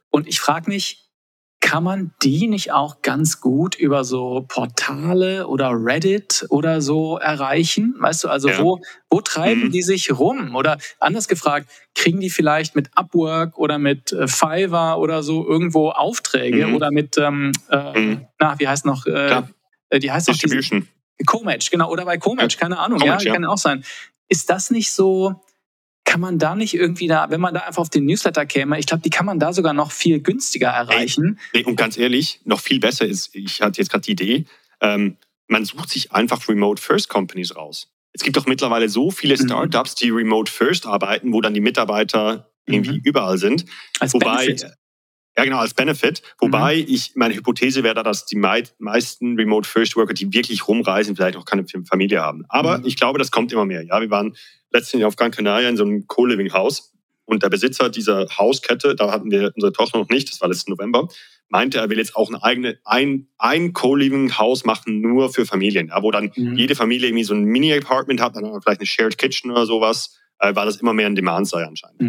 Und 0.10 0.28
ich 0.28 0.40
frage 0.40 0.70
mich, 0.70 1.09
kann 1.70 1.84
man 1.84 2.12
die 2.24 2.48
nicht 2.48 2.72
auch 2.72 3.04
ganz 3.04 3.42
gut 3.42 3.76
über 3.76 4.04
so 4.04 4.44
Portale 4.48 5.46
oder 5.46 5.70
Reddit 5.72 6.48
oder 6.50 6.82
so 6.82 7.20
erreichen? 7.20 7.94
Weißt 8.00 8.24
du, 8.24 8.28
also 8.28 8.50
ja. 8.50 8.58
wo, 8.58 8.82
wo 9.12 9.22
treiben 9.22 9.66
mhm. 9.66 9.72
die 9.72 9.84
sich 9.84 10.18
rum? 10.18 10.56
Oder 10.56 10.80
anders 11.00 11.28
gefragt, 11.28 11.70
kriegen 11.94 12.22
die 12.22 12.32
vielleicht 12.32 12.76
mit 12.76 12.90
Upwork 12.96 13.56
oder 13.60 13.78
mit 13.78 14.12
äh, 14.14 14.28
Fiverr 14.28 14.98
oder 14.98 15.22
so 15.22 15.48
irgendwo 15.48 15.92
Aufträge 15.92 16.66
mhm. 16.66 16.76
oder 16.76 16.90
mit, 16.90 17.20
ähm, 17.20 17.52
äh, 17.70 18.00
mhm. 18.00 18.26
na, 18.40 18.60
wie 18.60 18.68
heißt 18.68 18.88
noch, 18.88 19.06
äh, 19.06 19.44
äh 19.92 20.00
die 20.00 20.12
heißt 20.12 20.28
Distribution. 20.28 20.88
Comatch, 21.28 21.70
genau, 21.70 21.92
oder 21.92 22.04
bei 22.04 22.18
Comatch, 22.18 22.58
keine 22.58 22.80
Ahnung, 22.80 22.98
Comatch, 22.98 23.26
ja, 23.26 23.28
ja, 23.28 23.34
kann 23.36 23.46
auch 23.46 23.60
sein. 23.60 23.84
Ist 24.28 24.50
das 24.50 24.72
nicht 24.72 24.92
so, 24.92 25.40
kann 26.10 26.22
man 26.22 26.40
da 26.40 26.56
nicht 26.56 26.74
irgendwie 26.74 27.06
da, 27.06 27.30
wenn 27.30 27.40
man 27.40 27.54
da 27.54 27.60
einfach 27.60 27.84
auf 27.84 27.92
den 27.92 28.06
Newsletter 28.06 28.44
käme, 28.48 28.80
ich 28.80 28.88
glaube, 28.88 29.04
die 29.04 29.12
kann 29.12 29.28
man 29.28 29.38
da 29.38 29.54
sogar 29.54 29.74
noch 29.74 29.92
viel 29.92 30.20
günstiger 30.20 30.70
erreichen. 30.70 31.40
Ey, 31.54 31.64
und 31.66 31.76
ganz 31.76 32.00
ehrlich, 32.00 32.42
noch 32.46 32.62
viel 32.62 32.80
besser 32.80 33.06
ist, 33.06 33.36
ich 33.36 33.62
hatte 33.62 33.80
jetzt 33.80 33.92
gerade 33.92 34.02
die 34.02 34.14
Idee, 34.14 34.46
ähm, 34.82 35.18
man 35.48 35.66
sucht 35.66 35.92
sich 35.92 36.12
einfach 36.12 36.50
Remote 36.50 36.82
First 36.82 37.10
Companies 37.10 37.56
raus. 37.56 37.92
Es 38.12 38.24
gibt 38.24 38.38
doch 38.38 38.48
mittlerweile 38.48 38.90
so 38.90 39.12
viele 39.12 39.36
mhm. 39.36 39.46
Startups, 39.46 39.94
die 39.94 40.10
Remote 40.10 40.52
First 40.52 40.88
arbeiten, 40.88 41.32
wo 41.32 41.42
dann 41.42 41.54
die 41.54 41.62
Mitarbeiter 41.62 42.50
irgendwie 42.66 42.98
mhm. 42.98 43.04
überall 43.04 43.38
sind. 43.38 43.66
Als 44.00 44.16
Wobei, 44.16 44.48
Benefit. 44.48 44.74
Ja, 45.38 45.46
genau, 45.46 45.60
als 45.60 45.74
Benefit. 45.74 46.22
Wobei 46.40 46.78
mhm. 46.78 46.86
ich, 46.88 47.14
meine 47.16 47.34
Hypothese 47.34 47.84
wäre 47.84 47.96
da, 47.96 48.04
dass 48.04 48.26
die 48.26 48.36
meisten 48.36 49.36
Remote 49.36 49.68
First 49.68 49.96
Worker, 49.96 50.14
die 50.14 50.34
wirklich 50.34 50.68
rumreisen, 50.68 51.16
vielleicht 51.16 51.38
auch 51.38 51.46
keine 51.46 51.66
Familie 51.88 52.22
haben. 52.22 52.44
Aber 52.50 52.80
mhm. 52.80 52.86
ich 52.86 52.98
glaube, 52.98 53.20
das 53.20 53.32
kommt 53.32 53.54
immer 53.54 53.66
mehr. 53.66 53.84
Ja, 53.84 54.02
wir 54.02 54.10
waren 54.10 54.36
letztens 54.72 55.04
auf 55.04 55.16
Gran 55.16 55.32
Canaria 55.32 55.70
in 55.70 55.78
so 55.78 55.84
einem 55.84 56.08
Co-Living-Haus 56.08 56.94
und 57.30 57.44
der 57.44 57.50
Besitzer 57.50 57.90
dieser 57.90 58.26
Hauskette, 58.38 58.96
da 58.96 59.12
hatten 59.12 59.30
wir 59.30 59.52
unsere 59.56 59.72
Tochter 59.72 60.00
noch 60.00 60.10
nicht, 60.10 60.32
das 60.32 60.42
war 60.42 60.50
letzten 60.50 60.72
November, 60.72 61.08
meinte, 61.48 61.78
er 61.78 61.90
will 61.90 61.98
jetzt 61.98 62.16
auch 62.16 62.30
ein 62.30 62.36
eigene, 62.36 62.80
ein, 62.86 63.28
ein 63.38 63.74
Co-Living-Haus 63.74 64.66
machen, 64.66 65.02
nur 65.02 65.32
für 65.32 65.46
Familien, 65.46 65.88
ja, 65.90 66.02
wo 66.02 66.12
dann 66.12 66.32
mhm. 66.36 66.56
jede 66.56 66.76
Familie 66.76 67.08
irgendwie 67.08 67.24
so 67.24 67.34
ein 67.34 67.44
Mini-Apartment 67.44 68.20
hat, 68.20 68.36
dann 68.36 68.44
vielleicht 68.62 68.80
eine 68.80 68.88
Shared 68.88 69.18
Kitchen 69.18 69.52
oder 69.52 69.66
sowas, 69.66 70.18
äh, 70.40 70.56
weil 70.56 70.66
das 70.66 70.78
immer 70.78 70.94
mehr 70.94 71.08
in 71.08 71.16
Demand 71.16 71.48
sei 71.48 71.64
anscheinend. 71.64 72.02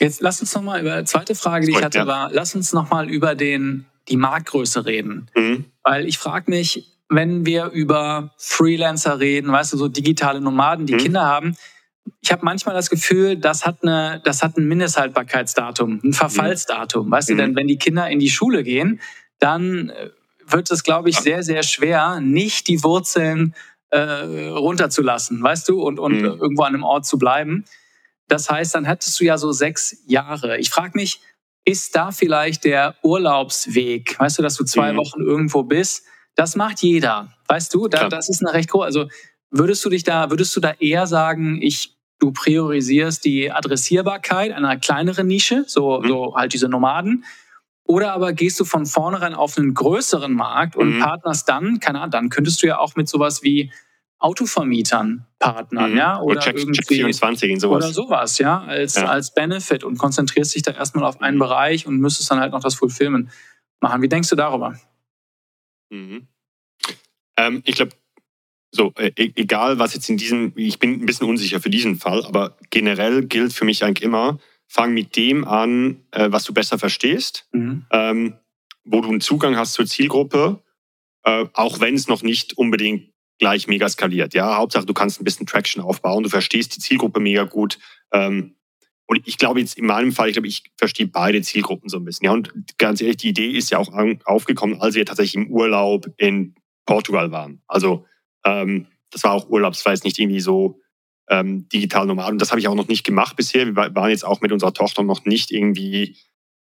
Mhm. 0.00 0.04
Jetzt 0.04 0.20
lass 0.20 0.40
uns 0.40 0.54
nochmal 0.54 0.80
über, 0.80 1.04
zweite 1.04 1.34
Frage, 1.34 1.66
die 1.66 1.72
ich 1.72 1.82
hatte, 1.82 1.98
ja. 1.98 2.06
war, 2.06 2.30
lass 2.32 2.54
uns 2.54 2.72
nochmal 2.72 3.08
über 3.10 3.34
den, 3.34 3.86
die 4.08 4.16
Marktgröße 4.16 4.86
reden. 4.86 5.28
Mhm. 5.36 5.66
Weil 5.82 6.06
ich 6.06 6.18
frage 6.18 6.50
mich, 6.50 6.96
wenn 7.08 7.44
wir 7.44 7.66
über 7.66 8.32
Freelancer 8.38 9.18
reden, 9.18 9.50
weißt 9.50 9.72
du, 9.72 9.76
so 9.76 9.88
digitale 9.88 10.40
Nomaden, 10.40 10.86
die 10.86 10.94
mhm. 10.94 10.98
Kinder 10.98 11.24
haben, 11.24 11.56
ich 12.22 12.32
habe 12.32 12.44
manchmal 12.44 12.74
das 12.74 12.90
Gefühl, 12.90 13.36
das 13.36 13.66
hat, 13.66 13.82
eine, 13.82 14.20
das 14.24 14.42
hat 14.42 14.56
ein 14.56 14.66
Mindesthaltbarkeitsdatum, 14.66 16.00
ein 16.02 16.12
Verfallsdatum. 16.12 17.10
Weißt 17.10 17.30
mhm. 17.30 17.36
du, 17.36 17.42
denn 17.42 17.56
wenn 17.56 17.66
die 17.66 17.78
Kinder 17.78 18.08
in 18.08 18.18
die 18.18 18.30
Schule 18.30 18.62
gehen, 18.62 19.00
dann 19.38 19.90
äh, 19.90 20.10
wird 20.46 20.70
es, 20.70 20.82
glaube 20.82 21.10
ich, 21.10 21.18
sehr, 21.18 21.42
sehr 21.42 21.62
schwer, 21.62 22.20
nicht 22.20 22.68
die 22.68 22.82
Wurzeln 22.82 23.54
äh, 23.90 24.00
runterzulassen, 24.00 25.42
weißt 25.42 25.68
du, 25.68 25.82
und, 25.82 25.98
und 25.98 26.18
mhm. 26.18 26.24
irgendwo 26.24 26.62
an 26.62 26.74
einem 26.74 26.84
Ort 26.84 27.06
zu 27.06 27.18
bleiben. 27.18 27.64
Das 28.30 28.48
heißt, 28.48 28.76
dann 28.76 28.84
hättest 28.84 29.18
du 29.18 29.24
ja 29.24 29.36
so 29.36 29.50
sechs 29.50 30.04
Jahre. 30.06 30.58
Ich 30.58 30.70
frage 30.70 30.92
mich, 30.94 31.20
ist 31.64 31.96
da 31.96 32.12
vielleicht 32.12 32.64
der 32.64 32.94
Urlaubsweg, 33.02 34.18
weißt 34.18 34.38
du, 34.38 34.42
dass 34.42 34.54
du 34.54 34.64
zwei 34.64 34.92
mhm. 34.92 34.98
Wochen 34.98 35.20
irgendwo 35.20 35.64
bist? 35.64 36.04
Das 36.36 36.54
macht 36.54 36.80
jeder, 36.80 37.34
weißt 37.48 37.74
du? 37.74 37.88
Da, 37.88 38.08
das 38.08 38.28
ist 38.28 38.40
eine 38.40 38.54
recht 38.54 38.70
große. 38.70 38.84
Also 38.84 39.08
würdest 39.50 39.84
du 39.84 39.90
dich 39.90 40.04
da, 40.04 40.30
würdest 40.30 40.54
du 40.54 40.60
da 40.60 40.72
eher 40.78 41.06
sagen, 41.06 41.60
ich 41.60 41.96
du 42.20 42.32
priorisierst 42.32 43.24
die 43.24 43.50
Adressierbarkeit 43.50 44.52
einer 44.52 44.76
kleineren 44.76 45.26
Nische, 45.26 45.64
so, 45.66 46.00
mhm. 46.00 46.08
so 46.08 46.36
halt 46.36 46.52
diese 46.52 46.68
Nomaden, 46.68 47.24
oder 47.84 48.12
aber 48.12 48.32
gehst 48.32 48.60
du 48.60 48.64
von 48.64 48.86
vornherein 48.86 49.34
auf 49.34 49.58
einen 49.58 49.74
größeren 49.74 50.32
Markt 50.32 50.76
und 50.76 50.96
mhm. 50.96 51.00
partnerst 51.00 51.48
dann, 51.48 51.80
keine 51.80 51.98
Ahnung, 51.98 52.12
dann 52.12 52.28
könntest 52.28 52.62
du 52.62 52.68
ja 52.68 52.78
auch 52.78 52.94
mit 52.94 53.08
sowas 53.08 53.42
wie 53.42 53.72
Autovermietern 54.20 55.26
partnern, 55.38 55.92
mhm. 55.92 55.96
ja, 55.96 56.20
oder, 56.20 56.36
oder 56.36 56.40
Check, 56.40 56.56
irgendwie, 56.58 56.80
Check 56.80 56.88
24 56.88 57.50
in 57.50 57.58
sowas. 57.58 57.84
oder 57.84 57.92
sowas, 57.92 58.38
ja, 58.38 58.60
als, 58.60 58.94
ja. 58.96 59.06
als 59.06 59.32
Benefit 59.32 59.82
und 59.82 59.96
konzentrierst 59.96 60.54
dich 60.54 60.62
da 60.62 60.72
erstmal 60.72 61.04
auf 61.04 61.20
einen 61.22 61.36
mhm. 61.36 61.40
Bereich 61.40 61.86
und 61.86 61.98
müsstest 61.98 62.30
dann 62.30 62.38
halt 62.38 62.52
noch 62.52 62.60
das 62.60 62.74
Fulfillment 62.74 63.30
machen. 63.80 64.02
Wie 64.02 64.08
denkst 64.08 64.28
du 64.28 64.36
darüber? 64.36 64.78
Mhm. 65.90 66.28
Ähm, 67.38 67.62
ich 67.64 67.76
glaube, 67.76 67.92
so, 68.70 68.92
äh, 68.96 69.10
e-, 69.16 69.32
egal 69.36 69.78
was 69.78 69.94
jetzt 69.94 70.08
in 70.10 70.18
diesem, 70.18 70.52
ich 70.54 70.78
bin 70.78 71.00
ein 71.00 71.06
bisschen 71.06 71.26
unsicher 71.26 71.60
für 71.60 71.70
diesen 71.70 71.96
Fall, 71.96 72.24
aber 72.26 72.56
generell 72.68 73.24
gilt 73.24 73.54
für 73.54 73.64
mich 73.64 73.82
eigentlich 73.82 74.04
immer, 74.04 74.38
fang 74.68 74.92
mit 74.92 75.16
dem 75.16 75.46
an, 75.46 76.04
äh, 76.10 76.30
was 76.30 76.44
du 76.44 76.52
besser 76.52 76.78
verstehst, 76.78 77.48
mhm. 77.52 77.86
ähm, 77.90 78.34
wo 78.84 79.00
du 79.00 79.08
einen 79.08 79.20
Zugang 79.20 79.56
hast 79.56 79.72
zur 79.72 79.86
Zielgruppe, 79.86 80.62
äh, 81.24 81.46
auch 81.54 81.80
wenn 81.80 81.94
es 81.94 82.06
noch 82.06 82.22
nicht 82.22 82.56
unbedingt 82.56 83.10
gleich 83.40 83.66
mega 83.66 83.88
skaliert. 83.88 84.34
Ja, 84.34 84.56
Hauptsache 84.56 84.86
du 84.86 84.94
kannst 84.94 85.20
ein 85.20 85.24
bisschen 85.24 85.46
Traction 85.46 85.82
aufbauen, 85.82 86.22
du 86.22 86.28
verstehst 86.28 86.76
die 86.76 86.80
Zielgruppe 86.80 87.18
mega 87.18 87.44
gut. 87.44 87.78
Ähm, 88.12 88.54
und 89.06 89.26
ich 89.26 89.38
glaube 89.38 89.58
jetzt 89.58 89.76
in 89.76 89.86
meinem 89.86 90.12
Fall, 90.12 90.28
ich 90.28 90.34
glaube, 90.34 90.46
ich 90.46 90.62
verstehe 90.76 91.08
beide 91.08 91.42
Zielgruppen 91.42 91.88
so 91.88 91.96
ein 91.96 92.04
bisschen. 92.04 92.26
Ja, 92.26 92.32
und 92.32 92.52
ganz 92.78 93.00
ehrlich, 93.00 93.16
die 93.16 93.30
Idee 93.30 93.50
ist 93.50 93.70
ja 93.70 93.78
auch 93.78 93.90
aufgekommen, 94.24 94.80
als 94.80 94.94
wir 94.94 95.04
tatsächlich 95.04 95.42
im 95.42 95.50
Urlaub 95.50 96.06
in 96.16 96.54
Portugal 96.86 97.32
waren. 97.32 97.60
Also 97.66 98.06
ähm, 98.44 98.86
das 99.10 99.24
war 99.24 99.32
auch 99.32 99.48
Urlaub, 99.48 99.72
das 99.72 100.04
nicht 100.04 100.20
irgendwie 100.20 100.40
so 100.40 100.80
ähm, 101.28 101.68
digital 101.68 102.06
normal. 102.06 102.30
Und 102.30 102.40
das 102.40 102.50
habe 102.50 102.60
ich 102.60 102.68
auch 102.68 102.74
noch 102.74 102.88
nicht 102.88 103.04
gemacht 103.04 103.36
bisher. 103.36 103.66
Wir 103.66 103.74
waren 103.74 104.10
jetzt 104.10 104.24
auch 104.24 104.40
mit 104.42 104.52
unserer 104.52 104.74
Tochter 104.74 105.02
noch 105.02 105.24
nicht 105.24 105.50
irgendwie 105.50 106.16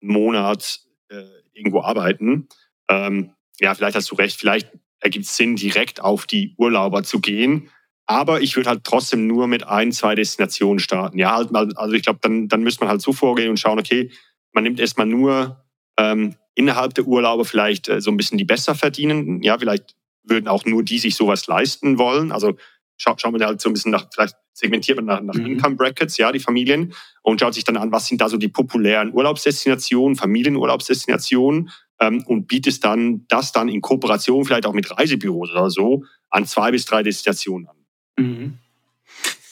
einen 0.02 0.12
Monat 0.12 0.80
äh, 1.10 1.22
irgendwo 1.52 1.82
arbeiten. 1.82 2.48
Ähm, 2.88 3.32
ja, 3.60 3.74
vielleicht 3.74 3.96
hast 3.96 4.10
du 4.10 4.16
recht, 4.16 4.38
vielleicht 4.38 4.70
ergibt 5.04 5.26
es 5.26 5.36
Sinn, 5.36 5.54
direkt 5.54 6.00
auf 6.00 6.26
die 6.26 6.54
Urlauber 6.56 7.04
zu 7.04 7.20
gehen. 7.20 7.70
Aber 8.06 8.40
ich 8.40 8.56
würde 8.56 8.70
halt 8.70 8.84
trotzdem 8.84 9.26
nur 9.26 9.46
mit 9.46 9.66
ein, 9.66 9.92
zwei 9.92 10.14
Destinationen 10.14 10.78
starten. 10.78 11.18
Ja, 11.18 11.36
halt 11.36 11.52
mal, 11.52 11.72
also 11.76 11.94
ich 11.94 12.02
glaube, 12.02 12.18
dann, 12.22 12.48
dann 12.48 12.62
müsste 12.62 12.80
man 12.80 12.90
halt 12.90 13.02
so 13.02 13.12
vorgehen 13.12 13.50
und 13.50 13.60
schauen, 13.60 13.78
okay, 13.78 14.10
man 14.52 14.64
nimmt 14.64 14.80
erstmal 14.80 15.06
nur 15.06 15.64
ähm, 15.98 16.34
innerhalb 16.54 16.94
der 16.94 17.06
Urlauber 17.06 17.44
vielleicht 17.44 17.88
äh, 17.88 18.00
so 18.00 18.10
ein 18.10 18.16
bisschen 18.16 18.38
die 18.38 18.44
besser 18.44 18.74
verdienen. 18.74 19.42
Ja, 19.42 19.58
vielleicht 19.58 19.94
würden 20.22 20.48
auch 20.48 20.64
nur 20.64 20.82
die 20.82 20.98
sich 20.98 21.16
sowas 21.16 21.46
leisten 21.46 21.98
wollen. 21.98 22.32
Also 22.32 22.56
schaut, 22.96 23.20
schaut 23.20 23.32
man 23.32 23.44
halt 23.44 23.60
so 23.60 23.70
ein 23.70 23.74
bisschen 23.74 23.92
nach, 23.92 24.06
vielleicht 24.12 24.36
segmentiert 24.52 24.96
man 24.96 25.06
nach, 25.06 25.20
nach 25.20 25.34
mhm. 25.34 25.46
Income 25.46 25.76
Brackets, 25.76 26.16
ja, 26.16 26.32
die 26.32 26.40
Familien 26.40 26.94
und 27.22 27.40
schaut 27.40 27.54
sich 27.54 27.64
dann 27.64 27.76
an, 27.76 27.92
was 27.92 28.06
sind 28.06 28.20
da 28.20 28.28
so 28.28 28.36
die 28.36 28.48
populären 28.48 29.12
Urlaubsdestinationen, 29.12 30.16
Familienurlaubsdestinationen 30.16 31.70
ähm, 32.00 32.24
und 32.26 32.46
bietet 32.46 32.84
dann 32.84 33.24
das 33.28 33.52
dann 33.52 33.68
in 33.68 33.80
Kooperation 33.80 34.44
vielleicht 34.44 34.66
auch 34.66 34.72
mit 34.72 34.90
Reisebüros 34.90 35.50
oder 35.50 35.70
so 35.70 36.04
an 36.30 36.46
zwei 36.46 36.70
bis 36.70 36.84
drei 36.84 37.02
Destinationen 37.02 37.68
an. 37.68 37.76
Mhm. 38.18 38.58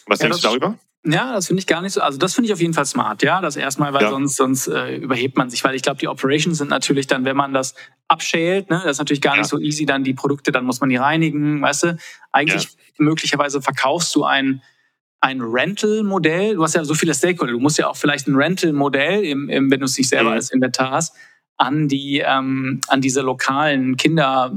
Was 0.07 0.20
ja, 0.20 0.26
denkst 0.26 0.42
du 0.42 0.48
darüber? 0.48 0.78
Ja, 1.05 1.33
das 1.33 1.48
finde 1.48 1.59
ich 1.61 1.66
gar 1.66 1.83
nicht 1.83 1.92
so. 1.92 2.00
Also 2.00 2.16
das 2.16 2.35
finde 2.35 2.46
ich 2.46 2.52
auf 2.52 2.61
jeden 2.61 2.74
Fall 2.74 2.87
smart, 2.87 3.22
ja. 3.24 3.40
Das 3.40 3.57
erstmal, 3.57 3.92
weil 3.92 4.02
ja. 4.02 4.11
sonst, 4.11 4.37
sonst 4.37 4.68
äh, 4.68 4.96
überhebt 4.96 5.37
man 5.37 5.50
sich, 5.50 5.64
weil 5.64 5.74
ich 5.74 5.83
glaube, 5.83 5.98
die 5.98 6.07
Operations 6.07 6.59
sind 6.59 6.70
natürlich 6.70 7.09
dann, 7.09 7.24
wenn 7.24 7.37
man 7.37 7.52
das 7.52 7.74
abschält, 8.07 8.70
ne, 8.70 8.81
das 8.85 8.92
ist 8.92 8.98
natürlich 8.98 9.20
gar 9.20 9.35
ja. 9.35 9.40
nicht 9.40 9.48
so 9.48 9.59
easy, 9.59 9.85
dann 9.85 10.05
die 10.05 10.14
Produkte, 10.14 10.52
dann 10.52 10.64
muss 10.64 10.81
man 10.81 10.90
die 10.90 10.96
reinigen, 10.96 11.61
weißt 11.61 11.83
du. 11.85 11.96
Eigentlich 12.31 12.64
ja. 12.64 12.70
möglicherweise 12.98 13.61
verkaufst 13.61 14.14
du 14.14 14.22
ein, 14.22 14.62
ein 15.20 15.40
Rental-Modell. 15.40 16.55
Du 16.55 16.62
hast 16.62 16.76
ja 16.76 16.85
so 16.85 16.94
viele 16.94 17.14
Stakeholder. 17.14 17.52
Du 17.52 17.61
musst 17.61 17.78
ja 17.78 17.88
auch 17.88 17.96
vielleicht 17.96 18.28
ein 18.28 18.37
Rental-Modell, 18.37 19.24
im, 19.24 19.48
im, 19.48 19.72
wenn 19.72 19.81
du 19.81 19.87
es 19.87 19.98
nicht 19.98 20.09
selber 20.09 20.31
mhm. 20.31 20.37
als 20.37 20.50
Inventar 20.50 20.92
hast, 20.92 21.16
an 21.56 21.88
die, 21.88 22.22
ähm, 22.24 22.80
an 22.88 23.00
diese 23.00 23.20
lokalen 23.20 23.96
Kinder 23.96 24.52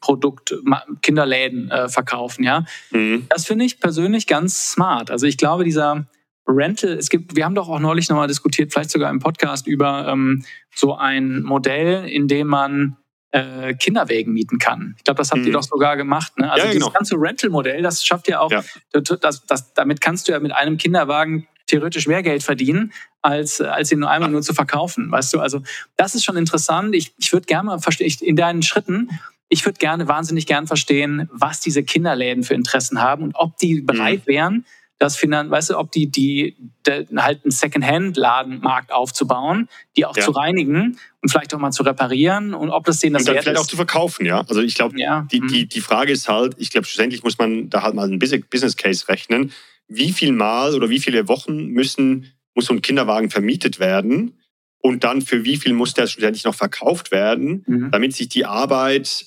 Produkt, 0.00 0.54
Kinderläden 1.02 1.70
äh, 1.70 1.88
verkaufen, 1.88 2.44
ja. 2.44 2.64
Mhm. 2.90 3.26
Das 3.28 3.46
finde 3.46 3.64
ich 3.64 3.80
persönlich 3.80 4.26
ganz 4.26 4.72
smart. 4.72 5.10
Also 5.10 5.26
ich 5.26 5.36
glaube, 5.36 5.64
dieser 5.64 6.06
Rental, 6.46 6.92
es 6.92 7.08
gibt, 7.08 7.34
wir 7.34 7.44
haben 7.44 7.54
doch 7.54 7.68
auch 7.68 7.80
neulich 7.80 8.08
nochmal 8.08 8.28
diskutiert, 8.28 8.72
vielleicht 8.72 8.90
sogar 8.90 9.10
im 9.10 9.18
Podcast 9.18 9.66
über 9.66 10.06
ähm, 10.08 10.44
so 10.74 10.94
ein 10.94 11.42
Modell, 11.42 12.08
in 12.08 12.28
dem 12.28 12.46
man 12.46 12.96
äh, 13.32 13.74
Kinderwegen 13.74 14.32
mieten 14.32 14.58
kann. 14.58 14.94
Ich 14.96 15.04
glaube, 15.04 15.18
das 15.18 15.30
habt 15.30 15.40
mhm. 15.40 15.48
ihr 15.48 15.52
doch 15.52 15.64
sogar 15.64 15.96
gemacht. 15.96 16.38
Ne? 16.38 16.50
Also 16.50 16.66
ja, 16.66 16.72
dieses 16.72 16.86
genau. 16.86 16.96
ganze 16.96 17.16
Rental-Modell, 17.16 17.82
das 17.82 18.04
schafft 18.04 18.28
ja 18.28 18.40
auch, 18.40 18.52
ja. 18.52 18.62
Das, 18.92 19.42
das, 19.46 19.74
damit 19.74 20.00
kannst 20.00 20.28
du 20.28 20.32
ja 20.32 20.40
mit 20.40 20.52
einem 20.52 20.76
Kinderwagen 20.76 21.48
theoretisch 21.66 22.06
mehr 22.06 22.22
Geld 22.22 22.42
verdienen, 22.42 22.92
als, 23.22 23.60
als 23.60 23.90
ihn 23.92 23.98
nur 23.98 24.10
einmal 24.10 24.30
nur 24.30 24.42
zu 24.42 24.54
verkaufen. 24.54 25.10
Weißt 25.10 25.34
du, 25.34 25.40
also 25.40 25.62
das 25.96 26.14
ist 26.14 26.24
schon 26.24 26.36
interessant. 26.36 26.94
Ich, 26.94 27.12
ich 27.18 27.32
würde 27.32 27.46
gerne 27.46 27.66
mal 27.66 27.78
verstehen, 27.78 28.12
in 28.20 28.36
deinen 28.36 28.62
Schritten 28.62 29.10
ich 29.48 29.64
würde 29.64 29.78
gerne, 29.78 30.08
wahnsinnig 30.08 30.46
gern 30.46 30.66
verstehen, 30.66 31.28
was 31.32 31.60
diese 31.60 31.82
Kinderläden 31.82 32.42
für 32.42 32.54
Interessen 32.54 33.00
haben 33.00 33.22
und 33.22 33.36
ob 33.36 33.56
die 33.58 33.80
bereit 33.80 34.26
mhm. 34.26 34.30
wären, 34.30 34.64
das 34.98 35.16
Finan 35.16 35.50
weißt 35.50 35.70
du, 35.70 35.78
ob 35.78 35.92
die, 35.92 36.06
die, 36.06 36.56
die 36.86 37.06
halt 37.18 37.44
einen 37.44 37.50
Second-Hand-Ladenmarkt 37.50 38.92
aufzubauen, 38.92 39.68
die 39.96 40.06
auch 40.06 40.16
ja. 40.16 40.22
zu 40.22 40.30
reinigen 40.30 40.98
und 41.20 41.28
vielleicht 41.28 41.54
auch 41.54 41.58
mal 41.58 41.70
zu 41.70 41.82
reparieren 41.82 42.54
und 42.54 42.70
ob 42.70 42.86
das 42.86 42.98
denen 43.00 43.12
das 43.12 43.22
und 43.22 43.34
dann 43.34 43.42
vielleicht 43.42 43.58
ist. 43.58 43.62
auch 43.62 43.68
zu 43.68 43.76
verkaufen, 43.76 44.24
ja. 44.24 44.40
Also 44.48 44.62
ich 44.62 44.74
glaube, 44.74 44.98
ja. 44.98 45.26
die, 45.30 45.40
die, 45.40 45.64
mhm. 45.64 45.68
die 45.68 45.80
Frage 45.80 46.12
ist 46.12 46.28
halt, 46.28 46.54
ich 46.56 46.70
glaube, 46.70 46.86
schlussendlich 46.86 47.22
muss 47.22 47.38
man 47.38 47.68
da 47.68 47.82
halt 47.82 47.94
mal 47.94 48.06
einen 48.06 48.18
Business 48.18 48.76
Case 48.76 49.06
rechnen. 49.08 49.52
Wie 49.88 50.12
viel 50.12 50.32
Mal 50.32 50.74
oder 50.74 50.90
wie 50.90 51.00
viele 51.00 51.28
Wochen 51.28 51.66
müssen, 51.66 52.32
muss 52.54 52.66
so 52.66 52.74
ein 52.74 52.82
Kinderwagen 52.82 53.30
vermietet 53.30 53.78
werden? 53.78 54.40
Und 54.78 55.04
dann 55.04 55.22
für 55.22 55.44
wie 55.44 55.56
viel 55.56 55.72
muss 55.72 55.94
der 55.94 56.06
schlussendlich 56.06 56.44
noch 56.44 56.54
verkauft 56.54 57.10
werden, 57.10 57.64
mhm. 57.66 57.90
damit 57.90 58.14
sich 58.14 58.28
die 58.28 58.44
Arbeit 58.44 59.26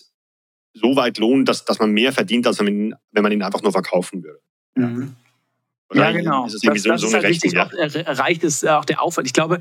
so 0.74 0.96
weit 0.96 1.18
lohnt, 1.18 1.50
dass, 1.50 1.66
dass 1.66 1.80
man 1.80 1.92
mehr 1.92 2.14
verdient, 2.14 2.48
als 2.48 2.60
wenn 2.60 2.96
man 3.12 3.32
ihn 3.32 3.44
einfach 3.44 3.62
nur 3.62 3.72
verkaufen 3.72 4.24
würde. 4.24 4.42
Mhm. 4.76 5.16
Ja, 5.92 6.12
genau. 6.12 6.44
Das, 6.44 6.60
das, 6.62 6.84
so, 6.84 6.90
das 6.90 7.04
ist 7.04 7.14
halt 7.14 7.28
wichtig. 7.28 7.54
Ja. 7.54 7.66
Auch, 7.66 7.72
reicht 8.20 8.44
es 8.44 8.64
auch 8.64 8.86
der 8.86 9.02
Aufwand. 9.02 9.26
Ich 9.26 9.34
glaube, 9.34 9.60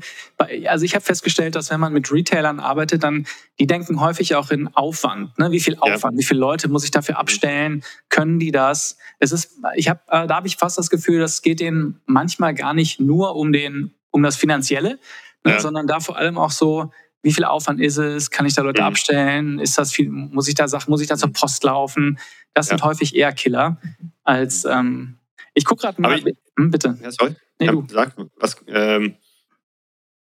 also 0.67 0.85
ich 0.85 0.93
habe 0.93 1.03
festgestellt, 1.03 1.55
dass 1.55 1.71
wenn 1.71 1.79
man 1.79 1.91
mit 1.91 2.11
Retailern 2.11 2.59
arbeitet, 2.59 3.03
dann 3.03 3.25
die 3.59 3.65
denken 3.65 3.99
häufig 3.99 4.35
auch 4.35 4.51
in 4.51 4.67
Aufwand. 4.75 5.37
Ne? 5.39 5.51
Wie 5.51 5.59
viel 5.59 5.77
Aufwand? 5.79 6.13
Ja. 6.13 6.19
Wie 6.19 6.23
viele 6.23 6.39
Leute 6.39 6.67
muss 6.67 6.83
ich 6.83 6.91
dafür 6.91 7.15
mhm. 7.15 7.21
abstellen? 7.21 7.83
Können 8.09 8.39
die 8.39 8.51
das? 8.51 8.97
Es 9.17 9.31
ist, 9.31 9.57
ich 9.75 9.89
habe, 9.89 10.01
äh, 10.07 10.27
da 10.27 10.35
habe 10.35 10.47
ich 10.47 10.57
fast 10.57 10.77
das 10.77 10.91
Gefühl, 10.91 11.19
das 11.19 11.41
geht 11.41 11.59
denen 11.59 11.99
manchmal 12.05 12.53
gar 12.53 12.75
nicht 12.75 12.99
nur 12.99 13.35
um 13.35 13.51
den, 13.51 13.93
um 14.11 14.21
das 14.21 14.35
Finanzielle, 14.35 14.99
ne? 15.43 15.53
ja. 15.53 15.59
sondern 15.59 15.87
da 15.87 15.99
vor 15.99 16.17
allem 16.17 16.37
auch 16.37 16.51
so, 16.51 16.91
wie 17.23 17.33
viel 17.33 17.43
Aufwand 17.43 17.81
ist 17.81 17.97
es? 17.97 18.29
Kann 18.29 18.45
ich 18.45 18.53
da 18.53 18.61
Leute 18.61 18.81
mhm. 18.81 18.87
abstellen? 18.87 19.59
Ist 19.59 19.79
das 19.79 19.91
viel? 19.91 20.09
Muss 20.09 20.47
ich 20.47 20.53
da 20.53 20.67
Sachen? 20.67 20.91
Muss 20.91 21.01
ich 21.01 21.07
da 21.07 21.17
zur 21.17 21.29
mhm. 21.29 21.33
Post 21.33 21.63
laufen? 21.63 22.19
Das 22.53 22.67
sind 22.67 22.83
häufig 22.83 23.15
eher 23.15 23.31
Killer 23.31 23.77
als 24.23 24.65
ähm, 24.65 25.19
ich 25.53 25.65
gucke 25.65 25.81
gerade 25.81 26.01
mal. 26.01 26.17
Ich, 26.17 26.35
hm, 26.57 26.71
bitte. 26.71 26.97
Ja, 27.01 27.11
sorry. 27.11 27.35
Nee, 27.59 27.67
ja, 27.67 27.71
du. 27.71 27.85
Sag, 27.89 28.15
was, 28.37 28.57
ähm, 28.67 29.15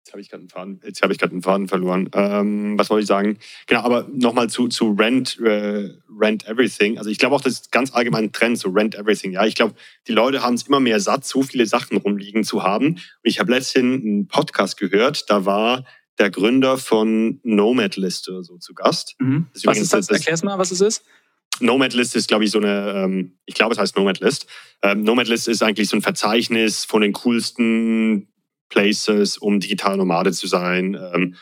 jetzt 0.03 0.13
habe 0.13 0.21
ich 0.21 0.29
gerade 0.29 0.41
einen 0.41 0.49
Faden, 0.49 0.81
jetzt 0.83 1.01
habe 1.01 1.13
ich 1.13 1.19
gerade 1.19 1.31
einen 1.31 1.41
Faden 1.41 1.67
verloren. 1.67 2.09
Ähm, 2.13 2.77
was 2.77 2.89
wollte 2.89 3.03
ich 3.03 3.07
sagen? 3.07 3.37
Genau, 3.67 3.81
aber 3.81 4.07
nochmal 4.11 4.49
zu, 4.49 4.67
zu 4.67 4.91
Rent, 4.91 5.39
äh, 5.39 5.89
Rent 6.19 6.47
Everything. 6.47 6.97
Also 6.97 7.09
ich 7.09 7.17
glaube 7.17 7.35
auch, 7.35 7.41
das 7.41 7.53
ist 7.53 7.71
ganz 7.71 7.93
allgemein 7.93 8.25
ein 8.25 8.31
Trend, 8.31 8.57
so 8.57 8.69
Rent 8.69 8.95
Everything. 8.95 9.31
Ja, 9.31 9.45
ich 9.45 9.55
glaube, 9.55 9.75
die 10.07 10.11
Leute 10.11 10.41
haben 10.41 10.55
es 10.55 10.63
immer 10.63 10.79
mehr 10.79 10.99
satt, 10.99 11.25
so 11.25 11.43
viele 11.43 11.65
Sachen 11.65 11.97
rumliegen 11.97 12.43
zu 12.43 12.63
haben. 12.63 12.87
Und 12.95 13.01
ich 13.23 13.39
habe 13.39 13.51
letztens 13.51 14.03
einen 14.03 14.27
Podcast 14.27 14.77
gehört, 14.77 15.29
da 15.29 15.45
war 15.45 15.85
der 16.19 16.29
Gründer 16.29 16.77
von 16.77 17.39
Nomad 17.43 17.95
Liste 17.95 18.43
so 18.43 18.57
zu 18.57 18.73
Gast. 18.73 19.15
Mhm. 19.19 19.47
Was 19.63 19.77
ist 19.77 19.93
das? 19.93 20.09
Erklär's 20.09 20.43
mal, 20.43 20.57
was 20.57 20.71
es 20.71 20.81
ist. 20.81 21.05
Nomad 21.61 21.93
List 21.93 22.15
ist, 22.15 22.27
glaube 22.27 22.43
ich, 22.43 22.51
so 22.51 22.59
eine, 22.59 22.93
ähm, 22.95 23.37
ich 23.45 23.55
glaube, 23.55 23.73
es 23.73 23.79
heißt 23.79 23.95
Nomad 23.97 24.19
List. 24.19 24.47
Ähm, 24.81 25.03
Nomad 25.03 25.27
List 25.27 25.47
ist 25.47 25.63
eigentlich 25.63 25.89
so 25.89 25.97
ein 25.97 26.01
Verzeichnis 26.01 26.85
von 26.85 27.01
den 27.01 27.13
coolsten 27.13 28.27
Places, 28.69 29.37
um 29.37 29.59
digital 29.59 29.97
Nomade 29.97 30.31
zu 30.31 30.47
sein. 30.47 30.97
Ähm, 31.13 31.35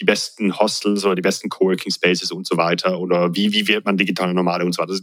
die 0.00 0.04
besten 0.04 0.58
Hostels 0.58 1.04
oder 1.04 1.14
die 1.14 1.22
besten 1.22 1.48
Coworking 1.48 1.92
Spaces 1.92 2.32
und 2.32 2.46
so 2.46 2.56
weiter. 2.56 2.98
Oder 2.98 3.34
wie, 3.34 3.52
wie 3.52 3.68
wird 3.68 3.84
man 3.84 3.96
digitaler 3.96 4.32
Nomade 4.32 4.64
und 4.64 4.72
so 4.72 4.82
weiter. 4.82 4.94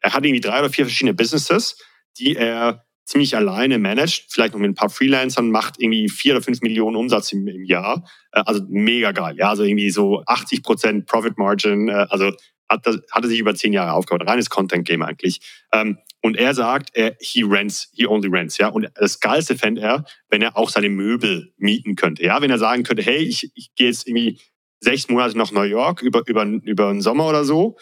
Er 0.00 0.12
hat 0.12 0.24
irgendwie 0.24 0.40
drei 0.40 0.60
oder 0.60 0.70
vier 0.70 0.86
verschiedene 0.86 1.14
Businesses, 1.14 1.76
die 2.18 2.36
er 2.36 2.86
ziemlich 3.04 3.36
alleine 3.36 3.78
managt, 3.78 4.26
vielleicht 4.30 4.52
noch 4.52 4.60
mit 4.60 4.70
ein 4.70 4.74
paar 4.74 4.90
Freelancern, 4.90 5.50
macht 5.50 5.76
irgendwie 5.78 6.08
vier 6.08 6.34
oder 6.34 6.42
fünf 6.42 6.60
Millionen 6.60 6.96
Umsatz 6.96 7.32
im, 7.32 7.46
im 7.46 7.64
Jahr. 7.64 8.08
Äh, 8.32 8.42
also 8.44 8.62
mega 8.68 9.12
geil. 9.12 9.36
Ja, 9.38 9.50
also 9.50 9.62
irgendwie 9.62 9.90
so 9.90 10.22
80 10.26 10.62
Prozent 10.62 11.06
Profit 11.06 11.38
Margin. 11.38 11.88
Äh, 11.88 12.06
also 12.10 12.32
hat, 12.68 12.86
das, 12.86 13.00
hat 13.10 13.24
er 13.24 13.28
sich 13.28 13.38
über 13.38 13.54
zehn 13.54 13.72
Jahre 13.72 13.92
aufgebaut. 13.92 14.26
Reines 14.26 14.50
Content-Game 14.50 15.02
eigentlich. 15.02 15.40
Ähm, 15.72 15.98
und 16.22 16.36
er 16.36 16.54
sagt, 16.54 16.90
er, 16.94 17.16
he 17.20 17.42
rents, 17.42 17.88
he 17.92 18.06
only 18.06 18.28
rents, 18.28 18.58
ja. 18.58 18.68
Und 18.68 18.88
das 18.94 19.20
Geilste 19.20 19.56
fände 19.56 19.80
er, 19.80 20.04
wenn 20.28 20.42
er 20.42 20.56
auch 20.56 20.70
seine 20.70 20.88
Möbel 20.88 21.52
mieten 21.56 21.94
könnte, 21.94 22.24
ja. 22.24 22.40
Wenn 22.40 22.50
er 22.50 22.58
sagen 22.58 22.82
könnte, 22.82 23.02
hey, 23.02 23.18
ich, 23.18 23.50
ich 23.54 23.74
gehe 23.74 23.86
jetzt 23.86 24.08
irgendwie 24.08 24.40
sechs 24.80 25.08
Monate 25.08 25.38
nach 25.38 25.52
New 25.52 25.62
York 25.62 26.02
über, 26.02 26.22
über, 26.26 26.44
über 26.44 26.92
den 26.92 27.00
Sommer 27.00 27.28
oder 27.28 27.44
so. 27.44 27.76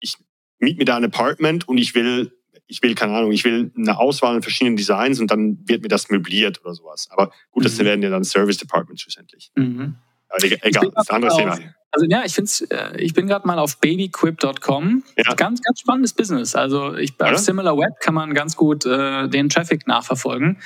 Ich 0.00 0.16
miete 0.58 0.78
mir 0.78 0.84
da 0.84 0.96
ein 0.96 1.04
Apartment 1.04 1.68
und 1.68 1.78
ich 1.78 1.94
will, 1.94 2.32
ich 2.66 2.82
will, 2.82 2.94
keine 2.94 3.14
Ahnung, 3.14 3.32
ich 3.32 3.44
will 3.44 3.72
eine 3.76 3.98
Auswahl 3.98 4.36
an 4.36 4.42
verschiedenen 4.42 4.76
Designs 4.76 5.20
und 5.20 5.30
dann 5.30 5.58
wird 5.66 5.82
mir 5.82 5.88
das 5.88 6.08
möbliert 6.08 6.60
oder 6.64 6.74
sowas. 6.74 7.08
Aber 7.10 7.32
gut, 7.50 7.64
das 7.64 7.78
mhm. 7.78 7.84
werden 7.84 8.02
ja 8.02 8.10
dann 8.10 8.24
Service 8.24 8.58
Departments 8.58 9.02
schlussendlich. 9.02 9.50
Mhm. 9.56 9.96
Egal, 10.40 10.90
das 10.94 11.04
ist 11.04 11.10
ein 11.10 11.16
anderes 11.16 11.36
Thema. 11.36 11.58
Also 11.90 12.06
ja, 12.08 12.22
ich 12.24 12.34
finde 12.34 12.50
äh, 12.70 13.00
ich 13.00 13.14
bin 13.14 13.26
gerade 13.26 13.46
mal 13.46 13.58
auf 13.58 13.78
babyquip.com. 13.78 15.04
Ja. 15.16 15.34
Ganz, 15.34 15.62
ganz 15.62 15.80
spannendes 15.80 16.12
Business. 16.12 16.54
Also 16.54 16.94
ich, 16.94 17.16
bei 17.16 17.30
ja. 17.30 17.38
SimilarWeb 17.38 17.98
kann 18.00 18.14
man 18.14 18.34
ganz 18.34 18.56
gut 18.56 18.84
äh, 18.84 19.28
den 19.28 19.48
Traffic 19.48 19.86
nachverfolgen. 19.86 20.60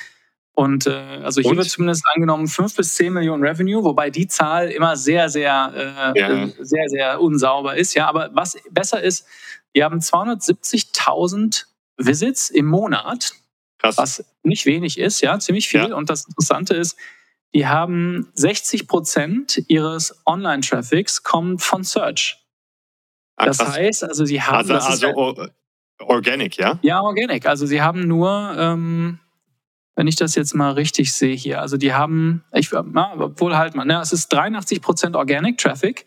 Und 0.55 0.85
äh, 0.85 0.91
also 1.23 1.41
hier 1.41 1.51
Und? 1.51 1.57
wird 1.57 1.69
zumindest 1.69 2.03
angenommen 2.13 2.47
5 2.47 2.75
bis 2.75 2.93
10 2.95 3.13
Millionen 3.13 3.43
Revenue, 3.43 3.83
wobei 3.83 4.09
die 4.11 4.27
Zahl 4.27 4.69
immer 4.69 4.95
sehr, 4.95 5.29
sehr, 5.29 6.13
äh, 6.15 6.19
ja. 6.19 6.47
sehr, 6.59 6.89
sehr 6.89 7.21
unsauber 7.21 7.75
ist. 7.75 7.95
Ja, 7.95 8.07
aber 8.07 8.29
was 8.33 8.57
besser 8.69 9.01
ist, 9.01 9.25
wir 9.73 9.85
haben 9.85 9.99
270.000 9.99 11.65
Visits 11.97 12.49
im 12.51 12.67
Monat, 12.67 13.31
Krass. 13.79 13.97
was 13.97 14.25
nicht 14.43 14.65
wenig 14.67 14.99
ist, 14.99 15.21
ja, 15.21 15.39
ziemlich 15.39 15.67
viel. 15.67 15.89
Ja. 15.89 15.95
Und 15.95 16.09
das 16.09 16.25
Interessante 16.27 16.75
ist, 16.75 16.97
die 17.53 17.67
haben 17.67 18.31
60 18.33 18.87
Prozent 18.87 19.63
ihres 19.67 20.21
Online-Traffics 20.25 21.23
kommt 21.23 21.61
von 21.61 21.83
Search. 21.83 22.37
Ah, 23.35 23.45
das 23.45 23.59
heißt, 23.59 24.03
also 24.03 24.25
sie 24.25 24.41
haben. 24.41 24.71
Also, 24.71 24.73
also 24.75 25.07
ja, 25.07 25.49
Organic, 25.99 26.57
ja? 26.57 26.79
Ja, 26.81 27.01
Organic. 27.01 27.45
Also 27.45 27.65
sie 27.65 27.81
haben 27.81 28.01
nur, 28.07 28.55
ähm, 28.57 29.19
wenn 29.95 30.07
ich 30.07 30.15
das 30.15 30.35
jetzt 30.35 30.53
mal 30.53 30.71
richtig 30.71 31.13
sehe 31.13 31.35
hier, 31.35 31.61
also 31.61 31.77
die 31.77 31.93
haben, 31.93 32.43
ich, 32.53 32.71
na, 32.71 33.13
obwohl 33.17 33.55
halt 33.55 33.75
mal, 33.75 33.85
ne, 33.85 33.99
es 34.01 34.13
ist 34.13 34.29
83 34.29 34.81
Prozent 34.81 35.15
Organic 35.15 35.57
Traffic. 35.57 36.05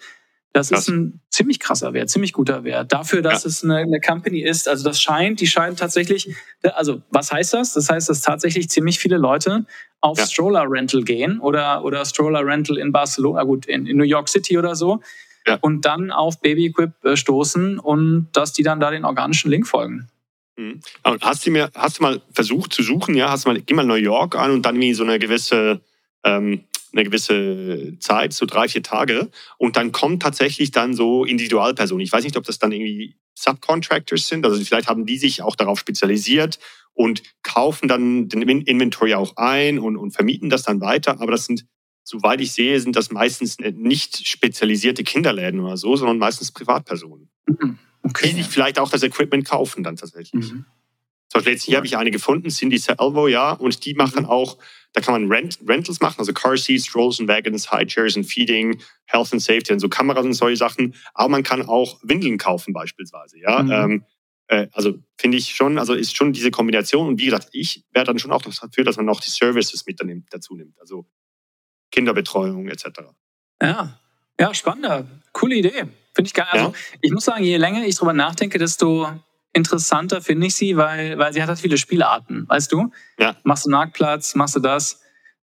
Das 0.56 0.70
Krass. 0.70 0.80
ist 0.80 0.88
ein 0.88 1.20
ziemlich 1.28 1.60
krasser 1.60 1.92
Wert, 1.92 2.08
ziemlich 2.08 2.32
guter 2.32 2.64
Wert. 2.64 2.90
Dafür, 2.90 3.20
dass 3.20 3.44
ja. 3.44 3.48
es 3.48 3.62
eine, 3.62 3.76
eine, 3.76 4.00
Company 4.00 4.40
ist, 4.40 4.70
also 4.70 4.84
das 4.84 4.98
scheint, 4.98 5.42
die 5.42 5.46
scheint 5.46 5.78
tatsächlich, 5.78 6.34
also 6.62 7.02
was 7.10 7.30
heißt 7.30 7.52
das? 7.52 7.74
Das 7.74 7.90
heißt, 7.90 8.08
dass 8.08 8.22
tatsächlich 8.22 8.70
ziemlich 8.70 8.98
viele 8.98 9.18
Leute 9.18 9.66
auf 10.00 10.16
ja. 10.16 10.26
Stroller 10.26 10.64
Rental 10.66 11.02
gehen 11.02 11.40
oder, 11.40 11.84
oder 11.84 12.06
Stroller 12.06 12.42
Rental 12.42 12.78
in 12.78 12.90
Barcelona, 12.90 13.42
gut, 13.42 13.66
in, 13.66 13.86
in 13.86 13.98
New 13.98 14.04
York 14.04 14.30
City 14.30 14.56
oder 14.56 14.74
so. 14.74 15.02
Ja. 15.46 15.58
Und 15.60 15.84
dann 15.84 16.10
auf 16.10 16.40
Baby 16.40 16.68
Equip 16.68 17.04
äh, 17.04 17.18
stoßen 17.18 17.78
und 17.78 18.28
dass 18.32 18.54
die 18.54 18.62
dann 18.62 18.80
da 18.80 18.90
den 18.90 19.04
organischen 19.04 19.50
Link 19.50 19.66
folgen. 19.66 20.08
Mhm. 20.56 20.80
Hast 21.20 21.44
du, 21.44 21.50
mir, 21.50 21.70
hast 21.74 21.98
du 21.98 22.02
mal 22.02 22.22
versucht 22.32 22.72
zu 22.72 22.82
suchen, 22.82 23.14
ja? 23.14 23.28
Hast 23.28 23.44
du 23.44 23.50
mal, 23.50 23.60
geh 23.60 23.74
mal 23.74 23.84
New 23.84 23.92
York 23.92 24.36
an 24.36 24.52
und 24.52 24.62
dann 24.62 24.76
irgendwie 24.76 24.94
so 24.94 25.04
eine 25.04 25.18
gewisse, 25.18 25.82
ähm, 26.24 26.64
eine 26.96 27.04
gewisse 27.04 27.98
Zeit, 28.00 28.32
so 28.32 28.46
drei, 28.46 28.68
vier 28.68 28.82
Tage. 28.82 29.30
Und 29.58 29.76
dann 29.76 29.92
kommt 29.92 30.22
tatsächlich 30.22 30.70
dann 30.70 30.94
so 30.94 31.24
Individualpersonen. 31.24 32.04
Ich 32.04 32.12
weiß 32.12 32.24
nicht, 32.24 32.36
ob 32.36 32.44
das 32.44 32.58
dann 32.58 32.72
irgendwie 32.72 33.16
Subcontractors 33.34 34.28
sind. 34.28 34.44
Also 34.44 34.62
vielleicht 34.64 34.88
haben 34.88 35.06
die 35.06 35.18
sich 35.18 35.42
auch 35.42 35.56
darauf 35.56 35.78
spezialisiert 35.78 36.58
und 36.94 37.22
kaufen 37.42 37.88
dann 37.88 38.28
den 38.28 38.42
Inventory 38.42 39.14
auch 39.14 39.36
ein 39.36 39.78
und, 39.78 39.96
und 39.96 40.12
vermieten 40.12 40.48
das 40.48 40.62
dann 40.62 40.80
weiter. 40.80 41.20
Aber 41.20 41.32
das 41.32 41.44
sind, 41.44 41.66
soweit 42.02 42.40
ich 42.40 42.52
sehe, 42.52 42.80
sind 42.80 42.96
das 42.96 43.10
meistens 43.10 43.58
nicht 43.58 44.26
spezialisierte 44.26 45.04
Kinderläden 45.04 45.60
oder 45.60 45.76
so, 45.76 45.94
sondern 45.96 46.18
meistens 46.18 46.50
Privatpersonen. 46.52 47.28
Mhm. 47.46 47.78
Okay. 48.02 48.28
Die 48.28 48.34
sich 48.34 48.46
vielleicht 48.46 48.78
auch 48.78 48.90
das 48.90 49.02
Equipment 49.02 49.44
kaufen 49.44 49.82
dann 49.82 49.96
tatsächlich. 49.96 50.52
Mhm. 50.52 50.64
Zum 51.42 51.52
Beispiel 51.52 51.72
ja. 51.72 51.76
habe 51.76 51.86
ich 51.86 51.96
eine 51.96 52.10
gefunden, 52.10 52.50
Cindy 52.50 52.78
Salvo, 52.78 53.28
ja, 53.28 53.52
und 53.52 53.84
die 53.84 53.94
machen 53.94 54.24
mhm. 54.24 54.30
auch, 54.30 54.58
da 54.92 55.00
kann 55.00 55.12
man 55.12 55.30
Rent, 55.30 55.58
Rentals 55.66 56.00
machen, 56.00 56.16
also 56.18 56.32
Car 56.32 56.56
Seats, 56.56 56.86
Strolls 56.86 57.20
and 57.20 57.28
Wagons, 57.28 57.70
High 57.70 57.86
Chairs 57.86 58.16
und 58.16 58.24
Feeding, 58.24 58.80
Health 59.06 59.32
and 59.32 59.42
Safety 59.42 59.72
und 59.72 59.80
so 59.80 59.88
Kameras 59.88 60.24
und 60.24 60.32
solche 60.32 60.56
Sachen. 60.56 60.94
Aber 61.14 61.28
man 61.28 61.42
kann 61.42 61.62
auch 61.62 61.98
Windeln 62.02 62.38
kaufen 62.38 62.72
beispielsweise, 62.72 63.38
ja. 63.38 63.62
Mhm. 63.62 63.72
Ähm, 63.72 64.04
äh, 64.48 64.68
also 64.72 64.98
finde 65.18 65.38
ich 65.38 65.54
schon, 65.54 65.78
also 65.78 65.94
ist 65.94 66.16
schon 66.16 66.32
diese 66.32 66.50
Kombination. 66.50 67.08
Und 67.08 67.20
wie 67.20 67.26
gesagt, 67.26 67.48
ich 67.52 67.84
wäre 67.92 68.04
dann 68.04 68.18
schon 68.18 68.32
auch 68.32 68.42
dafür, 68.42 68.84
dass 68.84 68.96
man 68.96 69.06
noch 69.06 69.20
die 69.20 69.30
Services 69.30 69.84
mit 69.86 70.00
dazu 70.30 70.54
nimmt. 70.54 70.80
Also 70.80 71.06
Kinderbetreuung 71.90 72.68
etc. 72.68 72.86
Ja, 73.60 74.00
ja, 74.38 74.54
spannender. 74.54 75.06
Coole 75.32 75.56
Idee. 75.56 75.84
Finde 76.14 76.28
ich 76.28 76.34
geil. 76.34 76.46
Also, 76.50 76.66
ja. 76.68 76.72
ich 77.00 77.12
muss 77.12 77.24
sagen, 77.24 77.44
je 77.44 77.56
länger 77.56 77.84
ich 77.84 77.96
drüber 77.96 78.12
nachdenke, 78.12 78.58
desto 78.58 79.10
interessanter 79.56 80.20
finde 80.20 80.46
ich 80.46 80.54
sie, 80.54 80.76
weil, 80.76 81.18
weil 81.18 81.32
sie 81.32 81.40
hat 81.42 81.48
halt 81.48 81.58
viele 81.58 81.78
Spielarten, 81.78 82.46
weißt 82.48 82.70
du? 82.70 82.92
Ja. 83.18 83.36
Machst 83.42 83.64
du 83.64 83.70
Marktplatz, 83.70 84.34
machst 84.34 84.54
du 84.54 84.60
das. 84.60 85.00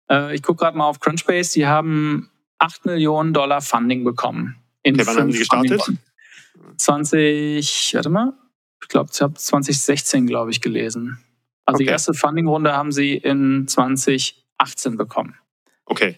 Äh, 0.09 0.35
ich 0.35 0.43
gucke 0.43 0.59
gerade 0.59 0.77
mal 0.77 0.85
auf 0.85 0.99
Crunchbase, 0.99 1.53
die 1.53 1.65
haben 1.65 2.29
8 2.59 2.85
Millionen 2.85 3.33
Dollar 3.33 3.61
Funding 3.61 4.03
bekommen. 4.03 4.57
In 4.83 4.95
okay, 4.95 5.07
wann 5.07 5.17
haben 5.17 5.31
sie 5.31 5.39
gestartet? 5.39 5.81
20, 6.77 7.93
warte 7.95 8.09
mal, 8.09 8.33
ich 8.81 8.89
glaube, 8.89 9.09
ich 9.13 9.21
habe 9.21 9.33
2016, 9.33 10.27
glaube 10.27 10.51
ich, 10.51 10.59
gelesen. 10.59 11.19
Also 11.65 11.77
okay. 11.77 11.85
die 11.85 11.89
erste 11.89 12.13
Funding-Runde 12.13 12.73
haben 12.73 12.91
sie 12.91 13.15
in 13.15 13.67
2018 13.67 14.97
bekommen. 14.97 15.37
Okay. 15.85 16.17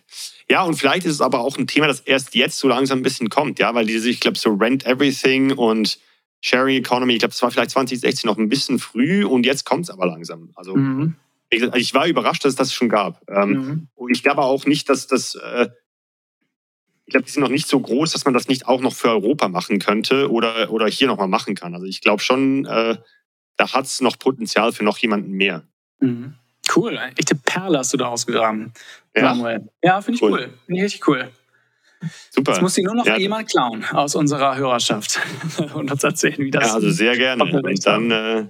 Ja, 0.49 0.63
und 0.63 0.75
vielleicht 0.75 1.05
ist 1.05 1.13
es 1.13 1.21
aber 1.21 1.39
auch 1.39 1.57
ein 1.57 1.67
Thema, 1.67 1.87
das 1.87 1.99
erst 1.99 2.33
jetzt 2.33 2.57
so 2.57 2.67
langsam 2.67 2.99
ein 2.99 3.03
bisschen 3.03 3.29
kommt, 3.29 3.59
ja, 3.59 3.73
weil 3.75 3.85
diese, 3.85 4.09
ich 4.09 4.19
glaube, 4.19 4.37
so 4.37 4.53
Rent 4.53 4.85
Everything 4.85 5.51
und 5.51 5.99
Sharing 6.45 6.77
Economy, 6.77 7.13
ich 7.13 7.19
glaube, 7.19 7.31
das 7.31 7.41
war 7.41 7.51
vielleicht 7.51 7.71
2016 7.71 8.27
noch 8.27 8.37
ein 8.37 8.49
bisschen 8.49 8.77
früh 8.77 9.23
und 9.23 9.45
jetzt 9.45 9.65
kommt 9.65 9.85
es 9.85 9.89
aber 9.89 10.05
langsam. 10.05 10.51
Also 10.55 10.75
mhm. 10.75 11.15
ich, 11.49 11.93
war 11.93 12.05
überrascht, 12.05 12.43
dass 12.43 12.51
es 12.51 12.57
das 12.57 12.73
schon 12.73 12.89
gab. 12.89 13.21
Ähm, 13.29 13.49
mhm. 13.49 13.87
Und 13.95 14.11
ich 14.11 14.23
glaube 14.23 14.41
auch 14.41 14.65
nicht, 14.65 14.89
dass 14.89 15.07
das 15.07 15.35
äh, 15.35 15.69
ich 17.05 17.11
glaube, 17.11 17.25
die 17.25 17.31
sind 17.31 17.41
noch 17.41 17.49
nicht 17.49 17.67
so 17.67 17.79
groß, 17.79 18.11
dass 18.11 18.25
man 18.25 18.33
das 18.33 18.47
nicht 18.47 18.67
auch 18.67 18.81
noch 18.81 18.93
für 18.93 19.09
Europa 19.09 19.47
machen 19.47 19.79
könnte 19.79 20.29
oder, 20.31 20.69
oder 20.71 20.87
hier 20.87 21.07
nochmal 21.07 21.27
machen 21.27 21.55
kann. 21.55 21.73
Also 21.73 21.85
ich 21.85 22.01
glaube 22.01 22.21
schon, 22.21 22.65
äh, 22.65 22.97
da 23.55 23.73
hat 23.73 23.85
es 23.85 24.01
noch 24.01 24.19
Potenzial 24.19 24.73
für 24.73 24.83
noch 24.83 24.97
jemanden 24.97 25.31
mehr. 25.31 25.63
Mhm. 25.99 26.35
Cool, 26.75 26.99
echte 27.17 27.35
Perle 27.35 27.79
hast 27.79 27.93
du 27.93 27.97
da 27.97 28.07
ausgegraben, 28.07 28.73
ja. 29.15 29.33
Samuel. 29.33 29.69
Ja, 29.81 30.01
finde 30.01 30.15
ich 30.15 30.21
cool. 30.23 30.31
cool. 30.31 30.53
Finde 30.65 30.79
ich 30.79 30.83
richtig 30.83 31.07
cool. 31.07 31.29
Super. 32.29 32.53
Jetzt 32.53 32.61
muss 32.61 32.73
sie 32.73 32.83
nur 32.83 32.95
noch 32.95 33.05
ja. 33.05 33.17
jemand 33.17 33.49
klauen 33.49 33.83
aus 33.85 34.15
unserer 34.15 34.55
Hörerschaft 34.55 35.19
und 35.73 35.91
uns 35.91 36.03
erzählen, 36.03 36.37
wie 36.37 36.51
das 36.51 36.67
Ja, 36.67 36.73
also 36.75 36.89
sehr 36.91 37.17
gerne. 37.17 37.43
Und 37.43 37.85
dann, 37.85 38.11
äh, 38.11 38.45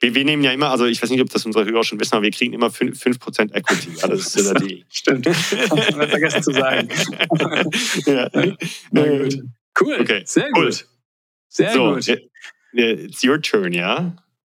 wir, 0.00 0.14
wir 0.14 0.24
nehmen 0.24 0.42
ja 0.42 0.52
immer, 0.52 0.70
also 0.70 0.86
ich 0.86 1.02
weiß 1.02 1.10
nicht, 1.10 1.20
ob 1.20 1.30
das 1.30 1.44
unsere 1.44 1.64
Hörer 1.64 1.84
schon 1.84 2.00
wissen, 2.00 2.14
aber 2.14 2.22
wir 2.22 2.30
kriegen 2.30 2.52
immer 2.52 2.68
5%, 2.68 2.94
5 2.94 3.18
Equity. 3.52 3.90
Ja, 4.00 4.08
das 4.08 4.34
ist 4.34 4.46
ja 4.46 4.54
die. 4.60 4.84
Stimmt. 4.88 5.28
vergessen 5.28 6.42
zu 6.42 6.52
sagen. 6.52 6.88
ja. 8.06 8.28
Na 8.90 9.06
gut. 9.06 9.38
Cool. 9.78 9.98
Okay. 10.00 10.22
Sehr 10.24 10.48
cool. 10.56 10.66
gut. 10.66 10.86
Sehr 11.48 11.72
so, 11.72 11.94
gut. 11.94 12.08
It's 12.72 13.24
your 13.24 13.40
turn, 13.40 13.72
ja? 13.72 14.14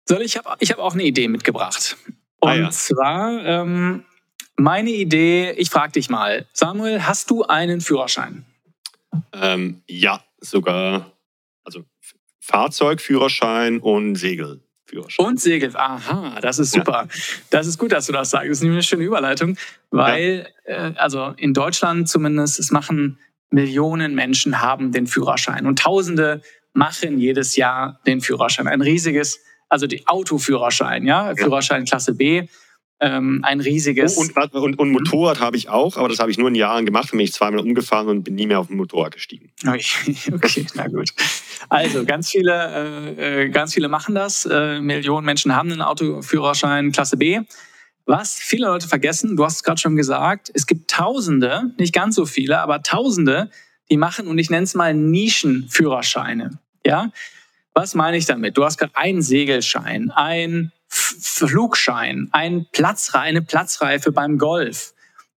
Soll 0.09 0.23
ich 0.23 0.37
habe 0.37 0.57
ich 0.61 0.71
hab 0.71 0.79
auch 0.79 0.95
eine 0.95 1.05
Idee 1.05 1.29
mitgebracht. 1.29 1.97
Und 2.41 2.49
ah, 2.49 2.55
ja. 2.55 2.71
zwar 2.71 3.45
ähm, 3.45 4.05
meine 4.63 4.91
Idee, 4.91 5.53
ich 5.53 5.71
frage 5.71 5.93
dich 5.93 6.09
mal, 6.09 6.47
Samuel, 6.53 7.07
hast 7.07 7.31
du 7.31 7.43
einen 7.45 7.81
Führerschein? 7.81 8.45
Ähm, 9.33 9.83
ja, 9.87 10.23
sogar, 10.41 11.13
also 11.65 11.85
Fahrzeugführerschein 12.41 13.81
und 13.81 14.15
Segelführerschein. 14.15 15.27
Und 15.27 15.41
Segel, 15.41 15.77
aha, 15.77 16.39
das 16.41 16.59
ist 16.59 16.73
super. 16.73 17.09
Ja. 17.09 17.21
Das 17.51 17.67
ist 17.67 17.79
gut, 17.79 17.93
dass 17.93 18.07
du 18.07 18.13
das 18.13 18.31
sagst. 18.31 18.49
Das 18.49 18.59
ist 18.59 18.63
nämlich 18.63 18.77
eine 18.77 18.83
schöne 18.83 19.05
Überleitung, 19.05 19.57
weil, 19.91 20.49
ja. 20.67 20.89
äh, 20.89 20.95
also 20.97 21.35
in 21.37 21.55
Deutschland 21.55 22.09
zumindest, 22.09 22.59
es 22.59 22.71
machen 22.71 23.19
Millionen 23.51 24.15
Menschen 24.15 24.63
haben 24.63 24.93
den 24.93 25.07
Führerschein 25.07 25.67
und 25.67 25.79
Tausende 25.79 26.41
machen 26.73 27.19
jedes 27.19 27.57
Jahr 27.57 28.01
den 28.07 28.23
Führerschein. 28.23 28.67
Ein 28.67 28.81
riesiges, 28.81 29.41
also 29.69 29.87
die 29.87 30.07
Autoführerschein, 30.07 31.07
ja, 31.07 31.35
Führerschein 31.37 31.85
Klasse 31.85 32.15
B 32.15 32.49
ähm, 33.03 33.41
ein 33.43 33.61
riesiges. 33.61 34.17
Oh, 34.17 34.21
und, 34.21 34.55
und, 34.55 34.79
und, 34.79 34.93
Motorrad 34.93 35.41
habe 35.41 35.57
ich 35.57 35.69
auch, 35.69 35.97
aber 35.97 36.09
das 36.09 36.21
habe 36.21 36.31
ich 36.31 36.39
nur 36.39 36.49
in 36.49 36.55
Jahren 36.55 36.87
gemacht, 36.87 37.11
bin 37.11 37.21
ich 37.21 37.33
zweimal 37.33 37.61
umgefahren 37.61 38.09
und 38.09 38.23
bin 38.23 38.37
nie 38.37 38.47
mehr 38.47 38.61
auf 38.61 38.69
dem 38.69 38.77
Motorrad 38.77 39.13
gestiegen. 39.13 39.51
Okay, 40.33 40.67
na 40.75 40.87
gut. 40.87 41.11
Also 41.69 42.05
ganz 42.05 42.31
viele, 42.31 43.15
äh, 43.19 43.45
äh, 43.45 43.49
ganz 43.49 43.75
viele 43.75 43.89
machen 43.89 44.15
das. 44.15 44.47
Äh, 44.47 44.81
Millionen 44.81 45.27
Menschen 45.27 45.55
haben 45.55 45.71
einen 45.71 45.83
Autoführerschein 45.83 46.93
Klasse 46.93 47.17
B. 47.17 47.41
Was 48.07 48.35
viele 48.35 48.67
Leute 48.67 48.89
vergessen, 48.89 49.37
du 49.37 49.45
hast 49.45 49.57
es 49.57 49.63
gerade 49.63 49.81
schon 49.81 49.97
gesagt, 49.97 50.51
es 50.55 50.67
gibt 50.67 50.91
Tausende, 50.91 51.73
nicht 51.79 51.93
ganz 51.93 52.15
so 52.15 52.25
viele, 52.27 52.61
aber 52.61 52.83
Tausende, 52.83 53.51
die 53.91 53.97
machen, 53.97 54.27
und 54.27 54.39
ich 54.39 54.51
nenne 54.51 54.65
es 54.65 54.75
mal 54.75 54.95
Nischenführerscheine. 54.95 56.59
Ja, 56.85 57.11
was 57.75 57.95
meine 57.95 58.17
ich 58.17 58.27
damit? 58.27 58.57
Du 58.57 58.65
hast 58.65 58.79
gerade 58.79 58.95
einen 58.97 59.23
Segelschein, 59.23 60.11
ein 60.11 60.73
Flugschein, 60.95 62.29
ein 62.33 62.67
Platz, 62.71 63.15
eine 63.15 63.41
Platzreife 63.41 64.13
beim 64.13 64.37
Golf. 64.37 64.93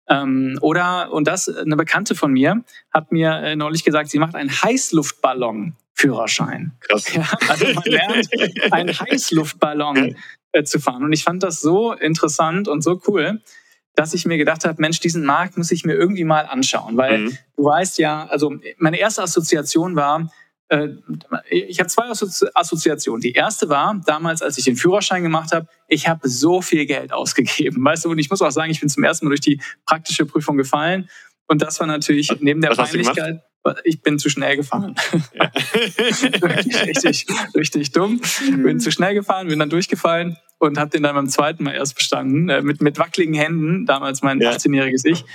Ähm, 0.09 0.59
oder, 0.61 1.13
und 1.13 1.25
das, 1.27 1.47
eine 1.47 1.77
Bekannte 1.77 2.13
von 2.13 2.33
mir 2.33 2.61
hat 2.93 3.13
mir 3.13 3.37
äh, 3.37 3.55
neulich 3.55 3.85
gesagt, 3.85 4.09
sie 4.09 4.19
macht 4.19 4.35
einen 4.35 4.51
Heißluftballon-Führerschein. 4.51 6.73
Krass. 6.81 7.13
Ja, 7.13 7.25
also 7.47 7.67
man 7.73 7.85
lernt, 7.85 8.27
einen 8.71 8.99
Heißluftballon 8.99 10.17
äh, 10.51 10.63
zu 10.63 10.79
fahren. 10.79 11.05
Und 11.05 11.13
ich 11.13 11.23
fand 11.23 11.41
das 11.41 11.61
so 11.61 11.93
interessant 11.93 12.67
und 12.67 12.81
so 12.81 13.01
cool, 13.07 13.41
dass 13.95 14.13
ich 14.13 14.25
mir 14.25 14.37
gedacht 14.37 14.65
habe, 14.65 14.81
Mensch, 14.81 14.99
diesen 14.99 15.23
Markt 15.23 15.57
muss 15.57 15.71
ich 15.71 15.85
mir 15.85 15.93
irgendwie 15.93 16.25
mal 16.25 16.47
anschauen. 16.47 16.97
Weil 16.97 17.19
mhm. 17.19 17.37
du 17.55 17.63
weißt 17.63 17.97
ja, 17.97 18.27
also 18.27 18.53
meine 18.77 18.99
erste 18.99 19.23
Assoziation 19.23 19.95
war, 19.95 20.29
ich 21.49 21.79
habe 21.79 21.89
zwei 21.89 22.09
Assoziationen. 22.09 23.21
Die 23.21 23.33
erste 23.33 23.69
war, 23.69 24.01
damals, 24.05 24.41
als 24.41 24.57
ich 24.57 24.65
den 24.65 24.75
Führerschein 24.75 25.21
gemacht 25.21 25.51
habe, 25.53 25.67
ich 25.87 26.07
habe 26.07 26.27
so 26.27 26.61
viel 26.61 26.85
Geld 26.87 27.13
ausgegeben. 27.13 27.83
Weißt 27.83 28.05
du, 28.05 28.09
und 28.09 28.17
ich 28.17 28.29
muss 28.29 28.41
auch 28.41 28.49
sagen, 28.49 28.71
ich 28.71 28.79
bin 28.79 28.89
zum 28.89 29.03
ersten 29.03 29.25
Mal 29.25 29.29
durch 29.29 29.41
die 29.41 29.61
praktische 29.85 30.25
Prüfung 30.25 30.57
gefallen. 30.57 31.07
Und 31.47 31.61
das 31.61 31.79
war 31.79 31.87
natürlich 31.87 32.35
neben 32.39 32.61
der 32.61 32.71
Was 32.75 32.89
Peinlichkeit. 32.89 33.41
Ich 33.83 34.01
bin 34.01 34.19
zu 34.19 34.29
schnell 34.29 34.57
gefahren. 34.57 34.95
Ja. 35.33 35.51
richtig, 36.43 37.25
richtig 37.55 37.91
dumm. 37.91 38.21
Bin 38.63 38.79
zu 38.79 38.91
schnell 38.91 39.15
gefahren, 39.15 39.47
bin 39.47 39.57
dann 39.57 39.71
durchgefallen 39.71 40.37
und 40.59 40.77
habe 40.77 40.91
den 40.91 41.03
dann 41.03 41.15
beim 41.15 41.29
zweiten 41.29 41.63
Mal 41.63 41.73
erst 41.73 41.95
bestanden. 41.95 42.49
Äh, 42.49 42.61
mit, 42.61 42.81
mit 42.81 42.99
wackeligen 42.99 43.33
Händen, 43.33 43.85
damals 43.85 44.21
mein 44.21 44.39
ja. 44.39 44.51
18-jähriges 44.51 45.05
Ich. 45.05 45.25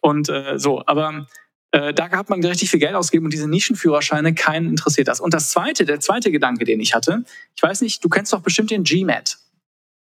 Und 0.00 0.28
äh, 0.30 0.58
so, 0.58 0.82
aber 0.86 1.26
äh, 1.72 1.92
da 1.92 2.10
hat 2.10 2.30
man 2.30 2.42
richtig 2.44 2.70
viel 2.70 2.80
Geld 2.80 2.94
ausgegeben 2.94 3.26
und 3.26 3.32
diese 3.32 3.48
Nischenführerscheine, 3.48 4.34
keinen 4.34 4.70
interessiert 4.70 5.08
das. 5.08 5.20
Und 5.20 5.34
das 5.34 5.50
zweite, 5.50 5.84
der 5.84 6.00
zweite 6.00 6.30
Gedanke, 6.30 6.64
den 6.64 6.80
ich 6.80 6.94
hatte, 6.94 7.24
ich 7.54 7.62
weiß 7.62 7.82
nicht, 7.82 8.02
du 8.02 8.08
kennst 8.08 8.32
doch 8.32 8.40
bestimmt 8.40 8.70
den 8.70 8.84
GMAT. 8.84 9.38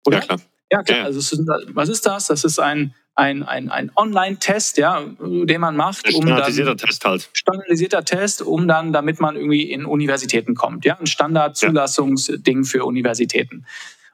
Oder? 0.06 0.18
Ja, 0.18 0.24
klar. 0.24 0.40
Ja, 0.72 0.82
klar. 0.82 0.98
Ja. 0.98 1.04
Also, 1.04 1.44
was 1.74 1.88
ist 1.88 2.06
das? 2.06 2.26
Das 2.26 2.42
ist 2.42 2.58
ein, 2.58 2.94
ein, 3.14 3.44
ein, 3.44 3.70
ein 3.70 3.92
Online-Test, 3.94 4.78
ja, 4.78 5.04
den 5.20 5.60
man 5.60 5.76
macht. 5.76 6.12
Um 6.12 6.22
standardisierter 6.22 6.74
dann, 6.74 6.88
Test 6.88 7.04
halt. 7.04 7.30
Standardisierter 7.32 8.04
Test, 8.04 8.42
um 8.42 8.66
dann, 8.66 8.92
damit 8.92 9.20
man 9.20 9.36
irgendwie 9.36 9.70
in 9.70 9.84
Universitäten 9.84 10.54
kommt. 10.56 10.84
Ja, 10.84 10.98
ein 10.98 11.06
Standard-Zulassungsding 11.06 12.64
für 12.64 12.84
Universitäten. 12.84 13.64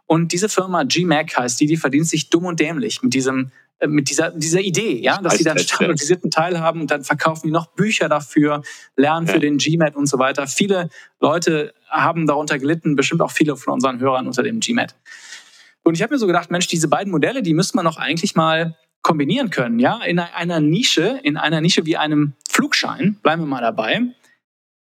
Und 0.04 0.32
diese 0.32 0.48
Firma 0.48 0.82
GMAC 0.82 1.38
heißt 1.38 1.60
die, 1.60 1.66
die 1.66 1.76
verdient 1.76 2.08
sich 2.08 2.28
dumm 2.28 2.44
und 2.44 2.60
dämlich 2.60 3.02
mit 3.02 3.14
diesem 3.14 3.52
mit 3.86 4.10
dieser, 4.10 4.30
dieser 4.30 4.60
Idee, 4.60 5.00
ja, 5.00 5.18
dass 5.18 5.38
sie 5.38 5.44
dann 5.44 5.58
standardisierten 5.58 6.30
Teil 6.30 6.60
haben 6.60 6.80
und 6.82 6.90
dann 6.90 7.04
verkaufen 7.04 7.46
die 7.46 7.52
noch 7.52 7.66
Bücher 7.66 8.08
dafür, 8.08 8.62
lernen 8.96 9.26
ja. 9.26 9.32
für 9.32 9.40
den 9.40 9.58
GMAT 9.58 9.96
und 9.96 10.06
so 10.06 10.18
weiter. 10.18 10.46
Viele 10.46 10.90
Leute 11.20 11.72
haben 11.88 12.26
darunter 12.26 12.58
gelitten, 12.58 12.96
bestimmt 12.96 13.22
auch 13.22 13.30
viele 13.30 13.56
von 13.56 13.74
unseren 13.74 14.00
Hörern 14.00 14.26
unter 14.26 14.42
dem 14.42 14.60
GMAT. 14.60 14.94
Und 15.82 15.94
ich 15.94 16.02
habe 16.02 16.14
mir 16.14 16.18
so 16.18 16.26
gedacht, 16.26 16.50
Mensch, 16.50 16.66
diese 16.66 16.88
beiden 16.88 17.10
Modelle, 17.10 17.42
die 17.42 17.54
müsste 17.54 17.76
man 17.76 17.86
doch 17.86 17.96
eigentlich 17.96 18.34
mal 18.34 18.76
kombinieren 19.02 19.48
können, 19.48 19.78
ja, 19.78 20.02
in 20.04 20.18
einer 20.18 20.60
Nische, 20.60 21.18
in 21.22 21.38
einer 21.38 21.62
Nische 21.62 21.86
wie 21.86 21.96
einem 21.96 22.34
Flugschein, 22.48 23.16
bleiben 23.22 23.42
wir 23.42 23.46
mal 23.46 23.62
dabei, 23.62 24.02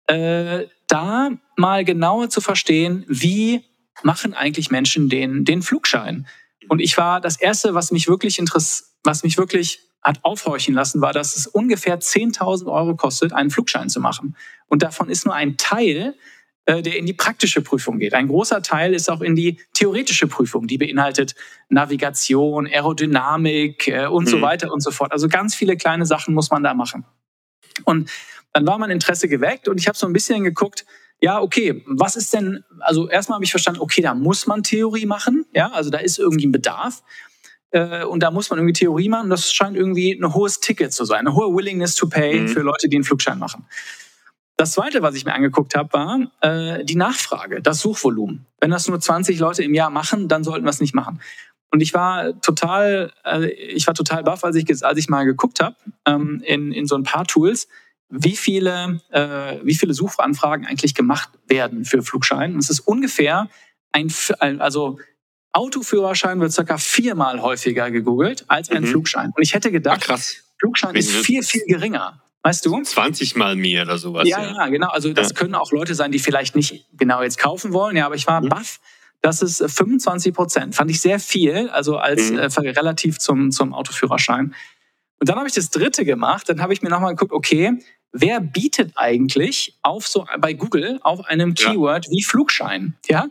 äh, 0.07 0.67
da 0.89 1.31
mal 1.57 1.85
genauer 1.85 2.31
zu 2.31 2.41
verstehen, 2.41 3.05
wie 3.09 3.63
machen 4.03 4.35
eigentlich 4.35 4.71
Menschen 4.71 5.09
den, 5.09 5.45
den 5.45 5.63
Flugschein? 5.63 6.27
Und 6.69 6.81
ich 6.81 6.97
war 6.97 7.21
das 7.21 7.41
erste, 7.41 7.75
was 7.75 7.91
mich 7.91 8.09
wirklich 8.09 8.39
interessiert, 8.39 8.91
was 9.05 9.23
mich 9.23 9.39
wirklich 9.39 9.81
hat 10.03 10.21
aufhorchen 10.23 10.75
lassen, 10.75 11.01
war, 11.01 11.13
dass 11.13 11.37
es 11.37 11.47
ungefähr 11.47 11.99
10.000 11.99 12.67
Euro 12.67 12.95
kostet, 12.95 13.33
einen 13.33 13.51
Flugschein 13.51 13.89
zu 13.89 14.01
machen. 14.01 14.37
Und 14.69 14.83
davon 14.83 15.09
ist 15.09 15.27
nur 15.27 15.35
ein 15.35 15.57
Teil, 15.57 16.15
äh, 16.67 16.83
der 16.83 16.97
in 16.97 17.07
die 17.07 17.13
praktische 17.13 17.61
Prüfung 17.61 17.99
geht. 17.99 18.15
Ein 18.15 18.29
großer 18.29 18.63
Teil 18.63 18.95
ist 18.95 19.11
auch 19.11 19.21
in 19.21 19.35
die 19.35 19.59
theoretische 19.73 20.27
Prüfung, 20.27 20.67
die 20.67 20.79
beinhaltet 20.79 21.35
Navigation, 21.69 22.67
Aerodynamik 22.67 23.89
äh, 23.89 24.07
und 24.07 24.25
mhm. 24.25 24.29
so 24.29 24.41
weiter 24.43 24.73
und 24.73 24.81
so 24.81 24.91
fort. 24.91 25.13
Also 25.13 25.29
ganz 25.29 25.55
viele 25.55 25.77
kleine 25.77 26.07
Sachen 26.07 26.35
muss 26.35 26.51
man 26.51 26.63
da 26.63 26.75
machen. 26.75 27.05
Und 27.85 28.11
dann 28.53 28.67
war 28.67 28.79
mein 28.79 28.91
Interesse 28.91 29.29
geweckt 29.29 29.69
und 29.69 29.79
ich 29.79 29.87
habe 29.87 29.99
so 29.99 30.07
ein 30.07 30.13
bisschen 30.13 30.43
geguckt, 30.45 30.87
ja, 31.21 31.41
okay, 31.41 31.83
was 31.87 32.17
ist 32.17 32.33
denn, 32.33 32.65
also 32.81 33.09
erstmal 33.09 33.37
habe 33.37 33.45
ich 33.45 33.51
verstanden, 33.51 33.81
okay, 33.81 34.03
da 34.03 34.15
muss 34.15 34.47
man 34.47 34.63
Theorie 34.63 35.07
machen, 35.07 35.47
ja, 35.55 35.71
also 35.71 35.91
da 35.91 35.99
ist 35.99 36.19
irgendwie 36.19 36.47
ein 36.47 36.53
Bedarf 36.53 37.03
äh, 37.71 38.05
und 38.05 38.23
da 38.23 38.31
muss 38.31 38.51
man 38.51 38.59
irgendwie 38.59 38.75
Theorie 38.75 39.09
machen. 39.09 39.31
Das 39.31 39.53
scheint 39.53 39.77
irgendwie 39.77 40.13
ein 40.13 40.35
hohes 40.35 40.61
Ticket 40.61 40.93
zu 40.93 41.05
sein, 41.05 41.21
eine 41.21 41.35
hohe 41.35 41.55
Willingness 41.55 41.95
to 41.95 42.09
pay 42.09 42.41
mhm. 42.41 42.49
für 42.49 42.61
Leute, 42.61 42.89
die 42.89 42.97
einen 42.97 43.05
Flugschein 43.05 43.39
machen. 43.39 43.67
Das 44.57 44.73
zweite, 44.73 45.03
was 45.03 45.15
ich 45.15 45.27
mir 45.27 45.35
angeguckt 45.35 45.75
habe, 45.75 45.93
war 45.93 46.31
äh, 46.41 46.85
die 46.85 46.97
Nachfrage, 46.97 47.61
das 47.61 47.81
Suchvolumen. 47.81 48.47
Wenn 48.59 48.71
das 48.71 48.89
nur 48.89 48.99
20 48.99 49.39
Leute 49.39 49.63
im 49.63 49.75
Jahr 49.75 49.91
machen, 49.91 50.29
dann 50.29 50.45
sollten 50.45 50.65
wir 50.65 50.71
es 50.71 50.81
nicht 50.81 50.95
machen. 50.95 51.21
Und 51.71 51.83
ich 51.83 51.93
war 51.93 52.41
total, 52.41 53.13
äh, 53.25 53.49
ich 53.49 53.87
war 53.87 53.93
total 53.93 54.23
baff, 54.23 54.45
als 54.45 54.57
ich, 54.57 54.67
als 54.83 54.99
ich 54.99 55.11
mal 55.11 55.25
geguckt 55.25 55.61
habe 55.61 55.77
ähm, 56.07 56.43
in, 56.47 56.73
in 56.73 56.87
so 56.87 56.95
ein 56.95 57.03
paar 57.03 57.27
Tools 57.27 57.69
wie 58.09 58.37
viele, 58.37 59.01
äh, 59.11 59.59
wie 59.63 59.75
viele 59.75 59.95
Suchanfragen 59.95 60.67
eigentlich 60.67 60.95
gemacht 60.95 61.31
werden 61.47 61.85
für 61.85 62.03
Flugschein. 62.03 62.57
Es 62.57 62.71
ist 62.71 62.81
ungefähr 62.81 63.49
ein, 63.93 64.13
also 64.61 64.99
Autoführerschein 65.53 66.39
wird 66.41 66.53
circa 66.53 66.77
viermal 66.79 67.41
häufiger 67.41 67.91
gegoogelt 67.91 68.45
als 68.49 68.71
ein 68.71 68.83
mhm. 68.83 68.89
Flugschein. 68.89 69.33
Und 69.35 69.43
ich 69.43 69.55
hätte 69.55 69.73
gedacht, 69.73 70.01
Ach, 70.03 70.07
krass. 70.07 70.37
Flugschein 70.61 70.95
ist 70.95 71.11
viel, 71.11 71.43
viel 71.43 71.65
geringer. 71.67 72.23
Weißt 72.43 72.65
du? 72.65 72.81
20 72.81 73.35
mal 73.35 73.57
mehr 73.57 73.83
oder 73.83 73.99
sowas. 73.99 74.29
Ja, 74.29 74.41
ja, 74.41 74.55
ja 74.55 74.69
genau. 74.69 74.89
Also 74.89 75.13
das 75.13 75.31
ja. 75.31 75.35
können 75.35 75.55
auch 75.55 75.73
Leute 75.73 75.95
sein, 75.95 76.13
die 76.13 76.21
vielleicht 76.21 76.55
nicht 76.55 76.87
genau 76.93 77.23
jetzt 77.23 77.39
kaufen 77.39 77.73
wollen. 77.73 77.97
Ja, 77.97 78.07
aber 78.07 78.15
ich 78.15 78.27
war 78.27 78.41
mhm. 78.41 78.51
baff. 78.51 78.81
Das 79.21 79.43
ist 79.43 79.65
25 79.67 80.33
Prozent. 80.33 80.75
Fand 80.77 80.91
ich 80.91 81.01
sehr 81.01 81.19
viel, 81.19 81.69
also 81.71 81.97
als 81.97 82.31
mhm. 82.31 82.39
äh, 82.39 82.71
relativ 82.71 83.19
zum, 83.19 83.51
zum 83.51 83.75
Autoführerschein. 83.75 84.55
Und 85.19 85.29
dann 85.29 85.37
habe 85.37 85.49
ich 85.49 85.55
das 85.55 85.71
dritte 85.71 86.05
gemacht. 86.05 86.49
Dann 86.49 86.61
habe 86.61 86.73
ich 86.73 86.83
mir 86.83 86.91
nochmal 86.91 87.15
geguckt, 87.15 87.33
okay, 87.33 87.79
wer 88.13 88.41
bietet 88.41 88.93
eigentlich 88.97 89.79
auf 89.83 90.07
so 90.07 90.27
bei 90.39 90.53
Google 90.53 90.99
auf 91.03 91.25
einem 91.27 91.55
Keyword 91.55 92.07
ja. 92.07 92.11
wie 92.11 92.23
Flugschein, 92.23 92.95
ja? 93.09 93.27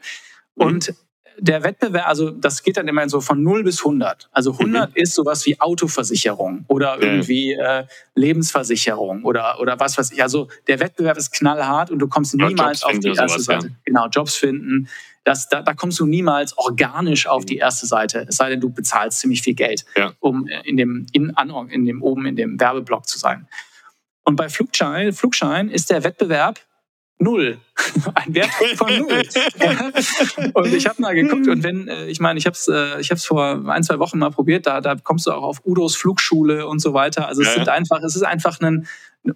Und. 0.56 0.94
Der 1.38 1.64
Wettbewerb, 1.64 2.08
also 2.08 2.32
das 2.32 2.64
geht 2.64 2.78
dann 2.78 2.88
immer 2.88 3.08
so 3.10 3.22
von 3.22 3.42
0 3.42 3.64
bis 3.64 3.80
100. 3.80 4.30
Also 4.32 4.52
100 4.52 4.90
mhm. 4.90 4.96
ist 4.96 5.14
sowas 5.14 5.46
wie 5.46 5.60
Autoversicherung 5.60 6.66
oder 6.68 7.02
irgendwie 7.02 7.54
äh, 7.54 7.86
Lebensversicherung 8.16 9.24
oder, 9.24 9.60
oder 9.60 9.80
was 9.80 9.98
weiß 9.98 10.12
ich. 10.12 10.22
Also 10.22 10.48
der 10.68 10.80
Wettbewerb 10.80 11.18
ist 11.18 11.32
knallhart 11.32 11.92
und 11.92 12.00
du 12.00 12.08
kommst 12.08 12.36
niemals 12.36 12.84
auf 12.84 12.98
die 13.00 13.10
erste 13.10 13.28
sowas, 13.28 13.46
Seite. 13.46 13.68
Ja. 13.68 13.74
Genau, 13.86 14.08
Jobs 14.08 14.36
finden. 14.36 14.88
Das, 15.24 15.50
da, 15.50 15.62
da 15.62 15.74
kommst 15.74 16.00
du 16.00 16.06
niemals 16.06 16.58
organisch 16.58 17.28
auf 17.28 17.46
die 17.46 17.56
mhm. 17.56 17.62
erste 17.62 17.88
Seite, 17.88 18.26
es 18.30 18.38
sei 18.38 18.50
denn, 18.50 18.62
du 18.62 18.70
bezahlst 18.70 19.20
ziemlich 19.20 19.42
viel 19.42 19.56
Geld, 19.56 19.86
ja. 19.98 20.14
um 20.20 20.48
in 20.64 20.78
dem, 20.78 21.08
in, 21.14 21.34
in 21.70 21.86
dem 21.86 22.02
oben 22.04 22.26
in 22.26 22.36
dem 22.36 22.60
Werbeblock 22.60 23.08
zu 23.08 23.18
sein. 23.18 23.48
Und 24.24 24.36
bei 24.36 24.50
Flugschein, 24.50 25.14
Flugschein 25.14 25.70
ist 25.70 25.90
der 25.90 26.04
Wettbewerb 26.04 26.60
null. 27.20 27.60
Ein 28.16 28.36
Wert 28.36 28.50
von 28.76 28.98
null. 28.98 29.24
und 30.54 30.74
ich 30.74 30.88
habe 30.88 31.02
mal 31.02 31.16
geguckt 31.16 31.48
und 31.48 31.64
wenn, 31.64 31.88
äh, 31.88 32.08
ich 32.08 32.20
meine, 32.20 32.38
ich 32.40 32.46
habe 32.46 32.56
es 32.56 32.68
äh, 32.68 33.00
ich 33.00 33.12
hab's 33.12 33.26
vor 33.26 33.70
ein, 33.70 33.84
zwei 33.84 34.00
Wochen 34.00 34.20
mal 34.20 34.32
probiert, 34.32 34.68
da, 34.68 34.82
da 34.82 34.96
kommst 34.96 35.28
du 35.28 35.32
auch 35.32 35.44
auf 35.44 35.62
Udos 35.66 35.96
Flugschule 35.96 36.68
und 36.68 36.80
so 36.80 36.94
weiter. 36.94 37.28
Also 37.28 37.42
es 37.42 37.50
ja. 37.50 37.54
sind 37.56 37.70
einfach, 37.70 38.02
es 38.02 38.16
ist 38.16 38.24
einfach 38.24 38.60
ein, 38.62 38.88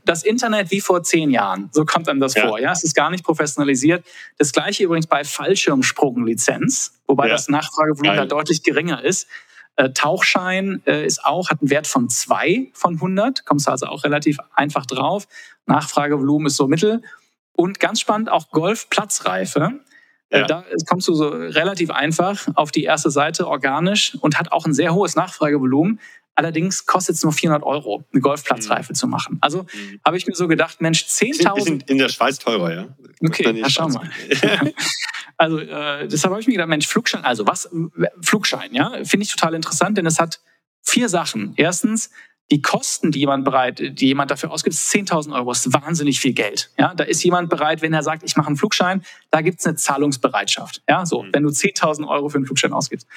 das 0.06 0.24
Internet 0.24 0.72
wie 0.72 0.82
vor 0.82 1.04
zehn 1.04 1.32
Jahren. 1.32 1.70
So 1.72 1.86
kommt 1.86 2.10
einem 2.10 2.20
das 2.20 2.36
ja. 2.36 2.48
vor. 2.48 2.60
Ja, 2.60 2.72
es 2.72 2.84
ist 2.84 2.96
gar 2.96 3.10
nicht 3.10 3.24
professionalisiert. 3.24 4.06
Das 4.38 4.52
gleiche 4.52 4.84
übrigens 4.84 5.08
bei 5.08 5.24
Fallschirmsprunglizenz, 5.24 7.00
wobei 7.08 7.28
ja. 7.28 7.34
das 7.34 7.50
Nachfragevolumen 7.50 8.18
da 8.18 8.26
deutlich 8.26 8.64
geringer 8.64 9.04
ist. 9.04 9.28
Äh, 9.76 9.92
Tauchschein 9.92 10.82
äh, 10.86 11.06
ist 11.06 11.24
auch, 11.24 11.50
hat 11.50 11.62
einen 11.62 11.70
Wert 11.70 11.88
von 11.88 12.10
zwei 12.10 12.70
von 12.74 12.96
100, 12.96 13.46
kommst 13.46 13.68
du 13.68 13.72
also 13.72 13.86
auch 13.86 14.04
relativ 14.04 14.38
einfach 14.54 14.86
drauf. 14.86 15.28
Nachfragevolumen 15.66 16.48
ist 16.48 16.58
so 16.58 16.68
mittel. 16.68 17.02
Und 17.60 17.82
ganz 17.82 18.00
spannend 18.00 18.30
auch 18.30 18.52
Golfplatzreife. 18.52 19.82
Äh, 20.30 20.40
ja. 20.40 20.48
Da 20.48 20.64
kommst 20.88 21.10
du 21.10 21.14
so 21.14 21.28
relativ 21.28 21.92
einfach 21.92 22.48
auf 22.56 22.72
die 22.72 22.86
erste 22.86 23.12
Seite 23.12 23.46
organisch 23.50 24.18
und 24.22 24.40
hat 24.40 24.54
auch 24.54 24.66
ein 24.66 24.74
sehr 24.74 24.94
hohes 24.94 25.18
Nachfragevolumen. 25.18 26.00
Allerdings 26.36 26.86
kostet 26.86 27.18
es 27.18 27.24
nur 27.24 27.34
400 27.34 27.64
Euro, 27.64 28.06
eine 28.14 28.22
Golfplatzreife 28.22 28.94
mhm. 28.94 28.96
zu 28.96 29.08
machen. 29.08 29.40
Also 29.42 29.64
mhm. 29.64 30.00
habe 30.06 30.16
ich 30.16 30.26
mir 30.26 30.36
so 30.36 30.48
gedacht, 30.48 30.80
Mensch, 30.80 31.04
10.000... 31.04 31.62
Sind 31.62 31.90
in 31.90 31.98
der 31.98 32.08
Schweiz 32.08 32.40
teurer, 32.40 32.74
ja? 32.74 32.88
Okay, 33.22 33.52
ja, 33.52 33.70
schau 33.70 33.90
mal. 33.90 34.10
also 35.38 35.60
äh, 35.60 36.08
deshalb 36.08 36.32
habe 36.32 36.40
ich 36.40 36.48
mir 36.48 36.54
gedacht, 36.54 36.70
Mensch, 36.70 36.88
Flugschein, 36.88 37.26
also 37.26 37.46
was, 37.46 37.70
Flugschein, 38.22 38.74
ja, 38.74 39.04
finde 39.04 39.26
ich 39.26 39.36
total 39.36 39.54
interessant, 39.54 39.98
denn 39.98 40.06
es 40.06 40.18
hat 40.18 40.40
vier 40.82 41.10
Sachen. 41.10 41.56
Erstens, 41.58 42.10
die 42.52 42.62
Kosten, 42.62 43.12
die 43.12 43.20
jemand 43.20 43.46
bereit, 43.46 43.80
die 43.80 44.08
jemand 44.08 44.32
dafür 44.32 44.52
ausgibt, 44.52 44.76
ist 44.76 44.92
10.000 44.92 45.34
Euro, 45.36 45.52
ist 45.52 45.72
wahnsinnig 45.72 46.20
viel 46.20 46.34
Geld. 46.34 46.72
Ja, 46.78 46.94
da 46.96 47.04
ist 47.04 47.24
jemand 47.24 47.50
bereit, 47.50 47.82
wenn 47.82 47.94
er 47.94 48.02
sagt, 48.02 48.24
ich 48.24 48.36
mache 48.36 48.48
einen 48.48 48.58
Flugschein, 48.58 49.04
da 49.30 49.42
gibt 49.42 49.60
es 49.60 49.68
eine 49.68 49.76
Zahlungsbereitschaft. 49.76 50.82
Ja, 50.90 51.06
so, 51.06 51.24
mhm. 51.24 51.30
wenn 51.34 51.44
du 51.44 51.50
10.000 51.50 52.08
Euro 52.08 52.30
für 52.30 52.38
einen 52.38 52.46
Flugschein 52.46 52.74
ausgibst. 52.74 53.08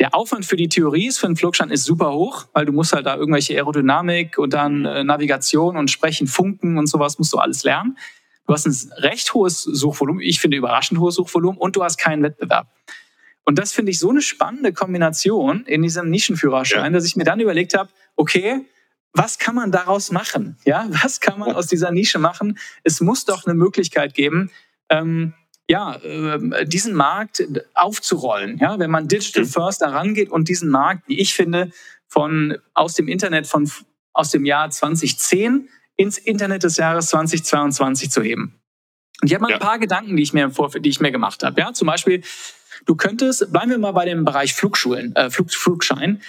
Der 0.00 0.12
Aufwand 0.12 0.44
für 0.44 0.56
die 0.56 0.68
Theorie 0.68 1.06
ist 1.06 1.18
für 1.18 1.26
einen 1.26 1.36
Flugschein 1.36 1.70
ist 1.70 1.84
super 1.84 2.12
hoch, 2.12 2.46
weil 2.52 2.66
du 2.66 2.72
musst 2.72 2.92
halt 2.92 3.06
da 3.06 3.14
irgendwelche 3.14 3.54
Aerodynamik 3.54 4.38
und 4.38 4.52
dann 4.52 4.84
äh, 4.84 5.04
Navigation 5.04 5.76
und 5.76 5.88
Sprechen, 5.88 6.26
Funken 6.26 6.78
und 6.78 6.88
sowas 6.88 7.18
musst 7.18 7.32
du 7.32 7.38
alles 7.38 7.62
lernen. 7.62 7.96
Du 8.46 8.52
hast 8.52 8.66
ein 8.66 8.92
recht 8.98 9.32
hohes 9.34 9.62
Suchvolumen, 9.62 10.20
ich 10.20 10.40
finde 10.40 10.56
überraschend 10.56 10.98
hohes 10.98 11.14
Suchvolumen 11.14 11.58
und 11.58 11.76
du 11.76 11.84
hast 11.84 11.96
keinen 11.96 12.24
Wettbewerb. 12.24 12.66
Und 13.44 13.58
das 13.58 13.72
finde 13.72 13.90
ich 13.90 13.98
so 13.98 14.10
eine 14.10 14.22
spannende 14.22 14.72
Kombination 14.72 15.64
in 15.66 15.82
diesem 15.82 16.08
Nischenführerschein, 16.08 16.92
ja. 16.92 16.98
dass 16.98 17.04
ich 17.04 17.16
mir 17.16 17.24
dann 17.24 17.40
überlegt 17.40 17.76
habe, 17.76 17.90
okay, 18.16 18.64
was 19.12 19.38
kann 19.38 19.54
man 19.54 19.70
daraus 19.70 20.10
machen? 20.10 20.56
Ja, 20.64 20.86
was 21.02 21.20
kann 21.20 21.38
man 21.38 21.52
aus 21.52 21.66
dieser 21.66 21.90
Nische 21.90 22.18
machen? 22.18 22.58
Es 22.82 23.00
muss 23.00 23.24
doch 23.24 23.46
eine 23.46 23.54
Möglichkeit 23.54 24.14
geben, 24.14 24.50
ähm, 24.88 25.34
ja, 25.68 25.94
äh, 25.96 26.66
diesen 26.66 26.94
Markt 26.94 27.42
aufzurollen. 27.74 28.58
Ja, 28.58 28.78
wenn 28.78 28.90
man 28.90 29.08
Digital 29.08 29.44
mhm. 29.44 29.48
First 29.48 29.80
da 29.80 29.88
rangeht 29.88 30.30
und 30.30 30.48
diesen 30.48 30.68
Markt, 30.68 31.08
wie 31.08 31.18
ich 31.18 31.34
finde, 31.34 31.70
von 32.06 32.58
aus 32.74 32.94
dem 32.94 33.08
Internet 33.08 33.46
von 33.46 33.70
aus 34.12 34.30
dem 34.30 34.44
Jahr 34.44 34.70
2010 34.70 35.68
ins 35.96 36.18
Internet 36.18 36.64
des 36.64 36.76
Jahres 36.76 37.06
2022 37.06 38.10
zu 38.10 38.22
heben. 38.22 38.60
Und 39.20 39.28
ich 39.28 39.34
habe 39.34 39.42
mal 39.42 39.50
ja. 39.50 39.56
ein 39.56 39.62
paar 39.62 39.78
Gedanken, 39.78 40.16
die 40.16 40.22
ich 40.22 40.32
mir 40.32 40.50
vor, 40.50 40.70
die 40.70 40.88
ich 40.88 41.00
mir 41.00 41.10
gemacht 41.10 41.42
habe. 41.42 41.60
Ja, 41.60 41.72
zum 41.72 41.86
Beispiel, 41.86 42.22
du 42.84 42.94
könntest, 42.94 43.52
bleiben 43.52 43.70
wir 43.70 43.78
mal 43.78 43.92
bei 43.92 44.04
dem 44.04 44.24
Bereich 44.24 44.54
Flugschulen, 44.54 45.14
äh, 45.16 45.30
Flug, 45.30 45.52
Flugschein. 45.52 46.22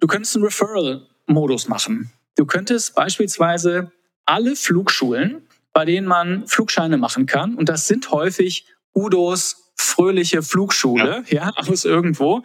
Du 0.00 0.06
könntest 0.06 0.36
einen 0.36 0.44
Referral-Modus 0.44 1.68
machen. 1.68 2.10
Du 2.36 2.46
könntest 2.46 2.94
beispielsweise 2.94 3.92
alle 4.26 4.56
Flugschulen, 4.56 5.46
bei 5.72 5.84
denen 5.84 6.06
man 6.06 6.46
Flugscheine 6.46 6.98
machen 6.98 7.26
kann, 7.26 7.54
und 7.54 7.68
das 7.68 7.86
sind 7.86 8.10
häufig 8.10 8.66
Udos 8.94 9.72
fröhliche 9.76 10.42
Flugschule, 10.42 11.24
ja, 11.28 11.46
ja 11.46 11.52
aus 11.56 11.84
irgendwo, 11.84 12.42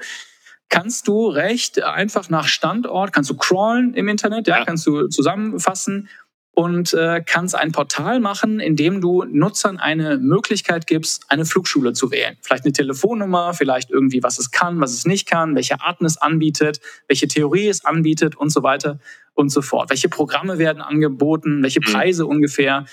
kannst 0.69 1.07
du 1.07 1.27
recht 1.27 1.81
einfach 1.83 2.29
nach 2.29 2.47
Standort, 2.47 3.13
kannst 3.13 3.29
du 3.29 3.37
crawlen 3.37 3.93
im 3.93 4.07
Internet, 4.07 4.47
ja, 4.47 4.59
ja. 4.59 4.65
kannst 4.65 4.85
du 4.87 5.07
zusammenfassen 5.07 6.09
und 6.53 6.93
äh, 6.93 7.23
kannst 7.25 7.55
ein 7.55 7.71
Portal 7.71 8.19
machen, 8.19 8.59
in 8.59 8.75
dem 8.75 8.99
du 8.99 9.23
Nutzern 9.23 9.77
eine 9.77 10.17
Möglichkeit 10.17 10.85
gibst, 10.85 11.25
eine 11.29 11.45
Flugschule 11.45 11.93
zu 11.93 12.11
wählen. 12.11 12.37
Vielleicht 12.41 12.65
eine 12.65 12.73
Telefonnummer, 12.73 13.53
vielleicht 13.53 13.89
irgendwie, 13.89 14.21
was 14.21 14.37
es 14.37 14.51
kann, 14.51 14.81
was 14.81 14.91
es 14.91 15.05
nicht 15.05 15.29
kann, 15.29 15.55
welche 15.55 15.81
Arten 15.81 16.05
es 16.05 16.17
anbietet, 16.17 16.81
welche 17.07 17.27
Theorie 17.27 17.67
es 17.67 17.85
anbietet 17.85 18.35
und 18.35 18.49
so 18.49 18.63
weiter 18.63 18.99
und 19.33 19.49
so 19.49 19.61
fort. 19.61 19.89
Welche 19.89 20.09
Programme 20.09 20.57
werden 20.57 20.81
angeboten, 20.81 21.63
welche 21.63 21.79
mhm. 21.79 21.91
Preise 21.91 22.23
mhm. 22.25 22.29
ungefähr. 22.31 22.85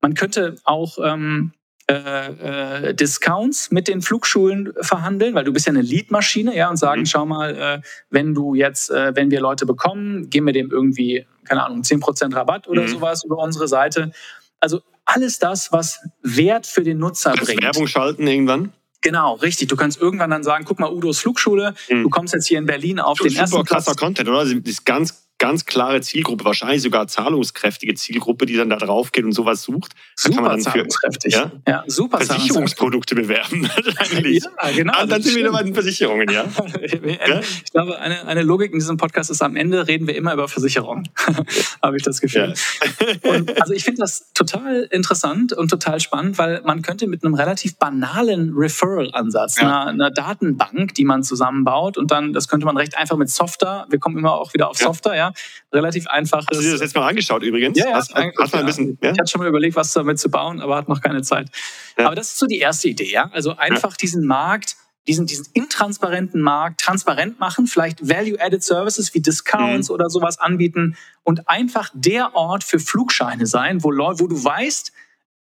Man 0.00 0.14
könnte 0.14 0.56
auch 0.64 0.98
ähm, 1.02 1.52
äh, 1.88 2.88
äh, 2.88 2.94
Discounts 2.94 3.70
mit 3.70 3.88
den 3.88 4.02
Flugschulen 4.02 4.72
verhandeln, 4.80 5.34
weil 5.34 5.44
du 5.44 5.52
bist 5.52 5.66
ja 5.66 5.72
eine 5.72 5.82
Leadmaschine, 5.82 6.56
ja, 6.56 6.68
und 6.68 6.78
sagen, 6.78 7.02
mhm. 7.02 7.06
schau 7.06 7.26
mal, 7.26 7.54
äh, 7.54 7.80
wenn 8.10 8.34
du 8.34 8.54
jetzt, 8.54 8.90
äh, 8.90 9.14
wenn 9.14 9.30
wir 9.30 9.40
Leute 9.40 9.66
bekommen, 9.66 10.28
geben 10.28 10.46
wir 10.46 10.52
dem 10.52 10.72
irgendwie 10.72 11.26
keine 11.48 11.64
Ahnung, 11.64 11.82
10% 11.82 12.34
Rabatt 12.34 12.68
oder 12.68 12.82
mhm. 12.82 12.88
sowas 12.88 13.24
über 13.24 13.38
unsere 13.38 13.68
Seite. 13.68 14.12
Also 14.60 14.80
alles 15.04 15.38
das, 15.38 15.72
was 15.72 16.00
Wert 16.22 16.66
für 16.66 16.82
den 16.82 16.98
Nutzer 16.98 17.30
Kannst 17.30 17.46
bringt. 17.46 17.62
Werbung 17.62 17.86
schalten 17.86 18.26
irgendwann? 18.26 18.72
Genau, 19.02 19.34
richtig. 19.34 19.68
Du 19.68 19.76
kannst 19.76 20.00
irgendwann 20.00 20.30
dann 20.30 20.42
sagen, 20.42 20.64
guck 20.64 20.80
mal, 20.80 20.92
Udos 20.92 21.20
Flugschule, 21.20 21.74
mhm. 21.88 22.02
du 22.02 22.10
kommst 22.10 22.34
jetzt 22.34 22.48
hier 22.48 22.58
in 22.58 22.66
Berlin 22.66 22.98
auf 22.98 23.18
Super 23.18 23.30
den 23.30 23.38
ersten 23.38 23.56
Platz. 23.56 23.68
krasser 23.68 23.94
Content, 23.94 24.28
oder? 24.28 24.44
Das 24.44 24.52
ist 24.52 24.84
ganz 24.84 25.25
ganz 25.38 25.66
klare 25.66 26.00
Zielgruppe, 26.00 26.44
wahrscheinlich 26.44 26.82
sogar 26.82 27.06
zahlungskräftige 27.08 27.94
Zielgruppe, 27.94 28.46
die 28.46 28.56
dann 28.56 28.70
da 28.70 28.76
drauf 28.76 29.12
geht 29.12 29.24
und 29.24 29.32
sowas 29.32 29.62
sucht. 29.62 29.92
Da 30.22 30.30
super 30.30 30.48
kann 30.48 30.60
zahlungskräftig. 30.60 31.34
Ja? 31.34 31.52
ja, 31.68 31.84
super 31.86 32.20
Versicherungsprodukte 32.20 33.14
bewerben. 33.14 33.68
eigentlich. 33.98 34.44
Ja, 34.44 34.70
genau. 34.70 34.92
Ah, 34.96 35.06
dann 35.06 35.22
sind 35.22 35.34
wir 35.34 35.42
wieder 35.42 35.52
bei 35.52 35.62
den 35.62 35.74
Versicherungen, 35.74 36.28
ja? 36.32 36.46
ich 36.82 37.72
glaube, 37.72 37.98
eine, 37.98 38.26
eine 38.26 38.42
Logik 38.42 38.72
in 38.72 38.78
diesem 38.78 38.96
Podcast 38.96 39.30
ist, 39.30 39.42
am 39.42 39.56
Ende 39.56 39.86
reden 39.86 40.06
wir 40.06 40.16
immer 40.16 40.32
über 40.32 40.48
Versicherungen. 40.48 41.08
Habe 41.82 41.96
ich 41.96 42.02
das 42.02 42.20
Gefühl. 42.20 42.54
Und, 43.22 43.60
also 43.60 43.74
ich 43.74 43.84
finde 43.84 44.00
das 44.00 44.32
total 44.32 44.88
interessant 44.90 45.52
und 45.52 45.68
total 45.68 46.00
spannend, 46.00 46.38
weil 46.38 46.62
man 46.64 46.82
könnte 46.82 47.06
mit 47.06 47.24
einem 47.24 47.34
relativ 47.34 47.76
banalen 47.76 48.54
Referral-Ansatz, 48.56 49.58
einer, 49.58 49.86
einer 49.86 50.10
Datenbank, 50.10 50.94
die 50.94 51.04
man 51.04 51.22
zusammenbaut 51.22 51.98
und 51.98 52.10
dann, 52.10 52.32
das 52.32 52.48
könnte 52.48 52.66
man 52.66 52.76
recht 52.76 52.96
einfach 52.96 53.16
mit 53.16 53.28
Software, 53.28 53.86
wir 53.90 53.98
kommen 53.98 54.16
immer 54.16 54.32
auch 54.32 54.54
wieder 54.54 54.68
auf 54.70 54.78
Software, 54.78 55.16
ja, 55.16 55.25
relativ 55.72 56.06
einfaches. 56.06 56.46
Hast 56.50 56.60
du 56.60 56.64
dir 56.64 56.72
das 56.72 56.80
jetzt 56.80 56.94
mal 56.94 57.06
angeschaut 57.06 57.42
übrigens? 57.42 57.78
Ja, 57.78 57.88
ja. 57.88 57.94
Hast, 57.94 58.14
hast 58.14 58.52
mal 58.52 58.60
ein 58.60 58.66
bisschen, 58.66 58.98
ja? 59.02 59.12
Ich 59.12 59.18
hatte 59.18 59.30
schon 59.30 59.40
mal 59.40 59.48
überlegt, 59.48 59.76
was 59.76 59.92
damit 59.92 60.18
zu 60.18 60.30
bauen, 60.30 60.60
aber 60.60 60.76
hat 60.76 60.88
noch 60.88 61.00
keine 61.00 61.22
Zeit. 61.22 61.50
Ja. 61.98 62.06
Aber 62.06 62.14
das 62.14 62.28
ist 62.28 62.38
so 62.38 62.46
die 62.46 62.58
erste 62.58 62.88
Idee, 62.88 63.10
ja. 63.10 63.30
Also 63.32 63.56
einfach 63.56 63.92
ja. 63.92 63.96
diesen 64.00 64.26
Markt, 64.26 64.76
diesen, 65.08 65.26
diesen 65.26 65.46
intransparenten 65.54 66.40
Markt 66.40 66.80
transparent 66.80 67.38
machen, 67.38 67.66
vielleicht 67.66 68.08
Value-Added 68.08 68.62
Services 68.62 69.14
wie 69.14 69.20
Discounts 69.20 69.88
mhm. 69.88 69.94
oder 69.94 70.10
sowas 70.10 70.38
anbieten 70.38 70.96
und 71.22 71.48
einfach 71.48 71.90
der 71.94 72.34
Ort 72.34 72.64
für 72.64 72.78
Flugscheine 72.78 73.46
sein, 73.46 73.84
wo, 73.84 73.90
wo 73.90 74.26
du 74.26 74.44
weißt, 74.44 74.92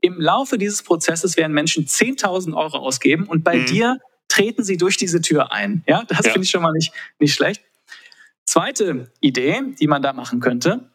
im 0.02 0.22
Laufe 0.22 0.58
dieses 0.58 0.84
Prozesses 0.84 1.36
werden 1.36 1.54
Menschen 1.54 1.86
10.000 1.86 2.56
Euro 2.56 2.78
ausgeben 2.78 3.26
und 3.26 3.44
bei 3.44 3.58
mhm. 3.58 3.66
dir 3.66 4.00
treten 4.28 4.64
sie 4.64 4.78
durch 4.78 4.98
diese 4.98 5.22
Tür 5.22 5.52
ein. 5.52 5.84
Ja, 5.88 6.04
das 6.08 6.26
ja. 6.26 6.32
finde 6.34 6.44
ich 6.46 6.52
schon 6.52 6.62
mal 6.62 6.72
nicht, 6.72 6.92
nicht 7.20 7.34
schlecht. 7.34 7.64
Zweite 8.46 9.12
Idee, 9.22 9.62
die 9.80 9.88
man 9.88 10.02
da 10.02 10.14
machen 10.14 10.40
könnte, 10.40 10.90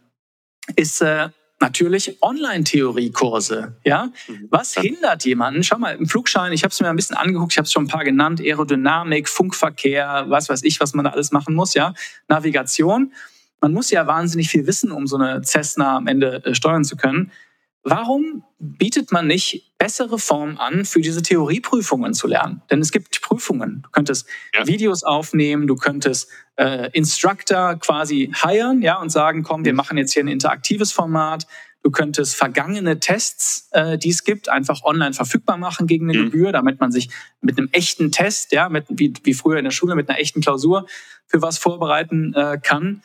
ist 0.76 1.02
äh, 1.02 1.30
natürlich 1.60 2.22
Online-Theoriekurse. 2.22 3.76
Ja? 3.84 4.10
Mhm. 4.28 4.48
Was 4.50 4.74
hindert 4.74 5.24
jemanden? 5.24 5.62
Schau 5.62 5.78
mal, 5.78 5.96
im 5.96 6.06
Flugschein, 6.06 6.52
ich 6.52 6.62
habe 6.62 6.72
es 6.72 6.80
mir 6.80 6.88
ein 6.88 6.96
bisschen 6.96 7.16
angeguckt, 7.16 7.52
ich 7.52 7.58
habe 7.58 7.66
es 7.66 7.72
schon 7.72 7.84
ein 7.84 7.88
paar 7.88 8.04
genannt, 8.04 8.40
Aerodynamik, 8.40 9.28
Funkverkehr, 9.28 10.24
was 10.28 10.48
weiß 10.48 10.62
ich, 10.64 10.80
was 10.80 10.94
man 10.94 11.04
da 11.04 11.10
alles 11.10 11.32
machen 11.32 11.54
muss, 11.54 11.74
ja, 11.74 11.92
Navigation. 12.28 13.12
Man 13.60 13.72
muss 13.72 13.90
ja 13.90 14.06
wahnsinnig 14.06 14.48
viel 14.48 14.66
wissen, 14.66 14.90
um 14.90 15.06
so 15.06 15.16
eine 15.16 15.42
Cessna 15.42 15.96
am 15.96 16.06
Ende 16.06 16.42
äh, 16.44 16.54
steuern 16.54 16.84
zu 16.84 16.96
können. 16.96 17.30
Warum 17.82 18.44
bietet 18.58 19.10
man 19.10 19.26
nicht 19.26 19.72
bessere 19.78 20.18
Formen 20.18 20.58
an, 20.58 20.84
für 20.84 21.00
diese 21.00 21.22
Theorieprüfungen 21.22 22.12
zu 22.12 22.26
lernen? 22.26 22.60
Denn 22.70 22.80
es 22.80 22.92
gibt 22.92 23.22
Prüfungen. 23.22 23.80
Du 23.82 23.88
könntest 23.90 24.26
ja. 24.54 24.66
Videos 24.66 25.02
aufnehmen, 25.02 25.66
du 25.66 25.76
könntest 25.76 26.28
äh, 26.56 26.90
Instructor 26.92 27.76
quasi 27.76 28.30
hiren, 28.34 28.82
ja, 28.82 29.00
und 29.00 29.08
sagen, 29.08 29.42
komm, 29.42 29.64
wir 29.64 29.72
machen 29.72 29.96
jetzt 29.96 30.12
hier 30.12 30.22
ein 30.22 30.28
interaktives 30.28 30.92
Format. 30.92 31.46
Du 31.82 31.90
könntest 31.90 32.36
vergangene 32.36 33.00
Tests, 33.00 33.70
äh, 33.72 33.96
die 33.96 34.10
es 34.10 34.24
gibt, 34.24 34.50
einfach 34.50 34.82
online 34.82 35.14
verfügbar 35.14 35.56
machen 35.56 35.86
gegen 35.86 36.10
eine 36.10 36.18
mhm. 36.18 36.24
Gebühr, 36.26 36.52
damit 36.52 36.80
man 36.80 36.92
sich 36.92 37.08
mit 37.40 37.56
einem 37.56 37.70
echten 37.72 38.12
Test, 38.12 38.52
ja, 38.52 38.68
mit, 38.68 38.84
wie, 38.90 39.14
wie 39.24 39.32
früher 39.32 39.56
in 39.56 39.64
der 39.64 39.70
Schule, 39.70 39.94
mit 39.94 40.10
einer 40.10 40.18
echten 40.18 40.42
Klausur 40.42 40.84
für 41.26 41.40
was 41.40 41.56
vorbereiten 41.56 42.34
äh, 42.34 42.58
kann. 42.62 43.02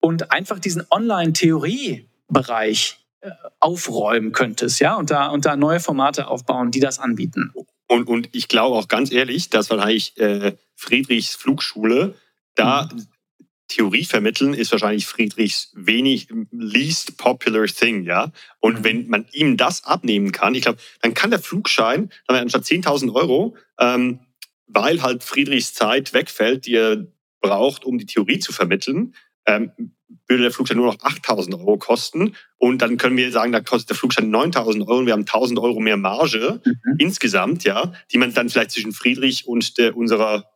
Und 0.00 0.32
einfach 0.32 0.58
diesen 0.58 0.86
Online-Theorie-Bereich 0.90 3.01
aufräumen 3.60 4.32
könntest, 4.32 4.80
ja, 4.80 4.96
und 4.96 5.10
da, 5.10 5.28
und 5.28 5.44
da 5.44 5.56
neue 5.56 5.80
Formate 5.80 6.26
aufbauen, 6.26 6.70
die 6.70 6.80
das 6.80 6.98
anbieten. 6.98 7.52
Und, 7.86 8.08
und 8.08 8.28
ich 8.32 8.48
glaube 8.48 8.76
auch 8.76 8.88
ganz 8.88 9.12
ehrlich, 9.12 9.50
dass 9.50 9.70
wahrscheinlich 9.70 10.16
äh, 10.18 10.56
Friedrichs 10.74 11.34
Flugschule 11.34 12.14
da 12.54 12.88
mhm. 12.92 13.06
Theorie 13.68 14.04
vermitteln 14.04 14.52
ist 14.54 14.72
wahrscheinlich 14.72 15.06
Friedrichs 15.06 15.72
wenig 15.74 16.28
least 16.50 17.16
popular 17.16 17.66
thing, 17.66 18.04
ja. 18.04 18.32
Und 18.60 18.80
mhm. 18.80 18.84
wenn 18.84 19.08
man 19.08 19.26
ihm 19.32 19.56
das 19.56 19.84
abnehmen 19.84 20.32
kann, 20.32 20.54
ich 20.54 20.62
glaube, 20.62 20.78
dann 21.00 21.14
kann 21.14 21.30
der 21.30 21.38
Flugschein 21.38 22.10
dann 22.26 22.36
anstatt 22.36 22.64
10.000 22.64 23.14
Euro, 23.14 23.56
ähm, 23.78 24.20
weil 24.66 25.02
halt 25.02 25.22
Friedrichs 25.22 25.74
Zeit 25.74 26.12
wegfällt, 26.12 26.66
die 26.66 26.74
er 26.74 27.06
braucht, 27.40 27.84
um 27.84 27.98
die 27.98 28.06
Theorie 28.06 28.38
zu 28.38 28.52
vermitteln, 28.52 29.14
ähm, 29.46 29.72
würde 30.28 30.44
der 30.44 30.52
Flugschein 30.52 30.76
nur 30.76 30.86
noch 30.86 30.98
8.000 30.98 31.58
Euro 31.58 31.76
kosten. 31.78 32.34
Und 32.58 32.80
dann 32.80 32.96
können 32.96 33.16
wir 33.16 33.30
sagen, 33.32 33.52
da 33.52 33.60
kostet 33.60 33.90
der 33.90 33.96
Flugschein 33.96 34.34
9.000 34.34 34.86
Euro 34.86 34.98
und 34.98 35.06
wir 35.06 35.12
haben 35.12 35.24
1.000 35.24 35.60
Euro 35.60 35.80
mehr 35.80 35.96
Marge 35.96 36.60
mhm. 36.64 36.96
insgesamt, 36.98 37.64
ja, 37.64 37.92
die 38.12 38.18
man 38.18 38.32
dann 38.32 38.48
vielleicht 38.48 38.70
zwischen 38.70 38.92
Friedrich 38.92 39.46
und 39.46 39.78
der, 39.78 39.96
unserer 39.96 40.46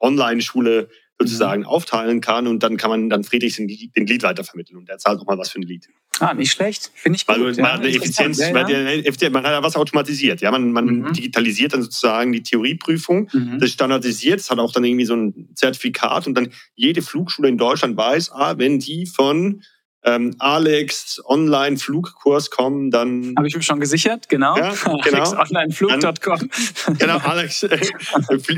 Online-Schule 0.00 0.88
sozusagen 1.20 1.62
mhm. 1.62 1.68
aufteilen 1.68 2.20
kann 2.20 2.46
und 2.46 2.62
dann 2.62 2.76
kann 2.76 2.90
man 2.90 3.10
dann 3.10 3.24
Friedrich 3.24 3.56
den, 3.56 3.68
den 3.68 4.06
Lied 4.06 4.22
weitervermitteln 4.22 4.78
und 4.78 4.88
der 4.88 4.98
zahlt 4.98 5.18
nochmal 5.18 5.38
was 5.38 5.50
für 5.50 5.60
ein 5.60 5.62
Lied. 5.62 5.86
Ah, 6.18 6.34
nicht 6.34 6.50
schlecht, 6.50 6.90
finde 6.94 7.16
ich 7.16 7.26
gut. 7.26 7.36
Weil 7.36 7.44
man, 7.44 7.54
ja, 7.54 7.72
hat 7.72 7.80
eine 7.80 7.88
Effizienz, 7.88 8.38
ja, 8.38 8.48
ja. 8.48 9.30
man 9.30 9.44
hat 9.44 9.52
ja 9.52 9.62
was 9.62 9.76
automatisiert. 9.76 10.40
Ja, 10.40 10.50
man, 10.50 10.72
man 10.72 10.84
mhm. 10.86 11.12
digitalisiert 11.12 11.72
dann 11.72 11.82
sozusagen 11.82 12.32
die 12.32 12.42
Theorieprüfung, 12.42 13.28
mhm. 13.32 13.58
das 13.58 13.70
standardisiert, 13.70 14.40
das 14.40 14.50
hat 14.50 14.58
auch 14.58 14.72
dann 14.72 14.84
irgendwie 14.84 15.04
so 15.04 15.14
ein 15.14 15.48
Zertifikat 15.54 16.26
und 16.26 16.34
dann 16.34 16.50
jede 16.74 17.02
Flugschule 17.02 17.48
in 17.48 17.58
Deutschland 17.58 17.96
weiß, 17.96 18.32
ah, 18.32 18.58
wenn 18.58 18.78
die 18.78 19.06
von 19.06 19.62
ähm, 20.02 20.34
Alex 20.38 21.20
Online-Flugkurs 21.26 22.50
kommen, 22.50 22.90
dann. 22.90 23.34
Habe 23.36 23.48
ich 23.48 23.54
mir 23.54 23.62
schon 23.62 23.80
gesichert, 23.80 24.28
genau. 24.28 24.56
Ja, 24.56 24.72
genau. 25.04 25.32
AlexOnlineflug.com. 25.32 26.50
Genau, 26.98 27.18
Alex, 27.18 27.62
äh, 27.64 27.78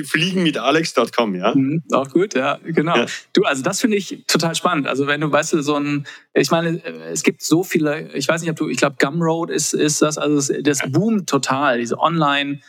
fliegen 0.04 0.42
mit 0.42 0.56
Alex.com, 0.56 1.34
ja. 1.34 1.54
Mhm, 1.54 1.82
auch 1.92 2.08
gut, 2.10 2.34
ja, 2.34 2.58
genau. 2.64 2.96
Ja. 2.96 3.06
Du, 3.32 3.42
also 3.42 3.62
das 3.62 3.80
finde 3.80 3.96
ich 3.96 4.24
total 4.26 4.54
spannend. 4.54 4.86
Also 4.86 5.06
wenn 5.06 5.20
du, 5.20 5.32
weißt 5.32 5.54
du, 5.54 5.62
so 5.62 5.76
ein, 5.76 6.06
ich 6.34 6.50
meine, 6.50 6.82
es 7.10 7.22
gibt 7.22 7.42
so 7.42 7.64
viele, 7.64 8.12
ich 8.12 8.28
weiß 8.28 8.40
nicht, 8.42 8.50
ob 8.50 8.56
du, 8.56 8.68
ich 8.68 8.78
glaube, 8.78 8.96
Gumroad 8.98 9.50
ist, 9.50 9.74
ist 9.74 10.00
das, 10.02 10.18
also 10.18 10.52
das 10.62 10.80
boomt 10.90 11.28
total, 11.28 11.78
diese 11.78 11.98
Online- 11.98 12.60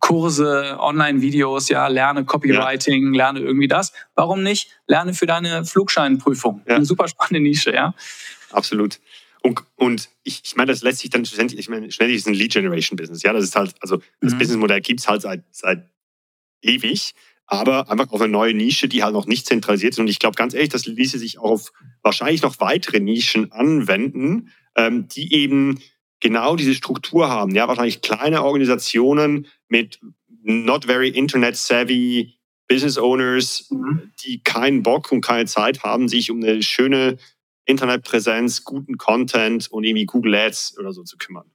Kurse, 0.00 0.76
Online-Videos, 0.80 1.68
ja, 1.68 1.86
lerne 1.88 2.24
Copywriting, 2.24 3.12
ja. 3.12 3.18
lerne 3.18 3.40
irgendwie 3.40 3.68
das. 3.68 3.92
Warum 4.14 4.42
nicht? 4.42 4.70
Lerne 4.86 5.14
für 5.14 5.26
deine 5.26 5.64
Flugscheinprüfung. 5.64 6.62
Ja. 6.66 6.76
Eine 6.76 6.84
super 6.84 7.08
spannende 7.08 7.40
Nische, 7.40 7.72
ja. 7.72 7.94
Absolut. 8.50 8.98
Und, 9.42 9.62
und 9.76 10.08
ich, 10.24 10.42
ich 10.44 10.56
meine, 10.56 10.72
das 10.72 10.82
lässt 10.82 10.98
sich 10.98 11.10
dann 11.10 11.24
schlussendlich, 11.24 11.60
ich 11.60 11.68
meine, 11.68 11.92
schnell 11.92 12.10
ist 12.10 12.26
ein 12.26 12.34
Lead-Generation-Business. 12.34 13.22
Ja, 13.22 13.32
das 13.32 13.44
ist 13.44 13.54
halt, 13.54 13.74
also 13.80 13.98
das 14.20 14.34
mhm. 14.34 14.38
Businessmodell 14.38 14.80
gibt 14.80 15.00
es 15.00 15.08
halt 15.08 15.22
seit, 15.22 15.44
seit 15.52 15.88
ewig, 16.62 17.14
aber 17.46 17.88
einfach 17.88 18.10
auf 18.10 18.20
eine 18.20 18.32
neue 18.32 18.54
Nische, 18.54 18.88
die 18.88 19.04
halt 19.04 19.12
noch 19.12 19.26
nicht 19.26 19.46
zentralisiert 19.46 19.92
ist. 19.92 20.00
Und 20.00 20.08
ich 20.08 20.18
glaube 20.18 20.34
ganz 20.34 20.52
ehrlich, 20.52 20.70
das 20.70 20.86
ließe 20.86 21.18
sich 21.18 21.38
auch 21.38 21.52
auf 21.52 21.72
wahrscheinlich 22.02 22.42
noch 22.42 22.58
weitere 22.58 22.98
Nischen 22.98 23.52
anwenden, 23.52 24.50
ähm, 24.74 25.06
die 25.06 25.32
eben 25.32 25.80
genau 26.20 26.56
diese 26.56 26.74
Struktur 26.74 27.28
haben. 27.28 27.54
Ja, 27.54 27.68
wahrscheinlich 27.68 28.02
kleine 28.02 28.42
Organisationen 28.42 29.46
mit 29.68 30.00
not 30.42 30.84
very 30.84 31.08
internet 31.08 31.56
savvy 31.56 32.36
Business 32.68 32.98
Owners, 32.98 33.68
mhm. 33.70 34.12
die 34.24 34.42
keinen 34.42 34.82
Bock 34.82 35.12
und 35.12 35.20
keine 35.20 35.46
Zeit 35.46 35.82
haben, 35.84 36.08
sich 36.08 36.30
um 36.30 36.42
eine 36.42 36.62
schöne 36.62 37.16
Internetpräsenz, 37.64 38.64
guten 38.64 38.96
Content 38.96 39.70
und 39.70 39.84
irgendwie 39.84 40.06
Google 40.06 40.34
Ads 40.34 40.78
oder 40.78 40.92
so 40.92 41.02
zu 41.02 41.16
kümmern. 41.16 41.50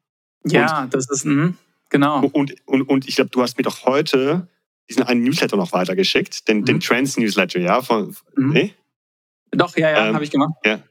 Ja, 0.46 0.84
und, 0.84 0.94
das 0.94 1.10
ist, 1.10 1.26
mh, 1.26 1.54
genau. 1.90 2.26
Und, 2.26 2.56
und, 2.66 2.82
und 2.84 3.08
ich 3.08 3.16
glaube, 3.16 3.30
du 3.30 3.42
hast 3.42 3.58
mir 3.58 3.64
doch 3.64 3.86
heute 3.86 4.48
diesen 4.90 5.04
einen 5.04 5.24
Newsletter 5.24 5.58
noch 5.58 5.72
weitergeschickt, 5.74 6.48
den, 6.48 6.60
mhm. 6.60 6.66
den 6.66 6.80
Trends 6.80 7.18
Newsletter, 7.18 7.60
ja? 7.60 7.82
Von, 7.82 8.16
mhm. 8.36 8.50
nee? 8.50 8.74
Doch, 9.52 9.76
ja, 9.78 9.92
ja, 9.92 10.08
ähm, 10.08 10.16
habe 10.16 10.24
ich 10.24 10.32
gemacht. 10.32 10.54
Ja. 10.66 10.82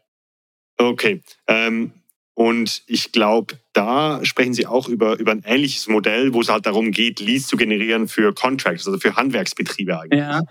Okay. 0.77 1.23
Ähm, 1.47 1.93
und 2.35 2.83
ich 2.87 3.13
glaube, 3.13 3.59
da 3.73 4.25
sprechen 4.25 4.55
Sie 4.55 4.67
auch 4.67 4.89
über, 4.89 5.19
über 5.19 5.33
ein 5.33 5.43
ähnliches 5.45 5.89
Modell, 5.89 6.33
wo 6.33 6.41
es 6.41 6.49
halt 6.49 6.67
darum 6.67 6.91
geht, 6.91 7.21
Leads 7.21 7.47
zu 7.47 7.57
generieren 7.57 8.09
für 8.09 8.33
Contracts, 8.33 8.87
also 8.87 8.99
für 8.99 9.17
Handwerksbetriebe 9.17 9.99
eigentlich. 9.99 10.21
Ja. 10.21 10.43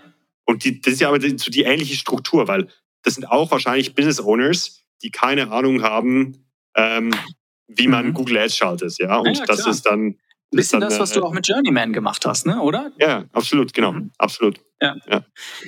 Und 0.44 0.64
die, 0.64 0.80
das 0.80 0.94
ist 0.94 1.00
ja 1.00 1.08
aber 1.08 1.18
die, 1.18 1.34
die 1.36 1.62
ähnliche 1.62 1.96
Struktur, 1.96 2.48
weil 2.48 2.68
das 3.02 3.14
sind 3.14 3.24
auch 3.24 3.50
wahrscheinlich 3.50 3.94
Business 3.94 4.20
Owners, 4.20 4.82
die 5.02 5.10
keine 5.10 5.50
Ahnung 5.50 5.82
haben, 5.82 6.44
ähm, 6.74 7.12
wie 7.68 7.88
man 7.88 8.08
mhm. 8.08 8.14
Google 8.14 8.38
Ads 8.38 8.56
schaltet. 8.56 8.96
Ja, 8.98 9.18
und 9.18 9.38
ja, 9.38 9.44
das 9.46 9.66
ist 9.66 9.86
dann. 9.86 10.16
Ein 10.52 10.56
bisschen 10.56 10.80
das, 10.80 10.98
was 10.98 11.12
du 11.12 11.20
äh, 11.20 11.22
auch 11.22 11.32
mit 11.32 11.46
Journeyman 11.46 11.92
gemacht 11.92 12.26
hast, 12.26 12.44
ne? 12.44 12.60
oder? 12.60 12.90
Ja, 12.98 13.24
absolut, 13.32 13.72
genau. 13.72 13.92
Mhm. 13.92 14.10
Absolut. 14.18 14.60
Ja. 14.82 14.96
ja. 15.08 15.24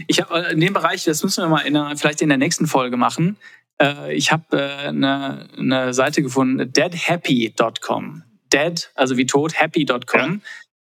Ich 0.08 0.20
habe 0.20 0.48
äh, 0.48 0.52
in 0.52 0.60
dem 0.60 0.72
Bereich, 0.72 1.04
das 1.04 1.22
müssen 1.22 1.44
wir 1.44 1.48
mal 1.48 1.60
in 1.60 1.96
vielleicht 1.96 2.20
in 2.20 2.28
der 2.28 2.38
nächsten 2.38 2.66
Folge 2.66 2.96
machen, 2.96 3.36
äh, 3.82 4.14
ich 4.14 4.32
habe 4.32 4.44
äh, 4.58 4.88
eine, 4.88 5.48
eine 5.58 5.94
Seite 5.94 6.22
gefunden, 6.22 6.72
deadhappy.com. 6.72 8.22
Dead, 8.52 8.90
also 8.94 9.16
wie 9.16 9.26
tot, 9.26 9.54
happy.com. 9.54 10.00
Ja. 10.14 10.38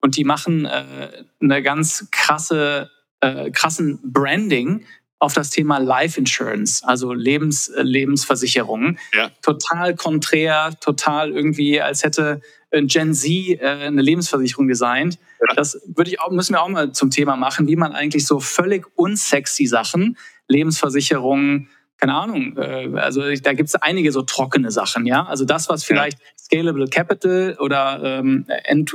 Und 0.01 0.16
die 0.16 0.24
machen 0.24 0.66
äh, 0.66 1.24
eine 1.40 1.62
ganz 1.62 2.09
krasse, 2.11 2.90
äh, 3.20 3.51
krassen 3.51 4.01
Branding 4.03 4.84
auf 5.20 5.34
das 5.34 5.51
Thema 5.51 5.78
Life 5.78 6.18
Insurance, 6.18 6.82
also 6.84 7.12
Lebens, 7.12 7.68
äh, 7.68 7.82
Lebensversicherungen. 7.82 8.99
Ja. 9.14 9.30
Total 9.43 9.95
konträr, 9.95 10.74
total 10.80 11.30
irgendwie, 11.30 11.80
als 11.80 12.03
hätte 12.03 12.40
Gen 12.72 13.14
Z 13.14 13.30
äh, 13.30 13.59
eine 13.61 14.03
Lebensversicherung 14.03 14.66
designt. 14.66 15.18
Ja. 15.47 15.55
Das 15.55 15.80
würde 15.86 16.11
ich 16.11 16.20
auch, 16.20 16.30
müssen 16.32 16.55
wir 16.55 16.62
auch 16.62 16.68
mal 16.68 16.90
zum 16.90 17.11
Thema 17.11 17.36
machen, 17.36 17.68
wie 17.68 17.76
man 17.76 17.93
eigentlich 17.93 18.26
so 18.26 18.40
völlig 18.40 18.86
unsexy 18.97 19.66
Sachen, 19.66 20.16
Lebensversicherungen, 20.49 21.68
keine 21.99 22.14
Ahnung, 22.14 22.57
äh, 22.57 22.90
also 22.97 23.22
da 23.22 23.53
gibt 23.53 23.68
es 23.68 23.76
einige 23.76 24.11
so 24.12 24.22
trockene 24.22 24.70
Sachen, 24.70 25.07
ja. 25.07 25.24
Also 25.24 25.45
das, 25.45 25.68
was 25.68 25.84
vielleicht 25.84 26.18
ja. 26.18 26.26
Scalable 26.36 26.86
Capital 26.88 27.57
oder 27.61 28.01
ähm, 28.03 28.47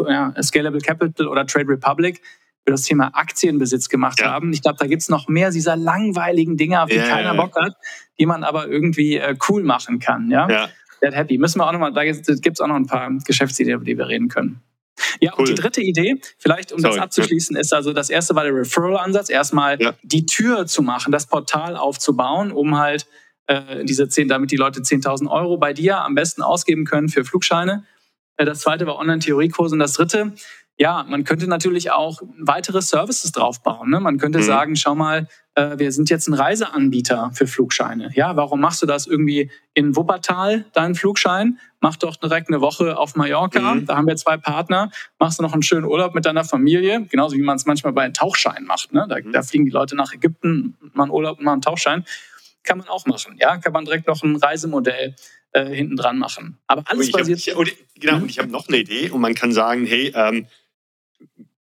ja, 0.07 0.33
Scalable 0.41 0.81
Capital 0.81 1.27
oder 1.27 1.45
Trade 1.45 1.69
Republic 1.69 2.21
für 2.65 2.71
das 2.71 2.83
Thema 2.83 3.11
Aktienbesitz 3.13 3.87
gemacht 3.87 4.19
ja. 4.19 4.29
haben. 4.29 4.51
Ich 4.51 4.61
glaube, 4.61 4.77
da 4.77 4.87
gibt 4.87 5.01
es 5.01 5.07
noch 5.07 5.29
mehr 5.29 5.51
dieser 5.51 5.77
langweiligen 5.77 6.57
Dinge, 6.57 6.81
auf 6.81 6.89
die 6.89 6.97
ja, 6.97 7.07
keiner 7.07 7.33
Bock 7.33 7.55
hat, 7.55 7.75
die 8.19 8.25
man 8.25 8.43
aber 8.43 8.67
irgendwie 8.67 9.15
äh, 9.15 9.37
cool 9.47 9.63
machen 9.63 9.99
kann, 9.99 10.29
ja. 10.29 10.49
ja. 10.49 10.69
That 10.99 11.15
happy. 11.15 11.37
Müssen 11.37 11.59
wir 11.59 11.67
auch 11.67 11.71
nochmal, 11.71 11.93
da 11.93 12.03
gibt 12.03 12.27
es 12.27 12.59
auch 12.59 12.67
noch 12.67 12.75
ein 12.75 12.87
paar 12.87 13.09
Geschäftsideen, 13.25 13.75
über 13.75 13.85
die 13.85 13.97
wir 13.97 14.07
reden 14.07 14.27
können. 14.27 14.61
Ja, 15.19 15.31
cool. 15.33 15.39
und 15.39 15.49
die 15.49 15.55
dritte 15.55 15.81
Idee, 15.81 16.19
vielleicht 16.37 16.71
um 16.71 16.79
Sorry. 16.79 16.95
das 16.95 17.03
abzuschließen, 17.03 17.55
ist 17.55 17.73
also 17.73 17.93
das 17.93 18.09
erste 18.09 18.35
war 18.35 18.43
der 18.43 18.53
Referral-Ansatz, 18.53 19.29
erstmal 19.29 19.81
ja. 19.81 19.93
die 20.03 20.25
Tür 20.25 20.65
zu 20.65 20.81
machen, 20.81 21.11
das 21.11 21.27
Portal 21.27 21.75
aufzubauen, 21.75 22.51
um 22.51 22.77
halt 22.77 23.07
äh, 23.47 23.85
diese 23.85 24.07
10, 24.07 24.27
damit 24.27 24.51
die 24.51 24.57
Leute 24.57 24.81
10.000 24.81 25.29
Euro 25.29 25.57
bei 25.57 25.73
dir 25.73 26.01
am 26.01 26.15
besten 26.15 26.41
ausgeben 26.41 26.85
können 26.85 27.09
für 27.09 27.23
Flugscheine. 27.23 27.85
Äh, 28.37 28.45
das 28.45 28.59
zweite 28.59 28.85
war 28.85 28.97
Online-Theoriekurse 28.97 29.75
und 29.75 29.79
das 29.79 29.93
dritte 29.93 30.33
ja, 30.79 31.03
man 31.09 31.23
könnte 31.23 31.47
natürlich 31.47 31.91
auch 31.91 32.21
weitere 32.39 32.81
Services 32.81 33.31
draufbauen. 33.31 33.89
Ne? 33.89 33.99
Man 33.99 34.19
könnte 34.19 34.39
mhm. 34.39 34.43
sagen, 34.43 34.75
schau 34.75 34.93
mal, 34.93 35.27
äh, 35.55 35.79
wir 35.79 35.91
sind 35.91 36.11
jetzt 36.11 36.27
ein 36.27 36.35
Reiseanbieter 36.35 37.31
für 37.33 37.47
Flugscheine. 37.47 38.11
Ja, 38.13 38.35
warum 38.35 38.61
machst 38.61 38.83
du 38.83 38.85
das 38.85 39.07
irgendwie 39.07 39.49
in 39.73 39.95
Wuppertal, 39.95 40.65
deinen 40.73 40.93
Flugschein? 40.93 41.57
Mach 41.79 41.95
doch 41.95 42.15
direkt 42.15 42.49
eine 42.49 42.61
Woche 42.61 42.95
auf 42.95 43.15
Mallorca. 43.15 43.73
Mhm. 43.73 43.87
Da 43.87 43.97
haben 43.97 44.05
wir 44.05 44.15
zwei 44.17 44.37
Partner. 44.37 44.91
Machst 45.17 45.39
du 45.39 45.43
noch 45.43 45.53
einen 45.53 45.63
schönen 45.63 45.85
Urlaub 45.85 46.13
mit 46.13 46.25
deiner 46.25 46.43
Familie. 46.43 47.05
Genauso 47.09 47.35
wie 47.35 47.41
man 47.41 47.55
es 47.55 47.65
manchmal 47.65 47.93
bei 47.93 48.03
einem 48.03 48.13
Tauchschein 48.13 48.63
macht. 48.65 48.93
Ne? 48.93 49.07
Da, 49.09 49.17
mhm. 49.17 49.31
da 49.31 49.41
fliegen 49.41 49.65
die 49.65 49.71
Leute 49.71 49.95
nach 49.95 50.13
Ägypten, 50.13 50.77
machen 50.93 51.09
Urlaub 51.09 51.39
und 51.39 51.45
machen 51.45 51.53
einen 51.53 51.61
Tauchschein. 51.63 52.05
Kann 52.63 52.77
man 52.77 52.87
auch 52.87 53.07
machen. 53.07 53.35
Ja, 53.39 53.57
kann 53.57 53.73
man 53.73 53.85
direkt 53.85 54.05
noch 54.05 54.21
ein 54.21 54.35
Reisemodell 54.35 55.15
äh, 55.53 55.65
hinten 55.73 55.95
dran 55.95 56.19
machen. 56.19 56.59
Aber 56.67 56.83
alles 56.85 57.11
basiert. 57.11 57.39
Hab, 57.55 57.65
ich, 57.65 57.77
genau, 57.95 58.17
und 58.17 58.29
ich 58.29 58.37
habe 58.37 58.49
noch 58.49 58.67
eine 58.67 58.77
Idee 58.77 59.09
und 59.09 59.21
man 59.21 59.33
kann 59.33 59.51
sagen, 59.51 59.87
hey, 59.87 60.11
ähm, 60.13 60.45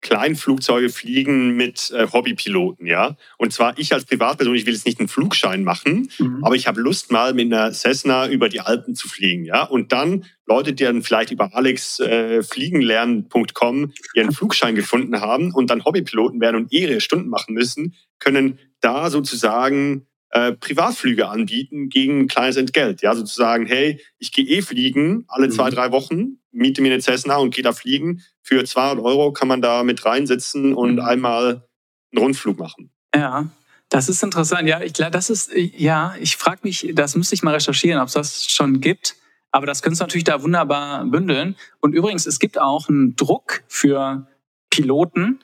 Kleinflugzeuge 0.03 0.91
fliegen 0.91 1.57
mit 1.57 1.91
äh, 1.93 2.07
Hobbypiloten, 2.13 2.87
ja. 2.87 3.17
Und 3.39 3.53
zwar 3.53 3.79
ich 3.79 3.95
als 3.95 4.05
Privatperson, 4.05 4.55
ich 4.55 4.67
will 4.67 4.75
jetzt 4.75 4.85
nicht 4.85 4.99
einen 4.99 5.09
Flugschein 5.09 5.65
machen, 5.65 6.11
mhm. 6.19 6.45
aber 6.45 6.57
ich 6.57 6.67
habe 6.67 6.81
Lust 6.81 7.11
mal 7.11 7.33
mit 7.35 7.53
einer 7.53 7.73
Cessna 7.73 8.29
über 8.29 8.49
die 8.49 8.61
Alpen 8.61 8.95
zu 8.95 9.09
fliegen, 9.09 9.45
ja. 9.45 9.63
Und 9.63 9.93
dann 9.93 10.25
Leute, 10.45 10.73
die 10.73 10.83
dann 10.85 11.03
vielleicht 11.03 11.31
über 11.31 11.55
alexfliegenlernen.com 11.55 13.85
äh, 13.85 13.89
ihren 14.15 14.33
Flugschein 14.33 14.75
gefunden 14.75 15.21
haben 15.21 15.55
und 15.55 15.71
dann 15.71 15.85
Hobbypiloten 15.85 16.41
werden 16.41 16.57
und 16.57 16.73
ihre 16.73 17.01
Stunden 17.01 17.29
machen 17.29 17.55
müssen, 17.55 17.95
können 18.19 18.59
da 18.81 19.09
sozusagen 19.09 20.09
äh, 20.31 20.51
Privatflüge 20.53 21.29
anbieten 21.29 21.91
gegen 21.91 22.19
ein 22.21 22.27
kleines 22.27 22.57
Entgelt. 22.57 23.03
Ja, 23.03 23.15
sozusagen, 23.15 23.67
hey, 23.67 24.01
ich 24.19 24.33
gehe 24.33 24.47
eh 24.47 24.63
fliegen 24.63 25.27
alle 25.29 25.49
zwei, 25.49 25.71
mhm. 25.71 25.75
drei 25.75 25.93
Wochen, 25.93 26.39
miete 26.53 26.83
mir 26.83 26.93
eine 26.93 27.03
Cessna 27.03 27.37
und 27.37 27.55
gehe 27.55 27.65
da 27.65 27.73
fliegen. 27.73 28.23
Für 28.43 28.65
200 28.65 29.05
Euro 29.05 29.33
kann 29.33 29.49
man 29.49 29.63
da 29.63 29.83
mit 29.83 30.05
reinsitzen 30.05 30.75
und 30.75 30.95
mhm. 30.95 31.01
einmal 31.01 31.69
einen 32.13 32.23
Rundflug 32.25 32.59
machen. 32.59 32.91
Ja, 33.15 33.49
das 33.89 34.09
ist 34.09 34.23
interessant. 34.23 34.69
Ja, 34.69 34.81
ich 34.81 34.93
glaube, 34.95 35.11
das 35.11 35.31
ist, 35.31 35.51
ja, 35.55 36.15
ich 36.21 36.37
frage 36.37 36.61
mich, 36.63 36.93
das 36.95 37.15
müsste 37.15 37.35
ich 37.35 37.43
mal 37.43 37.55
recherchieren, 37.55 38.01
ob 38.01 38.09
es 38.09 38.15
das 38.15 38.47
schon 38.47 38.81
gibt. 38.81 39.17
Aber 39.51 39.67
das 39.67 39.83
könntest 39.83 40.01
du 40.01 40.05
natürlich 40.05 40.25
da 40.25 40.43
wunderbar 40.43 41.05
bündeln. 41.05 41.57
Und 41.81 41.95
übrigens, 41.95 42.27
es 42.27 42.39
gibt 42.39 42.59
auch 42.59 42.89
einen 42.89 43.17
Druck 43.17 43.65
für 43.69 44.27
Piloten, 44.71 45.41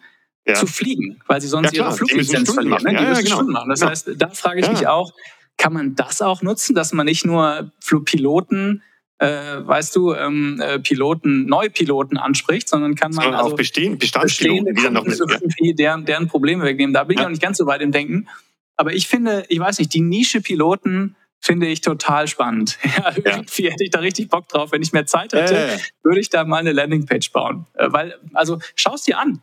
ja. 0.48 0.54
zu 0.54 0.66
fliegen, 0.66 1.20
weil 1.26 1.40
sie 1.40 1.48
sonst 1.48 1.76
ja, 1.76 1.84
ihre 1.84 1.92
Fluglizenz 1.92 2.52
verlieren. 2.52 2.82
Ne? 2.82 2.90
Die 2.90 2.96
ja, 2.96 3.09
müssen 3.11 3.24
genau. 3.24 3.36
Stunden 3.36 3.52
machen. 3.52 3.68
Das 3.68 3.82
heißt, 3.82 4.11
da 4.16 4.30
frage 4.30 4.61
ich 4.61 4.70
mich 4.70 4.86
auch, 4.86 5.12
kann 5.59 5.72
man 5.72 5.94
das 5.94 6.22
auch 6.22 6.42
nutzen, 6.42 6.74
dass 6.74 6.92
man 6.92 7.04
nicht 7.04 7.26
nur 7.26 7.70
Piloten 8.04 8.82
äh, 9.18 9.26
weißt 9.66 9.96
du, 9.96 10.14
ähm, 10.14 10.60
äh, 10.60 10.78
Piloten, 10.78 11.46
Neupiloten 11.46 12.18
anspricht, 12.18 12.68
sondern 12.68 12.94
kann 12.94 13.10
man 13.12 13.24
sondern 13.24 13.40
also 13.40 13.52
auch 13.52 13.56
bestehen, 13.56 13.98
Bestandspiloten, 13.98 14.74
die 14.74 14.82
dann 14.82 14.92
noch 14.92 15.04
mit, 15.04 15.18
irgendwie 15.18 15.74
deren, 15.74 16.04
deren 16.04 16.28
Probleme 16.28 16.64
wegnehmen. 16.64 16.94
Da 16.94 17.04
bin 17.04 17.18
ich 17.18 17.24
auch 17.24 17.28
nicht 17.28 17.42
ganz 17.42 17.58
so 17.58 17.66
weit 17.66 17.80
im 17.80 17.92
Denken. 17.92 18.28
Aber 18.76 18.92
ich 18.92 19.08
finde, 19.08 19.44
ich 19.48 19.58
weiß 19.58 19.80
nicht, 19.80 19.92
die 19.92 20.00
Nische 20.00 20.40
Piloten 20.40 21.16
finde 21.40 21.66
ich 21.66 21.80
total 21.80 22.28
spannend. 22.28 22.78
Ja, 22.96 23.12
irgendwie 23.16 23.64
ja. 23.64 23.70
hätte 23.70 23.84
ich 23.84 23.90
da 23.90 24.00
richtig 24.00 24.28
Bock 24.28 24.48
drauf. 24.48 24.72
Wenn 24.72 24.82
ich 24.82 24.92
mehr 24.92 25.06
Zeit 25.06 25.32
hätte, 25.32 25.56
äh. 25.56 25.78
würde 26.02 26.20
ich 26.20 26.30
da 26.30 26.44
mal 26.44 26.58
eine 26.58 26.72
Landingpage 26.72 27.32
bauen. 27.32 27.66
Äh, 27.74 27.92
weil, 27.92 28.14
also 28.34 28.58
schau 28.74 28.94
es 28.94 29.02
dir 29.02 29.18
an. 29.18 29.42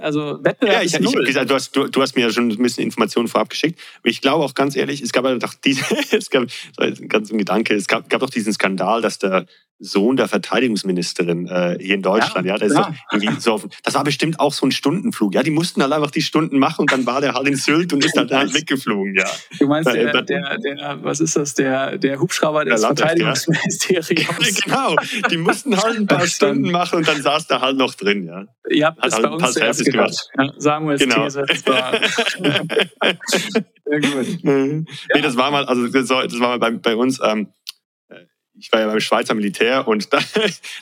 Also 0.00 0.38
Wettbewerb 0.42 0.76
ja, 0.76 0.82
ich, 0.82 0.94
ist 0.94 1.00
null. 1.00 1.22
Ich, 1.22 1.28
gesagt, 1.28 1.50
du, 1.50 1.54
hast, 1.54 1.76
du, 1.76 1.88
du, 1.88 2.02
hast 2.02 2.16
mir 2.16 2.22
ja 2.22 2.30
schon 2.30 2.48
ein 2.48 2.62
bisschen 2.62 2.84
Informationen 2.84 3.28
vorab 3.28 3.50
geschickt. 3.50 3.78
Ich 4.02 4.20
glaube 4.20 4.44
auch 4.44 4.54
ganz 4.54 4.76
ehrlich, 4.76 5.02
es 5.02 5.12
gab 5.12 5.24
ja 5.24 5.34
doch 5.36 5.54
diese, 5.54 5.84
es 6.16 6.30
gab 6.30 6.44
ganz 7.08 7.30
ein 7.30 7.38
Gedanke, 7.38 7.74
es 7.74 7.86
gab, 7.86 8.08
gab 8.08 8.20
doch 8.20 8.30
diesen 8.30 8.52
Skandal, 8.52 9.02
dass 9.02 9.18
der 9.18 9.46
Sohn 9.84 10.16
der 10.16 10.28
Verteidigungsministerin 10.28 11.46
äh, 11.46 11.76
hier 11.80 11.94
in 11.94 12.02
Deutschland. 12.02 12.46
Ja, 12.46 12.56
ja, 12.56 12.68
das. 12.68 13.42
So 13.42 13.52
auf, 13.52 13.68
das 13.82 13.94
war 13.94 14.04
bestimmt 14.04 14.40
auch 14.40 14.52
so 14.52 14.66
ein 14.66 14.72
Stundenflug. 14.72 15.34
Ja, 15.34 15.42
die 15.42 15.50
mussten 15.50 15.82
halt 15.82 15.92
einfach 15.92 16.10
die 16.10 16.22
Stunden 16.22 16.58
machen 16.58 16.82
und 16.82 16.92
dann 16.92 17.06
war 17.06 17.20
der 17.20 17.34
halt 17.34 17.46
in 17.46 17.56
Sylt 17.56 17.92
und 17.92 18.04
ist 18.04 18.16
dann 18.16 18.28
halt 18.30 18.54
weggeflogen. 18.54 19.14
Ja. 19.14 19.26
Du 19.58 19.66
meinst 19.66 19.92
der, 19.92 20.22
der, 20.22 20.58
der, 20.58 20.98
was 21.02 21.20
ist 21.20 21.36
das, 21.36 21.54
der, 21.54 21.98
der 21.98 22.18
Hubschrauber 22.18 22.64
des 22.64 22.80
der 22.80 22.88
Verteidigungsministeriums? 22.88 24.60
genau, 24.64 24.96
die 25.30 25.36
mussten 25.36 25.76
halt 25.76 25.98
ein 25.98 26.06
paar 26.06 26.26
Stunden 26.26 26.70
machen 26.70 26.98
und 26.98 27.08
dann 27.08 27.20
saß 27.20 27.46
da 27.46 27.60
halt 27.60 27.76
noch 27.76 27.94
drin. 27.94 28.24
Ja, 28.26 28.44
ihr 28.70 28.86
habt 28.86 29.04
das 29.04 29.14
halt 29.14 29.24
bei 29.24 29.30
uns 29.30 29.52
zuerst 29.52 29.84
gemacht. 29.84 30.30
Ja, 30.36 30.52
Samuels 30.56 31.00
genau. 31.00 31.24
These. 31.24 31.44
Das 31.46 31.66
war 31.66 31.92
Sehr 33.84 34.00
gut. 34.00 34.38
Nee, 34.42 35.20
das 35.22 35.36
war 35.36 35.50
mal, 35.50 35.64
also 35.66 35.86
das 35.88 36.08
war 36.08 36.26
mal 36.48 36.58
bei, 36.58 36.70
bei 36.70 36.96
uns. 36.96 37.20
Ähm, 37.22 37.48
ich 38.56 38.70
war 38.72 38.80
ja 38.80 38.86
beim 38.86 39.00
Schweizer 39.00 39.34
Militär 39.34 39.86
und 39.86 40.12
da, 40.12 40.18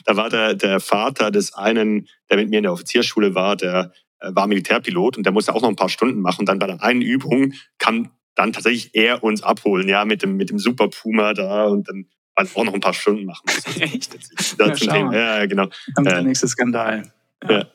da 0.05 0.15
war 0.15 0.29
der, 0.29 0.53
der 0.53 0.79
Vater 0.79 1.31
des 1.31 1.53
einen, 1.53 2.07
der 2.29 2.37
mit 2.37 2.49
mir 2.49 2.57
in 2.57 2.63
der 2.63 2.73
Offizierschule 2.73 3.35
war, 3.35 3.55
der 3.55 3.91
äh, 4.19 4.29
war 4.33 4.47
Militärpilot 4.47 5.17
und 5.17 5.23
der 5.25 5.33
musste 5.33 5.53
auch 5.53 5.61
noch 5.61 5.69
ein 5.69 5.75
paar 5.75 5.89
Stunden 5.89 6.21
machen. 6.21 6.41
Und 6.41 6.49
dann 6.49 6.59
bei 6.59 6.67
der 6.67 6.81
einen 6.81 7.01
Übung 7.01 7.53
kam 7.77 8.11
dann 8.35 8.51
tatsächlich 8.51 8.95
er 8.95 9.23
uns 9.23 9.43
abholen, 9.43 9.87
ja, 9.87 10.05
mit 10.05 10.23
dem, 10.23 10.37
mit 10.37 10.49
dem 10.49 10.57
Super 10.57 10.87
Puma 10.87 11.33
da 11.33 11.65
und 11.65 11.87
dann 11.87 12.07
also 12.35 12.59
auch 12.59 12.63
noch 12.63 12.73
ein 12.73 12.79
paar 12.79 12.93
Stunden 12.93 13.25
machen. 13.25 13.45
Echt? 13.79 14.17
Das 14.57 14.79
ja, 14.81 14.93
Thema. 14.93 15.15
ja, 15.15 15.45
genau. 15.45 15.67
Dann 15.95 16.03
der 16.03 16.21
nächste 16.23 16.47
Skandal. 16.47 17.11
Ja. 17.43 17.51
ja. 17.51 17.65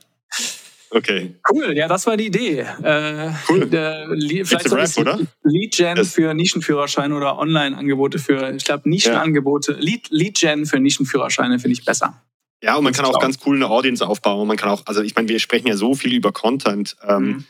Okay. 0.91 1.35
Cool, 1.51 1.77
ja, 1.77 1.89
das 1.89 2.07
war 2.07 2.17
die 2.17 2.27
Idee. 2.27 2.61
Äh, 2.83 3.31
cool. 3.49 3.67
Der, 3.67 4.09
vielleicht 4.45 4.73
Rap, 4.73 4.97
oder? 4.99 5.19
Lead-Gen 5.45 6.05
für 6.05 6.35
Nischenführerscheine 6.35 7.15
oder 7.15 7.39
Online-Angebote 7.39 8.19
für, 8.19 8.55
ich 8.55 8.65
glaube, 8.65 8.89
Nischenangebote. 8.89 9.73
Ja. 9.73 9.99
Lead-Gen 10.11 10.67
für 10.67 10.81
Nischenführerscheine 10.81 11.59
finde 11.59 11.75
ich 11.75 11.85
besser. 11.85 12.23
Ja, 12.63 12.77
und 12.77 12.85
man 12.85 12.93
kann 12.93 13.05
auch 13.05 13.21
ganz 13.21 13.39
cool 13.47 13.57
eine 13.57 13.69
Audience 13.69 14.07
aufbauen. 14.07 14.49
Man 14.49 14.57
kann 14.57 14.71
auch, 14.71 14.83
also 14.87 15.03
ich 15.03 15.15
meine, 15.15 15.29
wir 15.29 15.39
sprechen 15.39 15.69
ja 15.69 15.77
so 15.77 15.95
viel 15.95 16.15
über 16.15 16.33
Content. 16.33 16.97
Ähm, 17.07 17.25
mhm. 17.25 17.45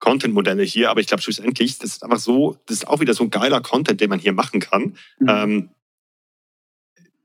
Content-Modelle 0.00 0.62
hier, 0.62 0.90
aber 0.90 1.00
ich 1.00 1.08
glaube 1.08 1.22
schlussendlich, 1.22 1.78
das 1.78 1.90
ist 1.90 2.04
einfach 2.04 2.20
so, 2.20 2.56
das 2.66 2.78
ist 2.78 2.88
auch 2.88 3.00
wieder 3.00 3.14
so 3.14 3.24
ein 3.24 3.30
geiler 3.30 3.60
Content, 3.60 4.00
den 4.00 4.10
man 4.10 4.20
hier 4.20 4.32
machen 4.32 4.60
kann. 4.60 4.94
Mhm. 5.18 5.28
Ähm, 5.28 5.68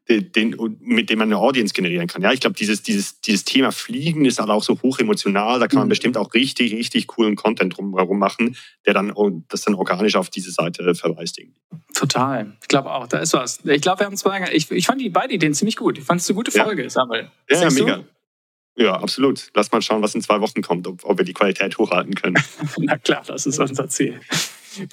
den, 0.09 0.55
mit 0.81 1.09
dem 1.09 1.19
man 1.19 1.29
eine 1.29 1.37
Audience 1.37 1.73
generieren 1.73 2.07
kann. 2.07 2.21
Ja, 2.21 2.33
ich 2.33 2.41
glaube, 2.41 2.55
dieses, 2.55 2.83
dieses, 2.83 3.21
dieses 3.21 3.45
Thema 3.45 3.71
Fliegen 3.71 4.25
ist 4.25 4.39
halt 4.39 4.49
auch 4.49 4.63
so 4.63 4.81
hoch 4.81 4.99
emotional. 4.99 5.59
Da 5.59 5.67
kann 5.67 5.79
man 5.79 5.87
mhm. 5.87 5.89
bestimmt 5.89 6.17
auch 6.17 6.33
richtig, 6.33 6.73
richtig 6.73 7.07
coolen 7.07 7.35
Content 7.35 7.77
drumherum 7.77 8.19
machen, 8.19 8.57
der 8.85 8.93
dann 8.93 9.13
das 9.47 9.61
dann 9.61 9.75
organisch 9.75 10.15
auf 10.15 10.29
diese 10.29 10.51
Seite 10.51 10.93
verweist. 10.93 11.39
Irgendwie. 11.39 11.59
Total. 11.93 12.51
Ich 12.61 12.67
glaube 12.67 12.91
auch, 12.91 13.07
da 13.07 13.19
ist 13.19 13.33
was. 13.33 13.63
Ich 13.63 13.81
glaube, 13.81 14.01
wir 14.01 14.05
haben 14.07 14.17
zwei. 14.17 14.51
Ich, 14.51 14.69
ich 14.71 14.85
fand 14.85 14.99
die 14.99 15.09
beiden 15.09 15.31
Ideen 15.31 15.53
ziemlich 15.53 15.77
gut. 15.77 15.97
Ich 15.97 16.03
fand 16.03 16.19
es 16.19 16.29
eine 16.29 16.35
gute 16.35 16.51
Folge, 16.51 16.83
ja. 16.83 16.89
Samuel. 16.89 17.29
Ja, 17.49 17.61
ja 17.61 17.69
mega. 17.69 17.95
Du? 17.97 18.83
Ja, 18.83 18.93
absolut. 18.93 19.51
Lass 19.53 19.71
mal 19.71 19.81
schauen, 19.81 20.01
was 20.01 20.15
in 20.15 20.21
zwei 20.21 20.41
Wochen 20.41 20.61
kommt, 20.61 20.87
ob, 20.87 21.05
ob 21.05 21.17
wir 21.17 21.25
die 21.25 21.33
Qualität 21.33 21.77
hochhalten 21.77 22.15
können. 22.15 22.43
Na 22.77 22.97
klar, 22.97 23.23
das 23.25 23.45
ist 23.45 23.59
unser 23.59 23.87
Ziel. 23.87 24.19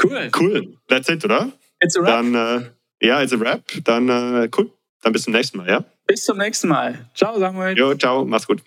Cool. 0.03 0.31
Cool. 0.39 0.77
That's 0.89 1.09
it, 1.09 1.25
oder? 1.25 1.51
It's 1.81 1.97
a 1.97 2.03
wrap. 2.03 2.09
Dann, 2.09 2.35
äh, 2.35 3.07
ja, 3.07 3.23
it's 3.23 3.33
a 3.33 3.41
wrap. 3.41 3.63
Dann, 3.85 4.09
äh, 4.09 4.51
cool. 4.57 4.71
Dann 5.03 5.13
bis 5.13 5.23
zum 5.23 5.33
nächsten 5.33 5.59
Mal, 5.59 5.69
ja? 5.69 5.85
Bis 6.07 6.25
zum 6.25 6.39
nächsten 6.39 6.69
Mal. 6.69 7.11
Ciao, 7.15 7.39
Samuel. 7.39 7.77
Jo, 7.77 7.95
ciao, 7.95 8.25
mach's 8.25 8.47
gut. 8.47 8.63